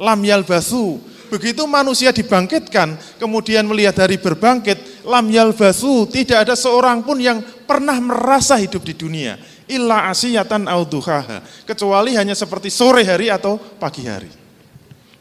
Lam 0.00 0.24
yalbasu 0.24 0.96
Begitu 1.26 1.66
manusia 1.66 2.14
dibangkitkan, 2.14 3.18
kemudian 3.18 3.66
melihat 3.66 4.06
hari 4.06 4.14
berbangkit, 4.14 5.02
lam 5.02 5.26
yalbasu, 5.26 6.06
tidak 6.06 6.46
ada 6.46 6.54
seorang 6.54 7.02
pun 7.02 7.18
yang 7.18 7.42
pernah 7.66 7.98
merasa 7.98 8.54
hidup 8.54 8.86
di 8.86 8.94
dunia. 8.94 9.34
Illa 9.66 10.06
asiyatan 10.06 10.70
auduhaha. 10.70 11.42
Kecuali 11.66 12.14
hanya 12.14 12.38
seperti 12.38 12.70
sore 12.70 13.02
hari 13.02 13.26
atau 13.26 13.58
pagi 13.58 14.06
hari. 14.06 14.30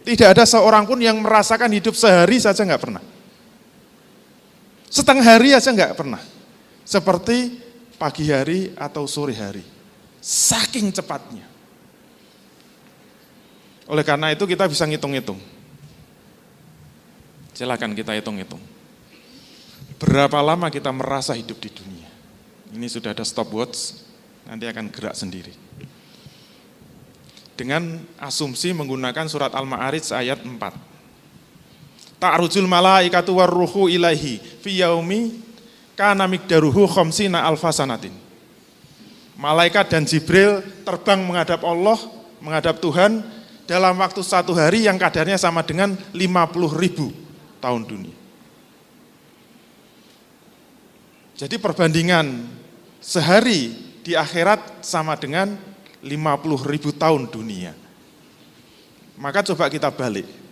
Tidak 0.06 0.38
ada 0.38 0.46
seorang 0.46 0.86
pun 0.86 1.02
yang 1.02 1.18
merasakan 1.18 1.74
hidup 1.74 1.98
sehari 1.98 2.38
saja 2.38 2.62
nggak 2.62 2.82
pernah. 2.86 3.02
Setengah 4.88 5.26
hari 5.26 5.52
aja 5.52 5.70
nggak 5.72 5.98
pernah. 5.98 6.22
Seperti 6.86 7.58
pagi 7.98 8.30
hari 8.30 8.72
atau 8.78 9.10
sore 9.10 9.34
hari. 9.36 9.64
Saking 10.22 10.94
cepatnya. 10.94 11.46
Oleh 13.86 14.02
karena 14.02 14.34
itu 14.34 14.50
kita 14.50 14.66
bisa 14.66 14.86
ngitung-ngitung 14.90 15.38
Silakan 17.56 17.96
kita 17.96 18.12
hitung-hitung. 18.12 18.60
Berapa 19.96 20.44
lama 20.44 20.68
kita 20.68 20.92
merasa 20.92 21.32
hidup 21.32 21.56
di 21.64 21.72
dunia? 21.72 22.12
Ini 22.76 22.84
sudah 22.92 23.16
ada 23.16 23.24
stopwatch, 23.24 23.96
nanti 24.44 24.68
akan 24.68 24.92
gerak 24.92 25.16
sendiri. 25.16 25.56
Dengan 27.56 28.04
asumsi 28.20 28.76
menggunakan 28.76 29.32
surat 29.32 29.56
Al-Ma'arij 29.56 30.12
ayat 30.12 30.44
4. 30.44 30.52
Ta'rujul 32.16 32.66
malaikatu 32.66 33.38
warruhu 33.38 33.92
ilahi 33.92 34.40
fi 34.40 34.80
yaumi 34.80 35.36
kana 36.00 36.28
mikdaruhu 36.28 36.88
khamsina 36.88 37.44
alfasanatin. 37.48 38.12
Malaikat 39.36 39.92
dan 39.92 40.08
Jibril 40.08 40.64
terbang 40.88 41.20
menghadap 41.20 41.60
Allah, 41.68 42.00
menghadap 42.40 42.80
Tuhan 42.80 43.20
dalam 43.68 44.00
waktu 44.00 44.24
satu 44.24 44.56
hari 44.56 44.88
yang 44.88 44.96
kadarnya 44.96 45.36
sama 45.36 45.60
dengan 45.60 45.92
50 46.16 46.72
ribu 46.80 47.12
tahun 47.60 47.84
dunia. 47.84 48.16
Jadi 51.36 51.60
perbandingan 51.60 52.48
sehari 53.04 53.76
di 54.08 54.16
akhirat 54.16 54.80
sama 54.80 55.20
dengan 55.20 55.52
50 56.00 56.72
ribu 56.72 56.96
tahun 56.96 57.28
dunia. 57.28 57.76
Maka 59.20 59.44
coba 59.52 59.68
kita 59.68 59.92
balik. 59.92 60.45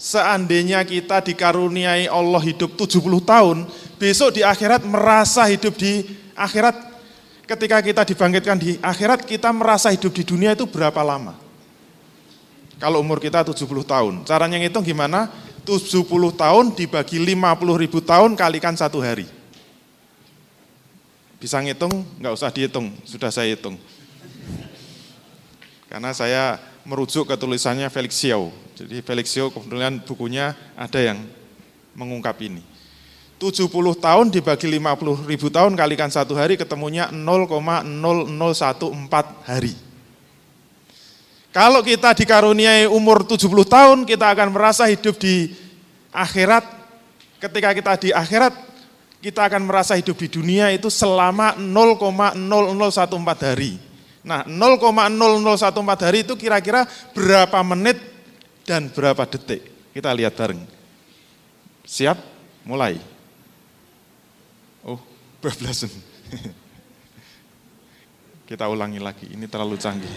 Seandainya 0.00 0.80
kita 0.80 1.20
dikaruniai 1.20 2.08
Allah 2.08 2.40
hidup 2.40 2.72
70 2.72 3.04
tahun, 3.20 3.68
besok 4.00 4.32
di 4.32 4.40
akhirat 4.40 4.80
merasa 4.88 5.44
hidup 5.44 5.76
di 5.76 6.08
akhirat, 6.32 6.72
ketika 7.44 7.84
kita 7.84 8.02
dibangkitkan 8.08 8.56
di 8.56 8.80
akhirat, 8.80 9.28
kita 9.28 9.52
merasa 9.52 9.92
hidup 9.92 10.08
di 10.16 10.24
dunia 10.24 10.56
itu 10.56 10.64
berapa 10.64 11.04
lama? 11.04 11.36
Kalau 12.80 13.04
umur 13.04 13.20
kita 13.20 13.44
70 13.44 13.60
tahun. 13.84 14.24
Caranya 14.24 14.56
ngitung 14.56 14.80
gimana? 14.80 15.28
70 15.68 16.08
tahun 16.32 16.72
dibagi 16.72 17.20
50 17.20 17.36
ribu 17.84 18.00
tahun 18.00 18.32
kalikan 18.40 18.72
satu 18.72 19.04
hari. 19.04 19.28
Bisa 21.36 21.60
ngitung? 21.60 22.08
Nggak 22.16 22.40
usah 22.40 22.48
dihitung, 22.48 22.88
sudah 23.04 23.28
saya 23.28 23.52
hitung. 23.52 23.76
Karena 25.92 26.16
saya 26.16 26.56
merujuk 26.88 27.28
ke 27.28 27.36
tulisannya 27.36 27.84
Felix 27.92 28.16
Xiao. 28.16 28.48
Jadi 28.80 29.04
Felix 29.04 29.28
Xiao 29.28 29.52
kebetulan 29.52 30.00
bukunya 30.00 30.56
ada 30.72 30.96
yang 30.96 31.20
mengungkap 31.92 32.32
ini. 32.40 32.64
70 33.36 33.68
tahun 34.00 34.32
dibagi 34.32 34.68
50 34.68 35.28
ribu 35.28 35.52
tahun 35.52 35.76
kalikan 35.76 36.08
satu 36.08 36.32
hari 36.32 36.56
ketemunya 36.56 37.12
0,0014 37.12 37.84
hari. 39.44 39.76
Kalau 41.52 41.84
kita 41.84 42.16
dikaruniai 42.16 42.88
umur 42.88 43.24
70 43.24 43.44
tahun, 43.68 43.98
kita 44.08 44.32
akan 44.32 44.48
merasa 44.48 44.88
hidup 44.88 45.20
di 45.20 45.52
akhirat. 46.08 46.64
Ketika 47.36 47.76
kita 47.76 47.92
di 48.00 48.08
akhirat, 48.16 48.54
kita 49.20 49.44
akan 49.44 49.68
merasa 49.68 49.96
hidup 49.96 50.16
di 50.16 50.28
dunia 50.32 50.72
itu 50.72 50.88
selama 50.88 51.52
0,0014 51.56 53.44
hari. 53.44 53.76
Nah, 54.20 54.44
0,0014 54.44 56.00
hari 56.00 56.24
itu 56.24 56.36
kira-kira 56.36 56.84
berapa 57.16 57.60
menit 57.64 58.09
dan 58.64 58.88
berapa 58.92 59.26
detik? 59.26 59.66
Kita 59.90 60.14
lihat 60.14 60.38
bareng. 60.38 60.62
Siap? 61.84 62.18
Mulai. 62.64 62.96
Oh, 64.86 65.00
bablasan. 65.42 65.90
Kita 68.50 68.66
ulangi 68.66 68.98
lagi, 68.98 69.30
ini 69.30 69.46
terlalu 69.46 69.78
canggih. 69.78 70.10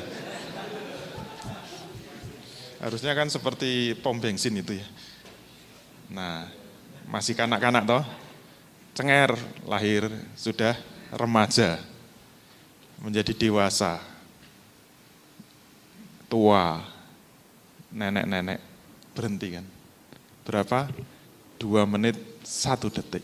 Harusnya 2.84 3.16
kan 3.16 3.32
seperti 3.32 3.96
pom 3.96 4.20
bensin 4.20 4.60
itu 4.60 4.76
ya. 4.76 4.88
Nah, 6.12 6.52
masih 7.08 7.38
kanak-kanak 7.38 7.88
toh. 7.88 8.04
Cenger, 8.94 9.34
lahir, 9.66 10.06
sudah 10.38 10.78
remaja 11.14 11.82
menjadi 13.02 13.34
dewasa, 13.34 13.98
tua, 16.30 16.93
nenek-nenek, 17.94 18.60
berhenti 19.14 19.48
kan. 19.56 19.66
Berapa? 20.44 20.90
Dua 21.62 21.86
menit, 21.86 22.18
satu 22.44 22.90
detik. 22.92 23.24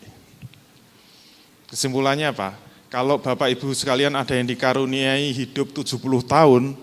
Kesimpulannya 1.67 2.31
apa? 2.31 2.55
Kalau 2.89 3.21
Bapak 3.21 3.53
Ibu 3.53 3.75
sekalian 3.77 4.17
ada 4.17 4.33
yang 4.33 4.49
dikaruniai 4.49 5.29
hidup 5.29 5.69
70 5.75 6.01
tahun, 6.25 6.73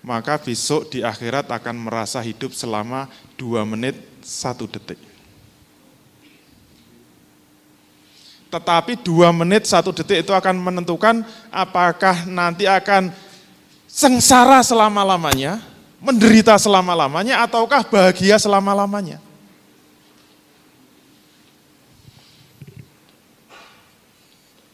maka 0.00 0.40
besok 0.40 0.88
di 0.88 1.04
akhirat 1.04 1.48
akan 1.52 1.76
merasa 1.76 2.18
hidup 2.24 2.56
selama 2.56 3.06
dua 3.36 3.62
menit, 3.62 3.94
satu 4.24 4.64
detik. 4.64 4.98
Tetapi 8.48 9.00
dua 9.00 9.32
menit 9.32 9.64
satu 9.64 9.94
detik 9.94 10.28
itu 10.28 10.32
akan 10.34 10.60
menentukan 10.60 11.24
apakah 11.48 12.28
nanti 12.28 12.68
akan 12.68 13.08
sengsara 13.88 14.60
selama-lamanya, 14.60 15.60
menderita 16.02 16.58
selama-lamanya, 16.58 17.46
ataukah 17.46 17.86
bahagia 17.86 18.36
selama-lamanya. 18.36 19.22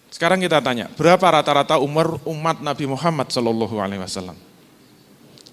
Sekarang 0.08 0.42
kita 0.42 0.58
tanya, 0.58 0.90
berapa 0.98 1.22
rata-rata 1.22 1.78
umur 1.78 2.18
umat 2.26 2.58
Nabi 2.58 2.90
Muhammad 2.90 3.30
Shallallahu 3.30 3.78
Alaihi 3.78 4.02
Wasallam? 4.02 4.34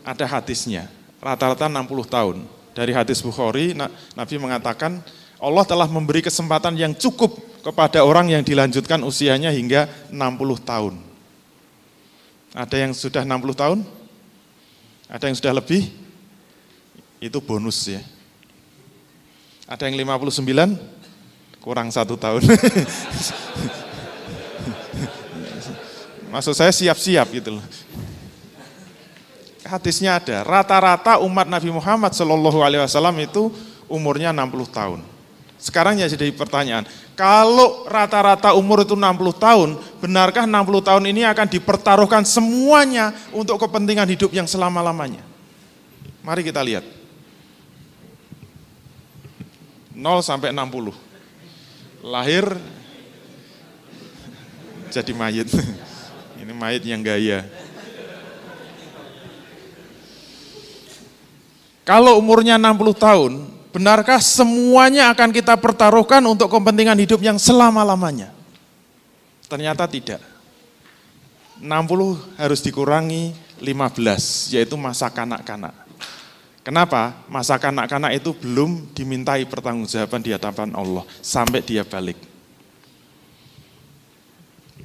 Ada 0.01 0.25
hadisnya, 0.25 0.89
rata-rata 1.21 1.69
60 1.69 1.85
tahun. 2.09 2.37
Dari 2.73 2.89
hadis 2.89 3.21
Bukhari, 3.21 3.77
Nabi 4.17 4.35
mengatakan 4.41 5.05
Allah 5.37 5.63
telah 5.69 5.85
memberi 5.85 6.25
kesempatan 6.25 6.73
yang 6.81 6.97
cukup 6.97 7.37
kepada 7.61 8.01
orang 8.01 8.33
yang 8.33 8.41
dilanjutkan 8.41 9.05
usianya 9.05 9.53
hingga 9.53 9.85
60 10.09 10.17
tahun. 10.65 10.97
Ada 12.57 12.89
yang 12.89 12.91
sudah 12.97 13.21
60 13.21 13.53
tahun? 13.53 13.79
Ada 15.05 15.29
yang 15.29 15.37
sudah 15.37 15.53
lebih? 15.53 15.85
Itu 17.21 17.37
bonus 17.41 17.85
ya. 17.85 18.01
Ada 19.69 19.89
yang 19.89 19.97
59? 19.97 20.41
Kurang 21.61 21.89
satu 21.89 22.13
tahun. 22.17 22.45
Maksud 26.33 26.53
saya 26.53 26.69
siap-siap 26.73 27.31
gitu 27.31 27.57
loh. 27.57 27.65
Hadisnya 29.65 30.21
ada, 30.21 30.45
rata-rata 30.45 31.17
umat 31.25 31.49
Nabi 31.49 31.73
Muhammad 31.73 32.13
Shallallahu 32.13 32.61
Alaihi 32.61 32.85
Wasallam 32.85 33.17
itu 33.17 33.49
umurnya 33.89 34.29
60 34.29 34.69
tahun. 34.69 35.14
Sekarang 35.55 35.97
ya 35.97 36.05
jadi 36.05 36.29
pertanyaan, 36.35 36.85
kalau 37.15 37.87
rata-rata 37.87 38.51
umur 38.59 38.83
itu 38.83 38.93
60 38.93 39.07
tahun, 39.39 39.69
benarkah 40.03 40.43
60 40.43 40.83
tahun 40.83 41.03
ini 41.07 41.23
akan 41.31 41.47
dipertaruhkan 41.47 42.27
semuanya 42.27 43.15
untuk 43.31 43.55
kepentingan 43.63 44.05
hidup 44.11 44.35
yang 44.35 44.45
selama-lamanya? 44.45 45.23
Mari 46.19 46.43
kita 46.43 46.59
lihat. 46.59 46.83
0 49.95 50.03
sampai 50.19 50.51
60. 50.51 50.91
Lahir 52.03 52.45
jadi 54.93 55.11
mayit. 55.15 55.49
Ini 56.35 56.51
mayit 56.51 56.83
yang 56.83 56.99
gaya. 56.99 57.47
Kalau 61.87 62.19
umurnya 62.19 62.59
60 62.59 62.75
tahun, 62.97 63.54
Benarkah 63.75 64.23
semuanya 64.23 65.11
akan 65.11 65.35
kita 65.35 65.59
pertaruhkan 65.59 66.23
untuk 66.23 66.47
kepentingan 66.47 66.95
hidup 66.95 67.19
yang 67.19 67.35
selama-lamanya? 67.35 68.31
Ternyata 69.51 69.83
tidak. 69.83 70.23
60 71.59 72.39
harus 72.39 72.63
dikurangi 72.63 73.35
15, 73.59 74.55
yaitu 74.55 74.79
masa 74.79 75.11
kanak-kanak. 75.11 75.75
Kenapa? 76.63 77.19
Masa 77.27 77.59
kanak-kanak 77.59 78.15
itu 78.15 78.31
belum 78.31 78.95
dimintai 78.95 79.43
pertanggungjawaban 79.43 80.23
di 80.23 80.31
hadapan 80.31 80.71
Allah 80.71 81.03
sampai 81.19 81.59
dia 81.59 81.83
balik. 81.83 82.15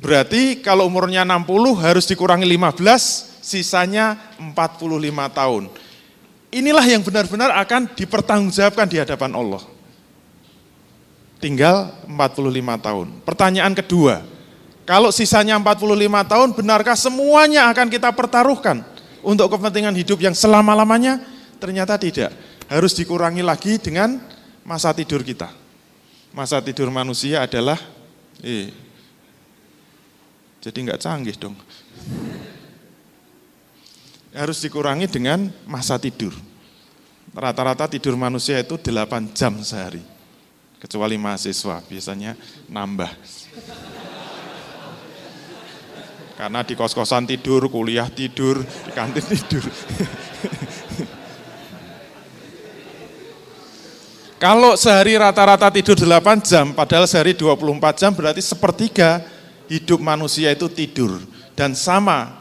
Berarti 0.02 0.66
kalau 0.66 0.90
umurnya 0.90 1.22
60 1.22 1.78
harus 1.78 2.10
dikurangi 2.10 2.42
15, 2.42 3.38
sisanya 3.38 4.18
45 4.34 5.30
tahun. 5.30 5.70
Inilah 6.50 6.82
yang 6.82 7.06
benar-benar 7.06 7.54
akan 7.62 7.94
dipertanggungjawabkan 7.94 8.86
di 8.90 8.98
hadapan 8.98 9.30
Allah. 9.38 9.62
Tinggal 11.38 11.94
45 12.10 12.86
tahun. 12.86 13.06
Pertanyaan 13.22 13.72
kedua, 13.72 14.26
kalau 14.82 15.14
sisanya 15.14 15.54
45 15.62 16.26
tahun, 16.26 16.48
benarkah 16.50 16.98
semuanya 16.98 17.70
akan 17.70 17.86
kita 17.86 18.10
pertaruhkan 18.10 18.82
untuk 19.22 19.46
kepentingan 19.54 19.94
hidup 19.94 20.18
yang 20.18 20.34
selama-lamanya? 20.34 21.22
Ternyata 21.62 21.94
tidak. 21.94 22.34
Harus 22.66 22.98
dikurangi 22.98 23.46
lagi 23.46 23.78
dengan 23.78 24.18
masa 24.66 24.90
tidur 24.90 25.22
kita. 25.22 25.54
Masa 26.34 26.58
tidur 26.58 26.90
manusia 26.90 27.46
adalah, 27.46 27.78
eh, 28.42 28.74
jadi 30.60 30.78
nggak 30.90 31.00
canggih 31.00 31.38
dong 31.38 31.56
harus 34.34 34.62
dikurangi 34.62 35.10
dengan 35.10 35.50
masa 35.66 35.98
tidur. 35.98 36.34
Rata-rata 37.30 37.86
tidur 37.86 38.18
manusia 38.18 38.58
itu 38.58 38.74
8 38.74 39.30
jam 39.34 39.54
sehari. 39.62 40.02
Kecuali 40.80 41.20
mahasiswa, 41.20 41.84
biasanya 41.86 42.34
nambah. 42.66 43.10
Karena 46.40 46.64
di 46.64 46.72
kos-kosan 46.72 47.28
tidur, 47.28 47.68
kuliah 47.68 48.08
tidur, 48.08 48.64
di 48.64 48.90
kantin 48.96 49.20
tidur. 49.20 49.60
Kalau 54.40 54.72
sehari 54.72 55.20
rata-rata 55.20 55.68
tidur 55.68 56.00
8 56.00 56.40
jam, 56.40 56.72
padahal 56.72 57.04
sehari 57.04 57.36
24 57.36 58.00
jam 58.00 58.16
berarti 58.16 58.40
sepertiga 58.40 59.20
hidup 59.68 60.00
manusia 60.00 60.48
itu 60.48 60.64
tidur. 60.72 61.20
Dan 61.52 61.76
sama 61.76 62.39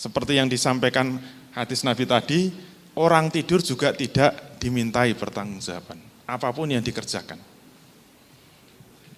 seperti 0.00 0.40
yang 0.40 0.48
disampaikan 0.48 1.20
hadis 1.52 1.84
Nabi 1.84 2.08
tadi, 2.08 2.48
orang 2.96 3.28
tidur 3.28 3.60
juga 3.60 3.92
tidak 3.92 4.56
dimintai 4.56 5.12
pertanggungjawaban. 5.12 6.00
Apa 6.24 6.56
pun 6.56 6.72
yang 6.72 6.80
dikerjakan. 6.80 7.36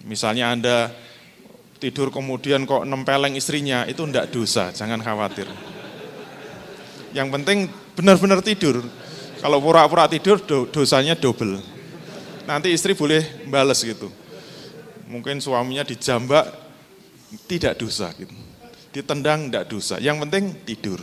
Misalnya 0.03 0.51
Anda 0.51 0.91
tidur 1.79 2.11
kemudian 2.11 2.67
kok 2.67 2.83
nempeleng 2.83 3.39
istrinya, 3.39 3.87
itu 3.87 4.03
tidak 4.11 4.27
dosa, 4.35 4.75
jangan 4.75 4.99
khawatir. 4.99 5.47
Yang 7.15 7.27
penting 7.31 7.57
benar-benar 7.95 8.43
tidur. 8.43 8.83
Kalau 9.39 9.63
pura-pura 9.63 10.11
tidur 10.11 10.43
dosanya 10.67 11.15
double. 11.15 11.63
Nanti 12.43 12.75
istri 12.75 12.91
boleh 12.91 13.47
bales 13.47 13.79
gitu. 13.79 14.11
Mungkin 15.07 15.39
suaminya 15.39 15.87
dijambak 15.87 16.51
tidak 17.47 17.79
dosa 17.79 18.11
gitu 18.19 18.42
ditendang 18.93 19.49
tidak 19.49 19.65
dosa. 19.67 19.97
Yang 19.97 20.29
penting 20.29 20.53
tidur. 20.63 21.01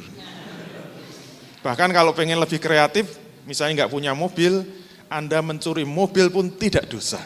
Bahkan 1.61 1.91
kalau 1.93 2.14
pengen 2.16 2.41
lebih 2.41 2.62
kreatif, 2.62 3.18
misalnya 3.45 3.84
nggak 3.84 3.93
punya 3.93 4.14
mobil, 4.14 4.64
Anda 5.11 5.43
mencuri 5.43 5.82
mobil 5.84 6.30
pun 6.30 6.55
tidak 6.55 6.86
dosa. 6.88 7.18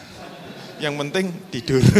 Yang 0.81 1.07
penting 1.07 1.31
tidur. 1.53 1.79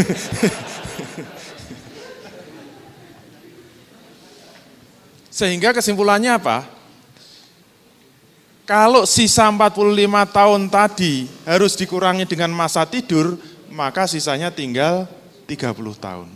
Sehingga 5.36 5.72
kesimpulannya 5.72 6.34
apa? 6.36 6.64
Kalau 8.66 9.06
sisa 9.06 9.46
45 9.46 9.70
tahun 10.34 10.62
tadi 10.66 11.30
harus 11.46 11.78
dikurangi 11.78 12.26
dengan 12.26 12.50
masa 12.50 12.82
tidur, 12.82 13.38
maka 13.70 14.10
sisanya 14.10 14.50
tinggal 14.50 15.06
30 15.46 15.70
tahun. 16.02 16.28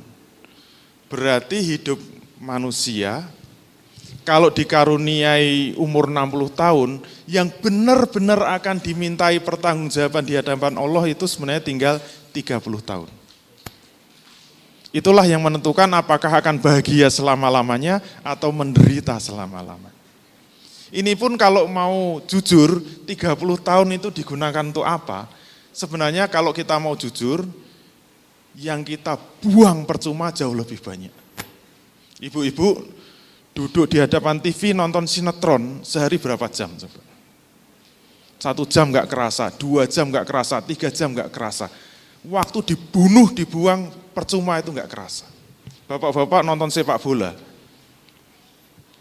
Berarti 1.11 1.59
hidup 1.59 1.99
manusia 2.41 3.28
kalau 4.24 4.49
dikaruniai 4.53 5.74
umur 5.76 6.09
60 6.11 6.55
tahun, 6.55 6.91
yang 7.24 7.49
benar-benar 7.51 8.59
akan 8.61 8.76
dimintai 8.78 9.41
pertanggungjawaban 9.41 10.24
di 10.26 10.34
hadapan 10.36 10.76
Allah 10.76 11.05
itu 11.09 11.24
sebenarnya 11.24 11.62
tinggal 11.62 11.97
30 12.34 12.61
tahun. 12.82 13.09
Itulah 14.91 15.22
yang 15.22 15.38
menentukan 15.38 15.86
apakah 15.95 16.43
akan 16.43 16.59
bahagia 16.59 17.07
selama-lamanya 17.07 18.03
atau 18.26 18.51
menderita 18.51 19.14
selama-lamanya. 19.22 19.95
Ini 20.91 21.14
pun 21.14 21.38
kalau 21.38 21.70
mau 21.70 22.18
jujur, 22.26 22.82
30 23.07 23.38
tahun 23.62 23.88
itu 23.95 24.11
digunakan 24.11 24.66
untuk 24.66 24.82
apa? 24.82 25.30
Sebenarnya 25.70 26.26
kalau 26.26 26.51
kita 26.51 26.74
mau 26.82 26.99
jujur, 26.99 27.47
yang 28.59 28.82
kita 28.82 29.14
buang 29.38 29.86
percuma 29.86 30.34
jauh 30.34 30.51
lebih 30.51 30.82
banyak. 30.82 31.19
Ibu-ibu 32.20 32.68
duduk 33.56 33.88
di 33.88 33.96
hadapan 33.96 34.36
TV 34.36 34.76
nonton 34.76 35.08
sinetron 35.08 35.80
sehari 35.80 36.20
berapa 36.20 36.44
jam 36.52 36.68
coba? 36.76 37.00
Satu 38.40 38.64
jam 38.64 38.88
nggak 38.88 39.08
kerasa, 39.08 39.52
dua 39.52 39.84
jam 39.84 40.08
nggak 40.08 40.24
kerasa, 40.24 40.60
tiga 40.64 40.88
jam 40.88 41.12
nggak 41.12 41.32
kerasa. 41.32 41.68
Waktu 42.24 42.72
dibunuh, 42.72 43.32
dibuang 43.32 43.88
percuma 44.12 44.60
itu 44.60 44.72
nggak 44.72 44.88
kerasa. 44.88 45.28
Bapak-bapak 45.88 46.44
nonton 46.44 46.72
sepak 46.72 47.00
bola, 47.00 47.36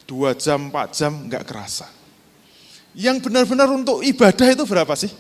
dua 0.08 0.36
jam, 0.36 0.72
empat 0.72 0.92
jam, 0.96 1.12
nggak 1.28 1.44
kerasa. 1.48 1.88
Yang 2.96 3.30
benar-benar 3.30 3.70
untuk 3.72 4.04
ibadah 4.04 4.48
itu 4.50 4.64
berapa 4.68 4.92
sih? 4.96 5.12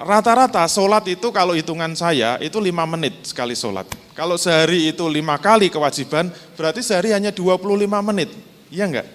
Rata-rata 0.00 0.64
sholat 0.64 1.04
itu 1.12 1.28
kalau 1.28 1.52
hitungan 1.52 1.92
saya 1.92 2.40
itu 2.40 2.56
lima 2.56 2.88
menit 2.88 3.20
sekali 3.20 3.52
sholat. 3.52 3.84
Kalau 4.16 4.40
sehari 4.40 4.88
itu 4.88 5.04
lima 5.04 5.36
kali 5.36 5.68
kewajiban, 5.68 6.32
berarti 6.56 6.80
sehari 6.80 7.12
hanya 7.12 7.28
25 7.28 7.60
menit. 8.00 8.32
Iya 8.72 8.88
enggak? 8.88 9.08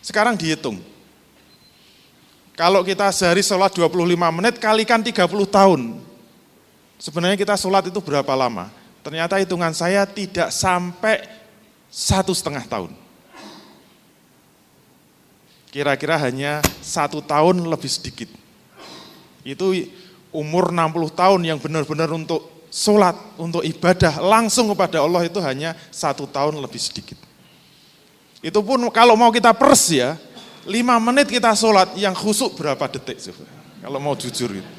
Sekarang 0.00 0.32
dihitung. 0.32 0.80
Kalau 2.56 2.80
kita 2.80 3.12
sehari 3.12 3.44
sholat 3.44 3.76
25 3.76 3.92
menit, 4.32 4.56
kalikan 4.56 5.04
30 5.04 5.20
tahun. 5.52 6.00
Sebenarnya 6.96 7.36
kita 7.36 7.52
sholat 7.52 7.92
itu 7.92 8.00
berapa 8.00 8.32
lama? 8.32 8.72
Ternyata 9.04 9.36
hitungan 9.36 9.76
saya 9.76 10.08
tidak 10.08 10.48
sampai 10.48 11.28
satu 11.92 12.32
setengah 12.32 12.64
tahun. 12.64 12.96
Kira-kira 15.68 16.16
hanya 16.16 16.64
satu 16.80 17.20
tahun 17.20 17.68
lebih 17.68 17.92
sedikit. 17.92 18.32
Itu 19.44 19.76
umur 20.32 20.72
60 20.72 21.12
tahun 21.12 21.40
yang 21.44 21.58
benar-benar 21.60 22.08
untuk 22.10 22.68
sholat, 22.72 23.14
untuk 23.36 23.60
ibadah 23.60 24.16
langsung 24.24 24.72
kepada 24.72 25.04
Allah 25.04 25.28
itu 25.28 25.38
hanya 25.44 25.76
satu 25.92 26.24
tahun 26.24 26.56
lebih 26.56 26.80
sedikit. 26.80 27.20
Itu 28.40 28.64
pun 28.64 28.80
kalau 28.90 29.14
mau 29.14 29.28
kita 29.30 29.52
pers 29.54 29.92
ya, 29.92 30.16
lima 30.66 30.96
menit 30.98 31.28
kita 31.28 31.52
sholat 31.52 31.94
yang 31.94 32.16
khusuk 32.16 32.56
berapa 32.58 32.80
detik 32.90 33.20
coba. 33.30 33.44
Kalau 33.84 33.98
mau 34.00 34.16
jujur 34.16 34.50
itu. 34.56 34.70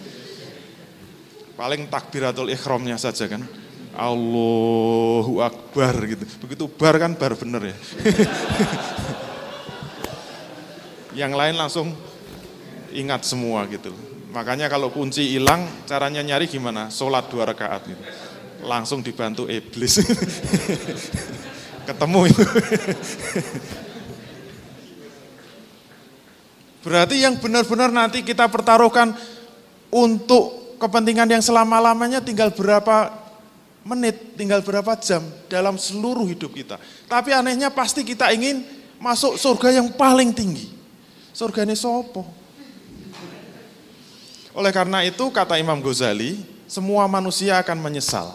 Paling 1.53 1.85
takbiratul 1.87 2.49
ikhramnya 2.49 2.97
saja 2.97 3.29
kan. 3.29 3.45
Allahu 3.93 5.37
Akbar 5.39 5.93
gitu. 6.09 6.25
Begitu 6.41 6.65
bar 6.65 6.97
kan 6.97 7.13
bar 7.13 7.37
bener 7.37 7.71
ya. 7.71 7.77
Yang 11.23 11.33
lain 11.37 11.55
langsung 11.55 11.87
ingat 12.89 13.21
semua 13.21 13.69
gitu. 13.69 13.93
Makanya 14.33 14.65
kalau 14.65 14.89
kunci 14.89 15.37
hilang, 15.37 15.85
caranya 15.85 16.25
nyari 16.25 16.49
gimana? 16.49 16.89
Sholat 16.89 17.29
dua 17.29 17.45
rakaat 17.45 17.85
gitu. 17.85 18.03
Langsung 18.65 19.05
dibantu 19.05 19.45
iblis. 19.45 20.01
Ketemu 21.87 22.19
itu. 22.25 22.43
Berarti 26.81 27.15
yang 27.21 27.37
benar-benar 27.37 27.93
nanti 27.93 28.25
kita 28.25 28.49
pertaruhkan 28.49 29.13
untuk 29.93 30.75
kepentingan 30.81 31.29
yang 31.29 31.43
selama-lamanya 31.45 32.19
tinggal 32.19 32.49
berapa 32.51 33.13
menit, 33.85 34.33
tinggal 34.33 34.65
berapa 34.65 34.97
jam 34.97 35.21
dalam 35.45 35.77
seluruh 35.77 36.25
hidup 36.25 36.51
kita. 36.57 36.81
Tapi 37.05 37.31
anehnya 37.31 37.69
pasti 37.69 38.01
kita 38.01 38.33
ingin 38.33 38.65
masuk 38.97 39.37
surga 39.37 39.77
yang 39.77 39.93
paling 39.93 40.33
tinggi. 40.33 40.73
Surga 41.31 41.69
ini 41.69 41.77
sopo. 41.77 42.42
Oleh 44.53 44.69
karena 44.69 45.01
itu 45.01 45.33
kata 45.33 45.57
Imam 45.57 45.81
Ghazali, 45.81 46.37
semua 46.69 47.09
manusia 47.09 47.57
akan 47.57 47.77
menyesal. 47.81 48.29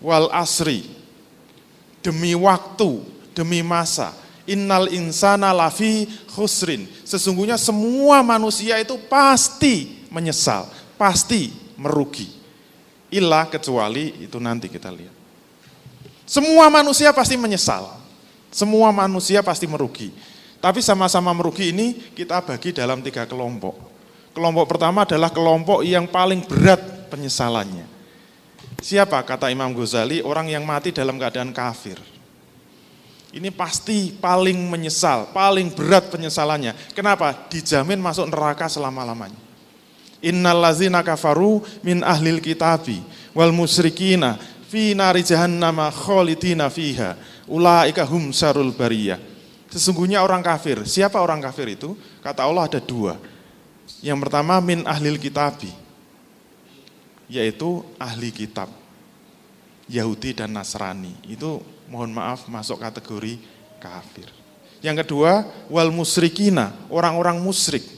Wal 0.00 0.28
asri, 0.32 0.88
demi 2.00 2.32
waktu, 2.36 3.04
demi 3.36 3.60
masa, 3.60 4.16
innal 4.48 4.88
insana 4.88 5.52
lafi 5.52 6.08
khusrin. 6.32 6.88
Sesungguhnya 7.04 7.60
semua 7.60 8.24
manusia 8.24 8.80
itu 8.80 8.96
pasti 9.08 10.04
menyesal, 10.08 10.68
pasti 10.96 11.52
merugi. 11.76 12.32
Ilah 13.12 13.48
kecuali 13.52 14.24
itu 14.24 14.40
nanti 14.40 14.68
kita 14.68 14.88
lihat. 14.88 15.14
Semua 16.26 16.66
manusia 16.72 17.14
pasti 17.14 17.38
menyesal. 17.38 17.86
Semua 18.50 18.90
manusia 18.90 19.44
pasti 19.44 19.68
merugi. 19.68 20.10
Tapi 20.58 20.82
sama-sama 20.82 21.30
merugi 21.30 21.70
ini 21.70 21.94
kita 22.16 22.42
bagi 22.42 22.74
dalam 22.74 22.98
tiga 23.04 23.28
kelompok. 23.28 23.95
Kelompok 24.36 24.68
pertama 24.68 25.08
adalah 25.08 25.32
kelompok 25.32 25.80
yang 25.80 26.04
paling 26.04 26.44
berat 26.44 27.08
penyesalannya. 27.08 27.88
Siapa 28.84 29.24
kata 29.24 29.48
Imam 29.48 29.72
Ghazali 29.72 30.20
orang 30.20 30.52
yang 30.52 30.60
mati 30.60 30.92
dalam 30.92 31.16
keadaan 31.16 31.56
kafir. 31.56 31.96
Ini 33.32 33.48
pasti 33.48 34.12
paling 34.12 34.60
menyesal, 34.68 35.32
paling 35.32 35.72
berat 35.72 36.12
penyesalannya. 36.12 36.76
Kenapa? 36.92 37.48
Dijamin 37.48 37.96
masuk 37.96 38.28
neraka 38.28 38.68
selama-lamanya. 38.68 39.40
Innal 40.20 40.60
ladzina 40.60 41.00
kafaru 41.00 41.64
min 41.80 42.04
ahlil 42.04 42.44
kitabi 42.44 43.00
wal 43.32 43.56
musyrikina 43.56 44.36
fi 44.68 44.92
nari 44.92 45.24
jahannama 45.24 45.88
khalidina 45.88 46.68
fiha 46.68 47.16
ulaika 47.48 48.04
hum 48.04 48.36
sarul 48.36 48.76
bariyah. 48.76 49.16
Sesungguhnya 49.72 50.20
orang 50.20 50.44
kafir. 50.44 50.84
Siapa 50.84 51.24
orang 51.24 51.40
kafir 51.40 51.72
itu? 51.72 51.96
Kata 52.20 52.44
Allah 52.44 52.68
ada 52.68 52.80
dua. 52.84 53.16
Yang 54.06 54.18
pertama 54.22 54.62
min 54.62 54.86
ahlil 54.86 55.18
kitabi. 55.18 55.74
Yaitu 57.26 57.82
ahli 57.98 58.30
kitab. 58.30 58.70
Yahudi 59.90 60.38
dan 60.38 60.54
Nasrani. 60.54 61.18
Itu 61.26 61.58
mohon 61.90 62.14
maaf 62.14 62.46
masuk 62.46 62.78
kategori 62.78 63.42
kafir. 63.82 64.30
Yang 64.78 65.02
kedua, 65.02 65.42
wal 65.66 65.90
musrikina, 65.90 66.70
orang-orang 66.86 67.42
musyrik 67.42 67.96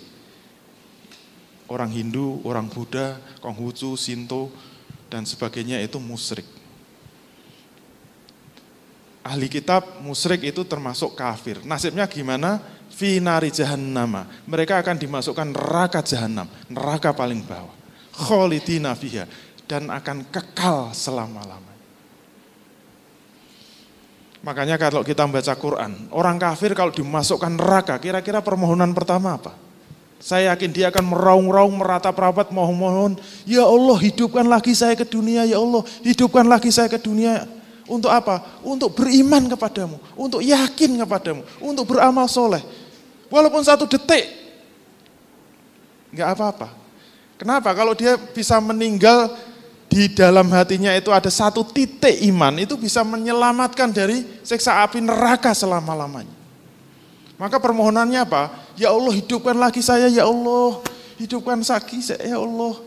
orang 1.68 1.92
Hindu, 1.92 2.40
orang 2.42 2.66
Buddha, 2.66 3.20
Konghucu, 3.44 3.94
Sinto, 3.94 4.48
dan 5.12 5.28
sebagainya 5.28 5.78
itu 5.84 6.00
musyrik. 6.00 6.44
Ahli 9.22 9.52
kitab 9.52 10.00
musyrik 10.00 10.40
itu 10.40 10.64
termasuk 10.64 11.12
kafir. 11.12 11.60
Nasibnya 11.68 12.08
gimana? 12.08 12.64
Finari 12.98 13.54
jahannama. 13.54 14.26
Mereka 14.50 14.82
akan 14.82 14.98
dimasukkan 14.98 15.54
neraka 15.54 16.02
jahanam, 16.02 16.50
neraka 16.66 17.14
paling 17.14 17.46
bawah. 17.46 17.70
Kholidina 18.10 18.98
fiha. 18.98 19.30
Dan 19.70 19.86
akan 19.86 20.26
kekal 20.34 20.90
selama-lamanya. 20.90 21.78
Makanya 24.42 24.74
kalau 24.82 25.06
kita 25.06 25.22
membaca 25.30 25.54
Quran, 25.54 26.10
orang 26.10 26.42
kafir 26.42 26.74
kalau 26.74 26.90
dimasukkan 26.90 27.54
neraka, 27.54 28.02
kira-kira 28.02 28.42
permohonan 28.42 28.90
pertama 28.90 29.38
apa? 29.38 29.54
Saya 30.18 30.50
yakin 30.54 30.70
dia 30.74 30.90
akan 30.90 31.14
meraung-raung, 31.14 31.78
meratap-rapat, 31.78 32.50
mohon-mohon, 32.50 33.14
Ya 33.46 33.62
Allah 33.62 33.98
hidupkan 34.02 34.42
lagi 34.42 34.74
saya 34.74 34.98
ke 34.98 35.06
dunia, 35.06 35.46
Ya 35.46 35.62
Allah 35.62 35.86
hidupkan 36.02 36.42
lagi 36.42 36.74
saya 36.74 36.90
ke 36.90 36.98
dunia. 36.98 37.46
Untuk 37.86 38.10
apa? 38.10 38.42
Untuk 38.66 38.98
beriman 38.98 39.46
kepadamu, 39.46 40.02
untuk 40.18 40.42
yakin 40.42 40.98
kepadamu, 41.06 41.46
untuk 41.62 41.94
beramal 41.94 42.26
soleh. 42.26 42.87
Walaupun 43.28 43.60
satu 43.60 43.84
detik, 43.84 44.24
nggak 46.12 46.28
apa-apa. 46.32 46.68
Kenapa? 47.36 47.70
Kalau 47.76 47.92
dia 47.94 48.16
bisa 48.16 48.58
meninggal 48.58 49.30
di 49.88 50.10
dalam 50.10 50.48
hatinya 50.52 50.92
itu 50.96 51.12
ada 51.12 51.28
satu 51.28 51.62
titik 51.64 52.18
iman, 52.28 52.56
itu 52.58 52.74
bisa 52.74 53.04
menyelamatkan 53.04 53.92
dari 53.92 54.24
seksa 54.42 54.80
api 54.82 55.04
neraka 55.04 55.52
selama-lamanya. 55.52 56.34
Maka 57.38 57.62
permohonannya 57.62 58.18
apa? 58.18 58.50
Ya 58.74 58.90
Allah 58.90 59.14
hidupkan 59.14 59.54
lagi 59.54 59.78
saya 59.78 60.10
ya 60.10 60.26
Allah. 60.26 60.82
Hidupkan 61.22 61.62
Saki 61.62 62.02
saya 62.02 62.34
ya 62.34 62.38
Allah. 62.42 62.82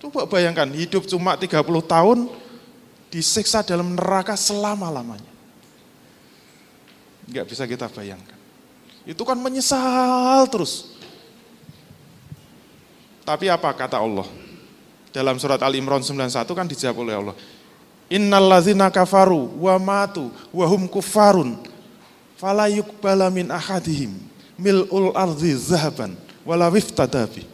Coba 0.00 0.24
bayangkan 0.24 0.68
hidup 0.72 1.04
cuma 1.04 1.36
30 1.36 1.60
tahun 1.84 2.18
disiksa 3.12 3.60
dalam 3.60 3.92
neraka 3.92 4.32
selama-lamanya. 4.38 5.32
Enggak 7.28 7.44
bisa 7.44 7.68
kita 7.68 7.92
bayangkan. 7.92 8.37
Itu 9.08 9.24
kan 9.24 9.40
menyesal 9.40 10.44
terus. 10.52 10.92
Tapi 13.24 13.48
apa 13.48 13.72
kata 13.72 13.96
Allah? 13.96 14.28
Dalam 15.08 15.40
surat 15.40 15.56
Al-Imran 15.64 16.04
91 16.04 16.44
kan 16.52 16.68
dijawab 16.68 16.96
oleh 17.00 17.14
Allah. 17.16 17.36
Innallazina 18.12 18.92
kafaru 18.92 19.64
wa 19.64 19.80
matu 19.80 20.28
wa 20.52 20.64
hum 20.68 20.84
kufarun 20.88 21.56
fala 22.36 22.68
yuqbala 22.68 23.28
min 23.32 23.48
ahadihim 23.48 24.12
mil'ul 24.60 25.12
ardi 25.16 25.56
zahaban 25.56 26.12
wala 26.44 26.68
wiftadabi. 26.68 27.44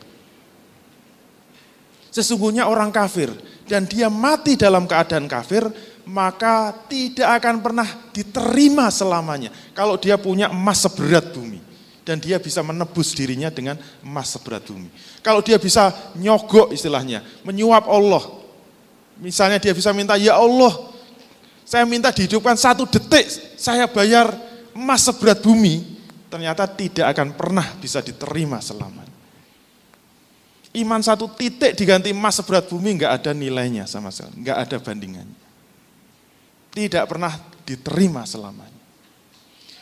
Sesungguhnya 2.15 2.71
orang 2.71 2.95
kafir 2.95 3.31
dan 3.67 3.87
dia 3.87 4.07
mati 4.07 4.55
dalam 4.55 4.87
keadaan 4.87 5.27
kafir, 5.27 5.67
maka 6.05 6.73
tidak 6.89 7.41
akan 7.41 7.65
pernah 7.65 7.89
diterima 8.13 8.89
selamanya. 8.93 9.53
Kalau 9.73 9.97
dia 9.97 10.21
punya 10.21 10.53
emas 10.53 10.85
seberat 10.85 11.33
bumi 11.33 11.61
dan 12.05 12.21
dia 12.21 12.37
bisa 12.37 12.61
menebus 12.61 13.17
dirinya 13.17 13.49
dengan 13.49 13.81
emas 14.05 14.33
seberat 14.33 14.65
bumi. 14.69 14.93
Kalau 15.25 15.41
dia 15.41 15.57
bisa 15.57 15.93
nyogok 16.21 16.77
istilahnya, 16.77 17.25
menyuap 17.45 17.89
Allah, 17.89 18.45
Misalnya 19.19 19.63
dia 19.63 19.71
bisa 19.71 19.95
minta, 19.95 20.19
ya 20.19 20.35
Allah, 20.35 20.91
saya 21.63 21.87
minta 21.87 22.11
dihidupkan 22.11 22.59
satu 22.59 22.83
detik, 22.89 23.31
saya 23.55 23.87
bayar 23.87 24.35
emas 24.75 25.07
seberat 25.07 25.39
bumi, 25.39 26.03
ternyata 26.27 26.67
tidak 26.67 27.15
akan 27.15 27.39
pernah 27.39 27.67
bisa 27.79 28.03
diterima 28.03 28.59
selamanya. 28.59 29.15
Iman 30.75 30.99
satu 31.07 31.31
titik 31.31 31.79
diganti 31.79 32.11
emas 32.11 32.43
seberat 32.43 32.67
bumi 32.67 32.99
nggak 32.99 33.23
ada 33.23 33.31
nilainya 33.31 33.87
sama 33.87 34.11
sekali, 34.11 34.43
nggak 34.43 34.59
ada 34.59 34.77
bandingannya. 34.83 35.44
Tidak 36.75 37.05
pernah 37.07 37.31
diterima 37.63 38.27
selamanya. 38.27 38.83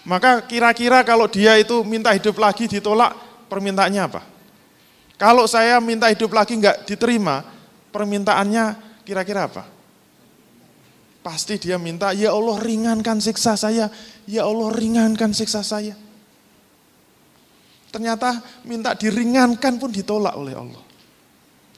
Maka 0.04 0.44
kira-kira 0.44 1.00
kalau 1.06 1.24
dia 1.30 1.56
itu 1.56 1.80
minta 1.86 2.12
hidup 2.12 2.36
lagi 2.36 2.68
ditolak, 2.68 3.16
permintaannya 3.48 4.02
apa? 4.02 4.22
Kalau 5.16 5.48
saya 5.48 5.80
minta 5.80 6.10
hidup 6.12 6.34
lagi 6.36 6.58
nggak 6.58 6.84
diterima, 6.84 7.40
permintaannya 7.94 8.92
Kira-kira 9.02 9.50
apa? 9.50 9.66
Pasti 11.22 11.58
dia 11.58 11.78
minta, 11.78 12.10
ya 12.14 12.34
Allah 12.34 12.58
ringankan 12.58 13.22
siksa 13.22 13.54
saya, 13.54 13.90
ya 14.26 14.42
Allah 14.46 14.74
ringankan 14.74 15.30
siksa 15.30 15.62
saya. 15.62 15.94
Ternyata 17.92 18.42
minta 18.66 18.96
diringankan 18.96 19.78
pun 19.78 19.90
ditolak 19.92 20.34
oleh 20.34 20.54
Allah. 20.56 20.82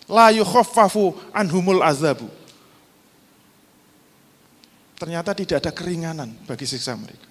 La 0.08 0.28
yukhaffafu 0.32 1.32
anhumul 1.32 1.80
azabu. 1.84 2.28
Ternyata 5.04 5.36
tidak 5.36 5.60
ada 5.60 5.68
keringanan 5.68 6.32
bagi 6.48 6.64
siksa 6.64 6.96
mereka. 6.96 7.28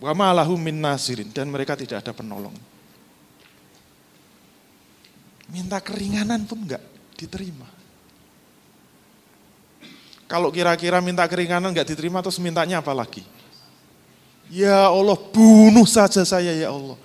Wa 0.00 0.16
ma'alahum 0.16 0.56
min 0.56 0.80
nasirin 0.80 1.28
dan 1.28 1.52
mereka 1.52 1.76
tidak 1.76 2.00
ada 2.00 2.16
penolong. 2.16 2.56
Minta 5.52 5.76
keringanan 5.84 6.48
pun 6.48 6.64
enggak 6.64 6.80
diterima. 7.20 7.68
Kalau 10.24 10.48
kira-kira 10.48 11.04
minta 11.04 11.28
keringanan 11.28 11.76
enggak 11.76 11.92
diterima 11.92 12.24
terus 12.24 12.40
mintanya 12.40 12.80
apa 12.80 12.96
lagi? 12.96 13.28
Ya 14.48 14.88
Allah 14.88 15.20
bunuh 15.20 15.84
saja 15.84 16.24
saya 16.24 16.56
ya 16.56 16.72
Allah. 16.72 16.96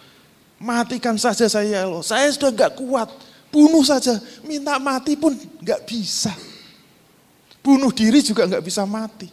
Matikan 0.55 1.19
saja 1.19 1.51
saya 1.51 1.67
ya 1.67 1.81
Allah. 1.83 1.99
Saya 1.99 2.31
sudah 2.31 2.55
enggak 2.55 2.79
kuat. 2.79 3.11
Bunuh 3.51 3.83
saja. 3.83 4.23
Minta 4.47 4.79
mati 4.79 5.19
pun 5.19 5.35
enggak 5.59 5.83
bisa. 5.83 6.31
Bunuh 7.61 7.93
diri 7.93 8.25
juga 8.25 8.49
enggak 8.49 8.65
bisa 8.65 8.81
mati. 8.89 9.29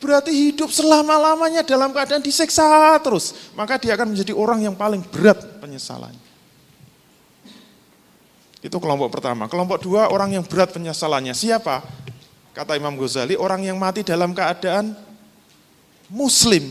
Berarti 0.00 0.32
hidup 0.32 0.72
selama-lamanya 0.72 1.60
dalam 1.60 1.92
keadaan 1.92 2.24
diseksa 2.24 2.96
terus. 3.04 3.52
Maka 3.52 3.76
dia 3.76 3.92
akan 3.96 4.16
menjadi 4.16 4.32
orang 4.32 4.64
yang 4.64 4.72
paling 4.72 5.04
berat 5.04 5.60
penyesalannya. 5.60 6.28
Itu 8.60 8.76
kelompok 8.80 9.20
pertama. 9.20 9.48
Kelompok 9.48 9.80
dua, 9.80 10.08
orang 10.08 10.36
yang 10.36 10.44
berat 10.44 10.72
penyesalannya. 10.72 11.32
Siapa? 11.32 11.84
Kata 12.52 12.76
Imam 12.76 12.96
Ghazali, 12.96 13.36
orang 13.36 13.64
yang 13.64 13.76
mati 13.80 14.04
dalam 14.04 14.36
keadaan 14.36 14.92
muslim. 16.12 16.64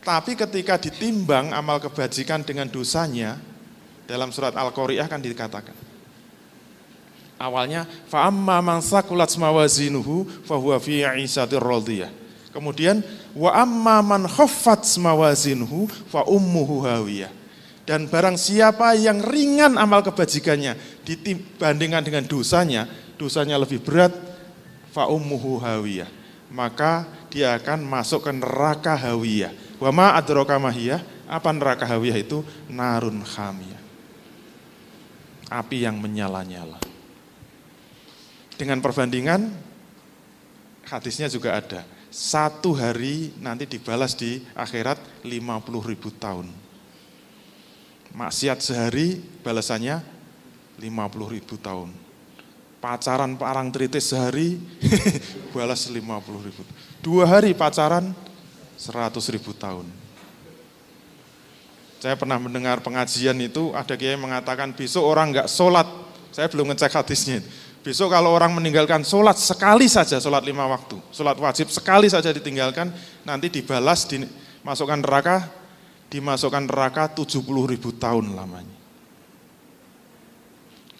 Tapi 0.00 0.32
ketika 0.32 0.80
ditimbang 0.80 1.52
amal 1.52 1.76
kebajikan 1.76 2.40
dengan 2.40 2.68
dosanya, 2.72 3.36
dalam 4.08 4.32
surat 4.32 4.56
Al-Qari'ah 4.56 5.08
kan 5.08 5.20
dikatakan, 5.20 5.76
awalnya 7.40 7.88
fa 8.04 8.28
amma 8.28 8.60
man 8.60 8.84
saqulat 8.84 9.32
mawazinuhu 9.40 10.44
fa 10.44 10.60
huwa 10.60 10.76
fi 10.76 11.00
'ishatir 11.00 11.64
radiyah. 11.64 12.12
Kemudian 12.52 13.00
wa 13.32 13.56
amma 13.56 14.04
man 14.04 14.28
khaffat 14.28 14.84
mawazinuhu 15.00 15.88
fa 16.12 16.28
ummuhu 16.28 16.84
hawiyah. 16.84 17.32
Dan 17.88 18.06
barang 18.06 18.36
siapa 18.36 18.94
yang 18.94 19.24
ringan 19.24 19.80
amal 19.80 20.04
kebajikannya 20.04 20.76
dibandingkan 21.02 22.04
dengan 22.06 22.22
dosanya, 22.28 22.86
dosanya 23.16 23.56
lebih 23.58 23.80
berat 23.82 24.12
fa 24.92 25.08
ummuhu 25.08 25.58
hawiyah. 25.58 26.06
Maka 26.50 27.06
dia 27.30 27.54
akan 27.56 27.86
masuk 27.86 28.26
ke 28.26 28.32
neraka 28.34 28.94
hawiyah. 28.98 29.54
Wa 29.78 29.94
ma 29.94 30.18
adraka 30.18 30.58
mahiyah? 30.58 31.00
Apa 31.30 31.54
neraka 31.54 31.86
hawiyah 31.86 32.18
itu? 32.18 32.42
Narun 32.66 33.22
khamiyah. 33.22 33.80
Api 35.50 35.86
yang 35.86 35.98
menyala-nyala. 35.98 36.89
Dengan 38.60 38.76
perbandingan, 38.84 39.48
hadisnya 40.84 41.32
juga 41.32 41.56
ada. 41.56 41.80
Satu 42.12 42.76
hari 42.76 43.32
nanti 43.40 43.64
dibalas 43.64 44.12
di 44.12 44.44
akhirat 44.52 45.00
50 45.24 45.80
ribu 45.88 46.12
tahun. 46.12 46.44
Maksiat 48.12 48.60
sehari 48.60 49.16
balasannya 49.40 50.04
50 50.76 51.32
ribu 51.32 51.56
tahun. 51.56 51.88
Pacaran 52.84 53.40
parang 53.40 53.72
tritis 53.72 54.12
sehari 54.12 54.60
balas 55.56 55.88
50 55.88 55.96
ribu. 56.44 56.60
Dua 57.00 57.24
hari 57.24 57.56
pacaran 57.56 58.12
100 58.76 59.16
ribu 59.32 59.56
tahun. 59.56 59.88
Saya 61.96 62.12
pernah 62.12 62.36
mendengar 62.36 62.84
pengajian 62.84 63.40
itu 63.40 63.72
ada 63.72 63.96
kiai 63.96 64.20
mengatakan 64.20 64.76
besok 64.76 65.08
orang 65.08 65.32
nggak 65.32 65.48
sholat. 65.48 65.88
Saya 66.28 66.52
belum 66.52 66.76
ngecek 66.76 66.92
hadisnya. 66.92 67.40
Besok 67.80 68.12
kalau 68.12 68.36
orang 68.36 68.52
meninggalkan 68.52 69.00
sholat 69.00 69.40
sekali 69.40 69.88
saja, 69.88 70.20
sholat 70.20 70.44
lima 70.44 70.68
waktu, 70.68 71.00
sholat 71.16 71.32
wajib 71.40 71.72
sekali 71.72 72.12
saja 72.12 72.28
ditinggalkan, 72.28 72.92
nanti 73.24 73.48
dibalas, 73.48 74.04
dimasukkan 74.04 75.00
neraka, 75.00 75.48
dimasukkan 76.12 76.68
neraka 76.68 77.08
70 77.08 77.40
ribu 77.72 77.88
tahun 77.96 78.36
lamanya. 78.36 78.76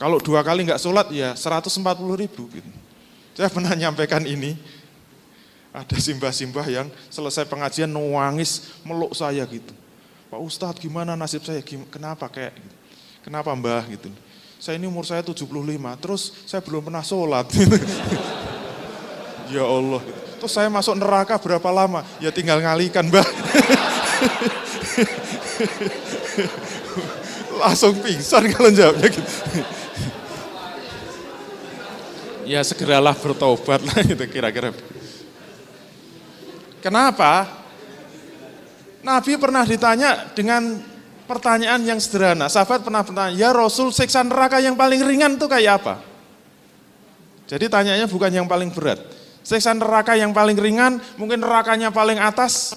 Kalau 0.00 0.16
dua 0.24 0.40
kali 0.40 0.64
nggak 0.64 0.80
sholat 0.80 1.12
ya 1.12 1.36
140 1.36 1.84
ribu. 2.16 2.48
Gitu. 2.48 2.70
Saya 3.36 3.52
pernah 3.52 3.76
nyampaikan 3.76 4.24
ini, 4.24 4.56
ada 5.76 6.00
simbah-simbah 6.00 6.64
yang 6.64 6.88
selesai 7.12 7.44
pengajian 7.44 7.92
nangis 7.92 8.72
meluk 8.88 9.12
saya 9.12 9.44
gitu. 9.44 9.76
Pak 10.32 10.40
Ustadz 10.40 10.80
gimana 10.80 11.12
nasib 11.12 11.44
saya, 11.44 11.60
kenapa 11.92 12.24
kayak 12.32 12.56
gitu. 12.56 12.76
Kenapa 13.20 13.52
mbah 13.52 13.84
gitu 13.84 14.08
saya 14.60 14.76
ini 14.76 14.84
umur 14.84 15.08
saya 15.08 15.24
75, 15.24 15.48
terus 16.04 16.36
saya 16.44 16.60
belum 16.60 16.84
pernah 16.84 17.00
sholat. 17.00 17.48
ya 19.56 19.64
Allah. 19.64 20.04
Terus 20.36 20.52
saya 20.52 20.68
masuk 20.68 21.00
neraka 21.00 21.40
berapa 21.40 21.64
lama? 21.72 22.04
Ya 22.20 22.28
tinggal 22.28 22.60
ngalikan, 22.60 23.08
Mbak. 23.08 23.24
Langsung 27.64 27.96
pingsan 28.04 28.52
kalau 28.52 28.68
jawabnya 28.68 29.08
gitu. 29.08 29.24
ya 32.52 32.60
segeralah 32.60 33.16
bertobat 33.16 33.80
lah 33.80 33.96
gitu 34.04 34.28
kira-kira. 34.28 34.76
Kenapa? 36.84 37.48
Nabi 39.00 39.40
pernah 39.40 39.64
ditanya 39.64 40.28
dengan 40.36 40.89
pertanyaan 41.30 41.78
yang 41.86 42.02
sederhana. 42.02 42.50
Sahabat 42.50 42.82
pernah 42.82 43.06
bertanya, 43.06 43.30
ya 43.38 43.54
Rasul 43.54 43.94
siksa 43.94 44.26
neraka 44.26 44.58
yang 44.58 44.74
paling 44.74 44.98
ringan 44.98 45.38
itu 45.38 45.46
kayak 45.46 45.78
apa? 45.78 45.94
Jadi 47.46 47.70
tanyanya 47.70 48.10
bukan 48.10 48.34
yang 48.34 48.50
paling 48.50 48.74
berat. 48.74 48.98
Siksa 49.46 49.70
neraka 49.70 50.18
yang 50.18 50.34
paling 50.34 50.58
ringan, 50.58 50.98
mungkin 51.14 51.38
nerakanya 51.38 51.94
paling 51.94 52.18
atas. 52.18 52.74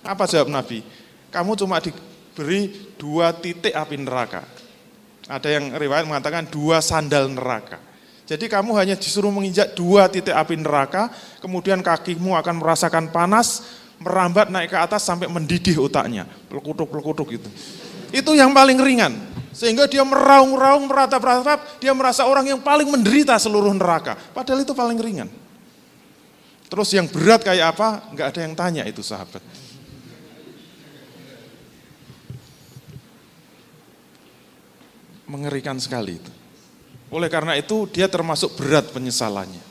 Apa 0.00 0.24
jawab 0.24 0.48
Nabi? 0.48 0.80
Kamu 1.28 1.52
cuma 1.60 1.76
diberi 1.84 2.72
dua 2.96 3.36
titik 3.36 3.76
api 3.76 4.00
neraka. 4.00 4.48
Ada 5.28 5.60
yang 5.60 5.76
riwayat 5.76 6.08
mengatakan 6.08 6.48
dua 6.48 6.80
sandal 6.80 7.28
neraka. 7.28 7.78
Jadi 8.26 8.48
kamu 8.48 8.74
hanya 8.78 8.96
disuruh 8.96 9.30
menginjak 9.30 9.76
dua 9.76 10.08
titik 10.08 10.34
api 10.34 10.56
neraka, 10.56 11.12
kemudian 11.38 11.84
kakimu 11.84 12.34
akan 12.38 12.62
merasakan 12.62 13.10
panas, 13.10 13.62
merambat 14.00 14.48
naik 14.48 14.72
ke 14.72 14.78
atas 14.78 15.04
sampai 15.04 15.28
mendidih 15.28 15.76
otaknya, 15.82 16.24
pelekutuk-pelekutuk 16.48 17.26
gitu. 17.36 17.50
Itu 18.10 18.34
yang 18.34 18.50
paling 18.50 18.78
ringan. 18.78 19.30
Sehingga 19.50 19.90
dia 19.90 20.06
meraung-raung, 20.06 20.86
meratap-ratap, 20.86 21.82
dia 21.82 21.90
merasa 21.92 22.24
orang 22.24 22.46
yang 22.46 22.60
paling 22.62 22.86
menderita 22.86 23.34
seluruh 23.36 23.74
neraka. 23.74 24.14
Padahal 24.14 24.62
itu 24.62 24.72
paling 24.72 24.96
ringan. 24.96 25.28
Terus 26.70 26.88
yang 26.94 27.10
berat 27.10 27.42
kayak 27.42 27.74
apa? 27.74 28.08
Enggak 28.14 28.26
ada 28.30 28.40
yang 28.46 28.54
tanya 28.54 28.82
itu 28.86 29.02
sahabat. 29.02 29.42
Mengerikan 35.26 35.78
sekali 35.82 36.22
itu. 36.22 36.32
Oleh 37.10 37.26
karena 37.26 37.58
itu 37.58 37.90
dia 37.90 38.06
termasuk 38.06 38.54
berat 38.54 38.86
penyesalannya. 38.94 39.66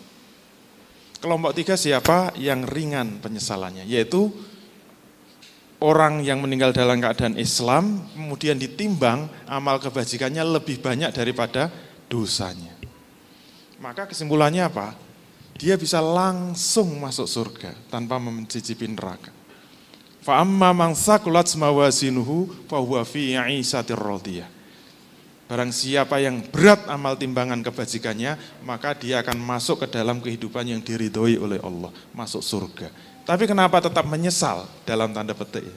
Kelompok 1.23 1.51
tiga 1.55 1.79
siapa 1.79 2.35
yang 2.35 2.67
ringan 2.67 3.23
penyesalannya? 3.23 3.87
Yaitu 3.87 4.31
orang 5.79 6.23
yang 6.23 6.43
meninggal 6.43 6.75
dalam 6.75 6.99
keadaan 6.99 7.39
Islam, 7.39 8.03
kemudian 8.11 8.59
ditimbang 8.59 9.31
amal 9.47 9.79
kebajikannya 9.79 10.43
lebih 10.43 10.83
banyak 10.83 11.11
daripada 11.15 11.71
dosanya. 12.11 12.75
Maka 13.79 14.11
kesimpulannya 14.11 14.67
apa? 14.67 14.95
Dia 15.55 15.79
bisa 15.79 15.99
langsung 16.03 16.99
masuk 16.99 17.27
surga 17.27 17.71
tanpa 17.91 18.19
mencicipi 18.19 18.87
neraka. 18.87 19.31
Fa'amma 20.19 20.75
man 20.75 20.95
sakulat 20.95 21.47
mawazinuhu 21.55 22.67
fahuwa 22.67 23.03
fi 23.07 23.39
'ishatir 23.39 23.99
radiyah. 23.99 24.47
Barang 25.49 25.73
siapa 25.73 26.21
yang 26.21 26.45
berat 26.45 26.85
amal 26.85 27.17
timbangan 27.17 27.57
kebajikannya, 27.65 28.37
maka 28.61 28.93
dia 28.93 29.25
akan 29.25 29.41
masuk 29.41 29.81
ke 29.81 29.97
dalam 29.97 30.21
kehidupan 30.21 30.61
yang 30.61 30.77
diridhoi 30.83 31.41
oleh 31.41 31.57
Allah, 31.65 31.89
masuk 32.13 32.45
surga. 32.45 32.93
Tapi 33.23 33.43
kenapa 33.45 33.79
tetap 33.83 34.05
menyesal 34.07 34.65
dalam 34.87 35.11
tanda 35.13 35.33
petik? 35.33 35.67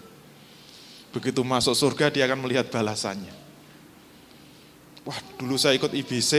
Begitu 1.12 1.44
masuk 1.44 1.76
surga 1.76 2.08
dia 2.08 2.24
akan 2.24 2.48
melihat 2.48 2.72
balasannya. 2.72 3.32
Wah 5.04 5.18
dulu 5.36 5.60
saya 5.60 5.76
ikut 5.76 5.92
IBC, 5.92 6.32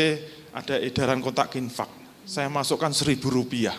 ada 0.56 0.80
edaran 0.82 1.22
kotak 1.22 1.54
infak. 1.60 1.92
Saya 2.24 2.50
masukkan 2.50 2.90
seribu 2.90 3.30
rupiah. 3.30 3.76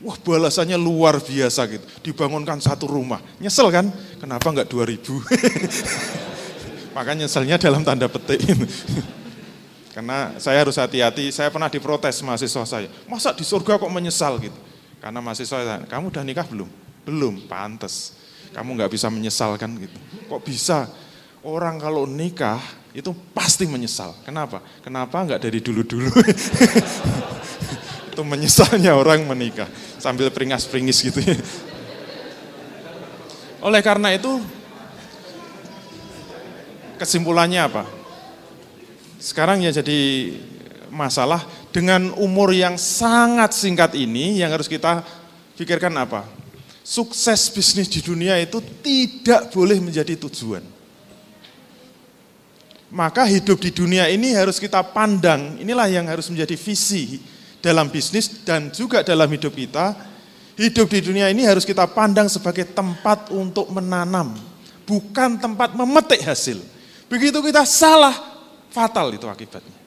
Wah 0.00 0.16
balasannya 0.16 0.76
luar 0.76 1.20
biasa 1.20 1.64
gitu. 1.68 1.84
Dibangunkan 2.04 2.60
satu 2.60 2.88
rumah. 2.88 3.20
Nyesel 3.40 3.68
kan? 3.72 3.88
Kenapa 4.20 4.48
enggak 4.52 4.68
dua 4.68 4.84
ribu? 4.84 5.20
Makanya 6.96 7.24
nyeselnya 7.24 7.56
dalam 7.56 7.80
tanda 7.80 8.10
petik. 8.10 8.44
Karena 9.94 10.38
saya 10.38 10.62
harus 10.62 10.78
hati-hati, 10.78 11.34
saya 11.34 11.50
pernah 11.50 11.66
diprotes 11.66 12.22
mahasiswa 12.22 12.64
saya. 12.64 12.88
Masa 13.10 13.34
di 13.34 13.42
surga 13.42 13.76
kok 13.76 13.90
menyesal 13.90 14.38
gitu? 14.38 14.54
Karena 15.00 15.18
mahasiswa 15.24 15.64
saya, 15.64 15.80
kamu 15.88 16.12
udah 16.12 16.22
nikah 16.22 16.44
belum? 16.44 16.68
Belum, 17.08 17.34
pantas. 17.48 18.14
Kamu 18.52 18.76
nggak 18.76 18.92
bisa 18.92 19.08
menyesal 19.08 19.56
kan 19.56 19.72
gitu. 19.80 19.96
Kok 20.28 20.42
bisa? 20.44 20.86
Orang 21.40 21.80
kalau 21.80 22.04
nikah 22.04 22.60
itu 22.92 23.08
pasti 23.32 23.64
menyesal. 23.64 24.12
Kenapa? 24.28 24.60
Kenapa 24.84 25.24
nggak 25.24 25.40
dari 25.40 25.64
dulu-dulu? 25.64 26.12
itu 28.10 28.22
menyesalnya 28.28 28.92
orang 28.92 29.24
menikah 29.24 29.64
sambil 29.96 30.28
peringas-peringis 30.28 30.98
gitu 31.08 31.24
ya. 31.24 31.38
Oleh 33.64 33.80
karena 33.80 34.12
itu 34.12 34.36
kesimpulannya 37.00 37.64
apa? 37.64 37.88
Sekarang 39.16 39.64
ya 39.64 39.72
jadi 39.72 40.32
masalah 40.92 41.46
dengan 41.70 42.14
umur 42.18 42.50
yang 42.50 42.74
sangat 42.74 43.54
singkat 43.54 43.94
ini 43.94 44.42
yang 44.42 44.50
harus 44.50 44.66
kita 44.66 45.02
pikirkan 45.54 45.94
apa? 45.98 46.26
Sukses 46.82 47.50
bisnis 47.54 47.86
di 47.86 48.02
dunia 48.02 48.34
itu 48.42 48.58
tidak 48.82 49.54
boleh 49.54 49.78
menjadi 49.78 50.18
tujuan. 50.26 50.62
Maka 52.90 53.22
hidup 53.22 53.62
di 53.62 53.70
dunia 53.70 54.10
ini 54.10 54.34
harus 54.34 54.58
kita 54.58 54.82
pandang, 54.82 55.62
inilah 55.62 55.86
yang 55.86 56.10
harus 56.10 56.26
menjadi 56.26 56.58
visi 56.58 57.22
dalam 57.62 57.86
bisnis 57.86 58.42
dan 58.42 58.74
juga 58.74 59.06
dalam 59.06 59.30
hidup 59.30 59.54
kita. 59.54 59.94
Hidup 60.58 60.92
di 60.92 61.00
dunia 61.00 61.30
ini 61.30 61.46
harus 61.46 61.64
kita 61.64 61.86
pandang 61.88 62.28
sebagai 62.28 62.68
tempat 62.68 63.32
untuk 63.32 63.70
menanam, 63.72 64.36
bukan 64.84 65.40
tempat 65.40 65.72
memetik 65.72 66.20
hasil. 66.20 66.60
Begitu 67.08 67.38
kita 67.40 67.64
salah, 67.64 68.12
fatal 68.68 69.14
itu 69.14 69.24
akibatnya. 69.24 69.79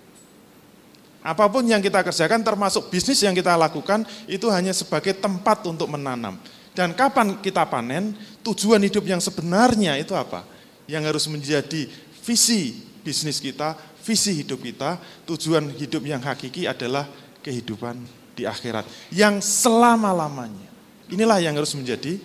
Apa 1.24 1.48
pun 1.48 1.64
yang 1.64 1.80
kita 1.80 2.04
kerjakan 2.04 2.44
termasuk 2.44 2.92
bisnis 2.92 3.24
yang 3.24 3.32
kita 3.32 3.56
lakukan 3.56 4.04
itu 4.28 4.52
hanya 4.52 4.76
sebagai 4.76 5.16
tempat 5.16 5.64
untuk 5.64 5.88
menanam. 5.88 6.36
Dan 6.76 6.92
kapan 6.92 7.40
kita 7.40 7.64
panen, 7.64 8.12
tujuan 8.44 8.84
hidup 8.84 9.08
yang 9.08 9.24
sebenarnya 9.24 9.96
itu 9.96 10.12
apa? 10.20 10.44
Yang 10.84 11.04
harus 11.08 11.26
menjadi 11.32 11.88
visi 12.28 12.76
bisnis 13.08 13.40
kita, 13.40 13.80
visi 14.04 14.44
hidup 14.44 14.60
kita, 14.60 15.00
tujuan 15.24 15.72
hidup 15.80 16.04
yang 16.04 16.20
hakiki 16.20 16.68
adalah 16.68 17.08
kehidupan 17.40 18.04
di 18.36 18.44
akhirat. 18.44 18.84
Yang 19.08 19.48
selama-lamanya. 19.64 20.72
Inilah 21.08 21.40
yang 21.40 21.56
harus 21.56 21.72
menjadi 21.72 22.20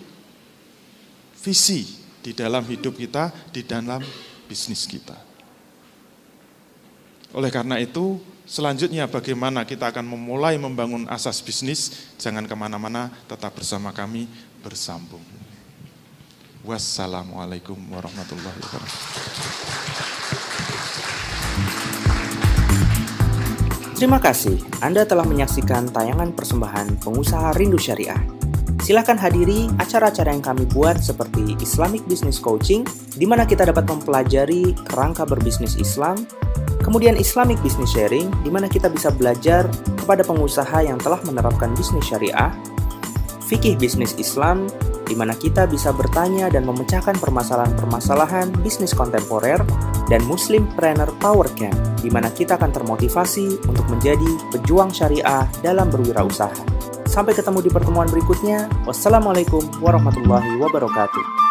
visi 1.39 2.03
di 2.19 2.35
dalam 2.35 2.67
hidup 2.67 2.99
kita, 2.99 3.31
di 3.55 3.63
dalam 3.63 4.03
bisnis 4.49 4.83
kita. 4.83 5.15
Oleh 7.31 7.53
karena 7.53 7.77
itu, 7.77 8.17
selanjutnya 8.49 9.05
bagaimana 9.05 9.61
kita 9.61 9.93
akan 9.93 10.09
memulai 10.09 10.57
membangun 10.57 11.05
asas 11.05 11.37
bisnis, 11.45 12.09
jangan 12.17 12.49
ke 12.49 12.55
mana-mana, 12.57 13.13
tetap 13.29 13.53
bersama 13.53 13.93
kami, 13.93 14.25
bersambung. 14.65 15.21
Wassalamualaikum 16.65 17.77
warahmatullahi 17.93 18.57
wabarakatuh. 18.59 18.99
Terima 23.99 24.19
kasih 24.19 24.59
Anda 24.79 25.03
telah 25.03 25.27
menyaksikan 25.27 25.91
tayangan 25.91 26.31
persembahan 26.31 27.03
pengusaha 27.03 27.51
Rindu 27.51 27.75
Syariah. 27.75 28.48
Silahkan 28.79 29.19
hadiri 29.19 29.67
acara-acara 29.75 30.31
yang 30.31 30.41
kami 30.41 30.63
buat 30.71 31.03
seperti 31.03 31.59
Islamic 31.59 32.01
Business 32.07 32.39
Coaching, 32.39 32.87
di 33.19 33.27
mana 33.27 33.43
kita 33.43 33.67
dapat 33.67 33.85
mempelajari 33.85 34.71
kerangka 34.87 35.27
berbisnis 35.27 35.75
Islam, 35.75 36.15
kemudian 36.79 37.19
Islamic 37.19 37.59
Business 37.59 37.91
Sharing, 37.91 38.31
di 38.41 38.49
mana 38.49 38.71
kita 38.71 38.87
bisa 38.87 39.11
belajar 39.11 39.67
kepada 39.99 40.23
pengusaha 40.23 40.79
yang 40.79 40.95
telah 40.95 41.19
menerapkan 41.27 41.75
bisnis 41.75 42.07
syariah, 42.07 42.55
fikih 43.51 43.75
bisnis 43.75 44.15
Islam, 44.15 44.65
di 45.05 45.13
mana 45.13 45.35
kita 45.35 45.67
bisa 45.67 45.91
bertanya 45.91 46.47
dan 46.47 46.63
memecahkan 46.63 47.19
permasalahan-permasalahan 47.19 48.49
bisnis 48.63 48.95
kontemporer, 48.95 49.59
dan 50.09 50.23
Muslim 50.25 50.65
Trainer 50.73 51.11
Power 51.21 51.45
Camp, 51.53 51.77
di 52.01 52.09
mana 52.09 52.31
kita 52.33 52.57
akan 52.57 52.73
termotivasi 52.73 53.69
untuk 53.69 53.85
menjadi 53.91 54.29
pejuang 54.55 54.89
syariah 54.89 55.45
dalam 55.61 55.91
berwirausaha. 55.93 56.88
Sampai 57.09 57.33
ketemu 57.33 57.65
di 57.65 57.73
pertemuan 57.73 58.05
berikutnya. 58.05 58.69
Wassalamualaikum 58.85 59.65
warahmatullahi 59.81 60.61
wabarakatuh. 60.61 61.48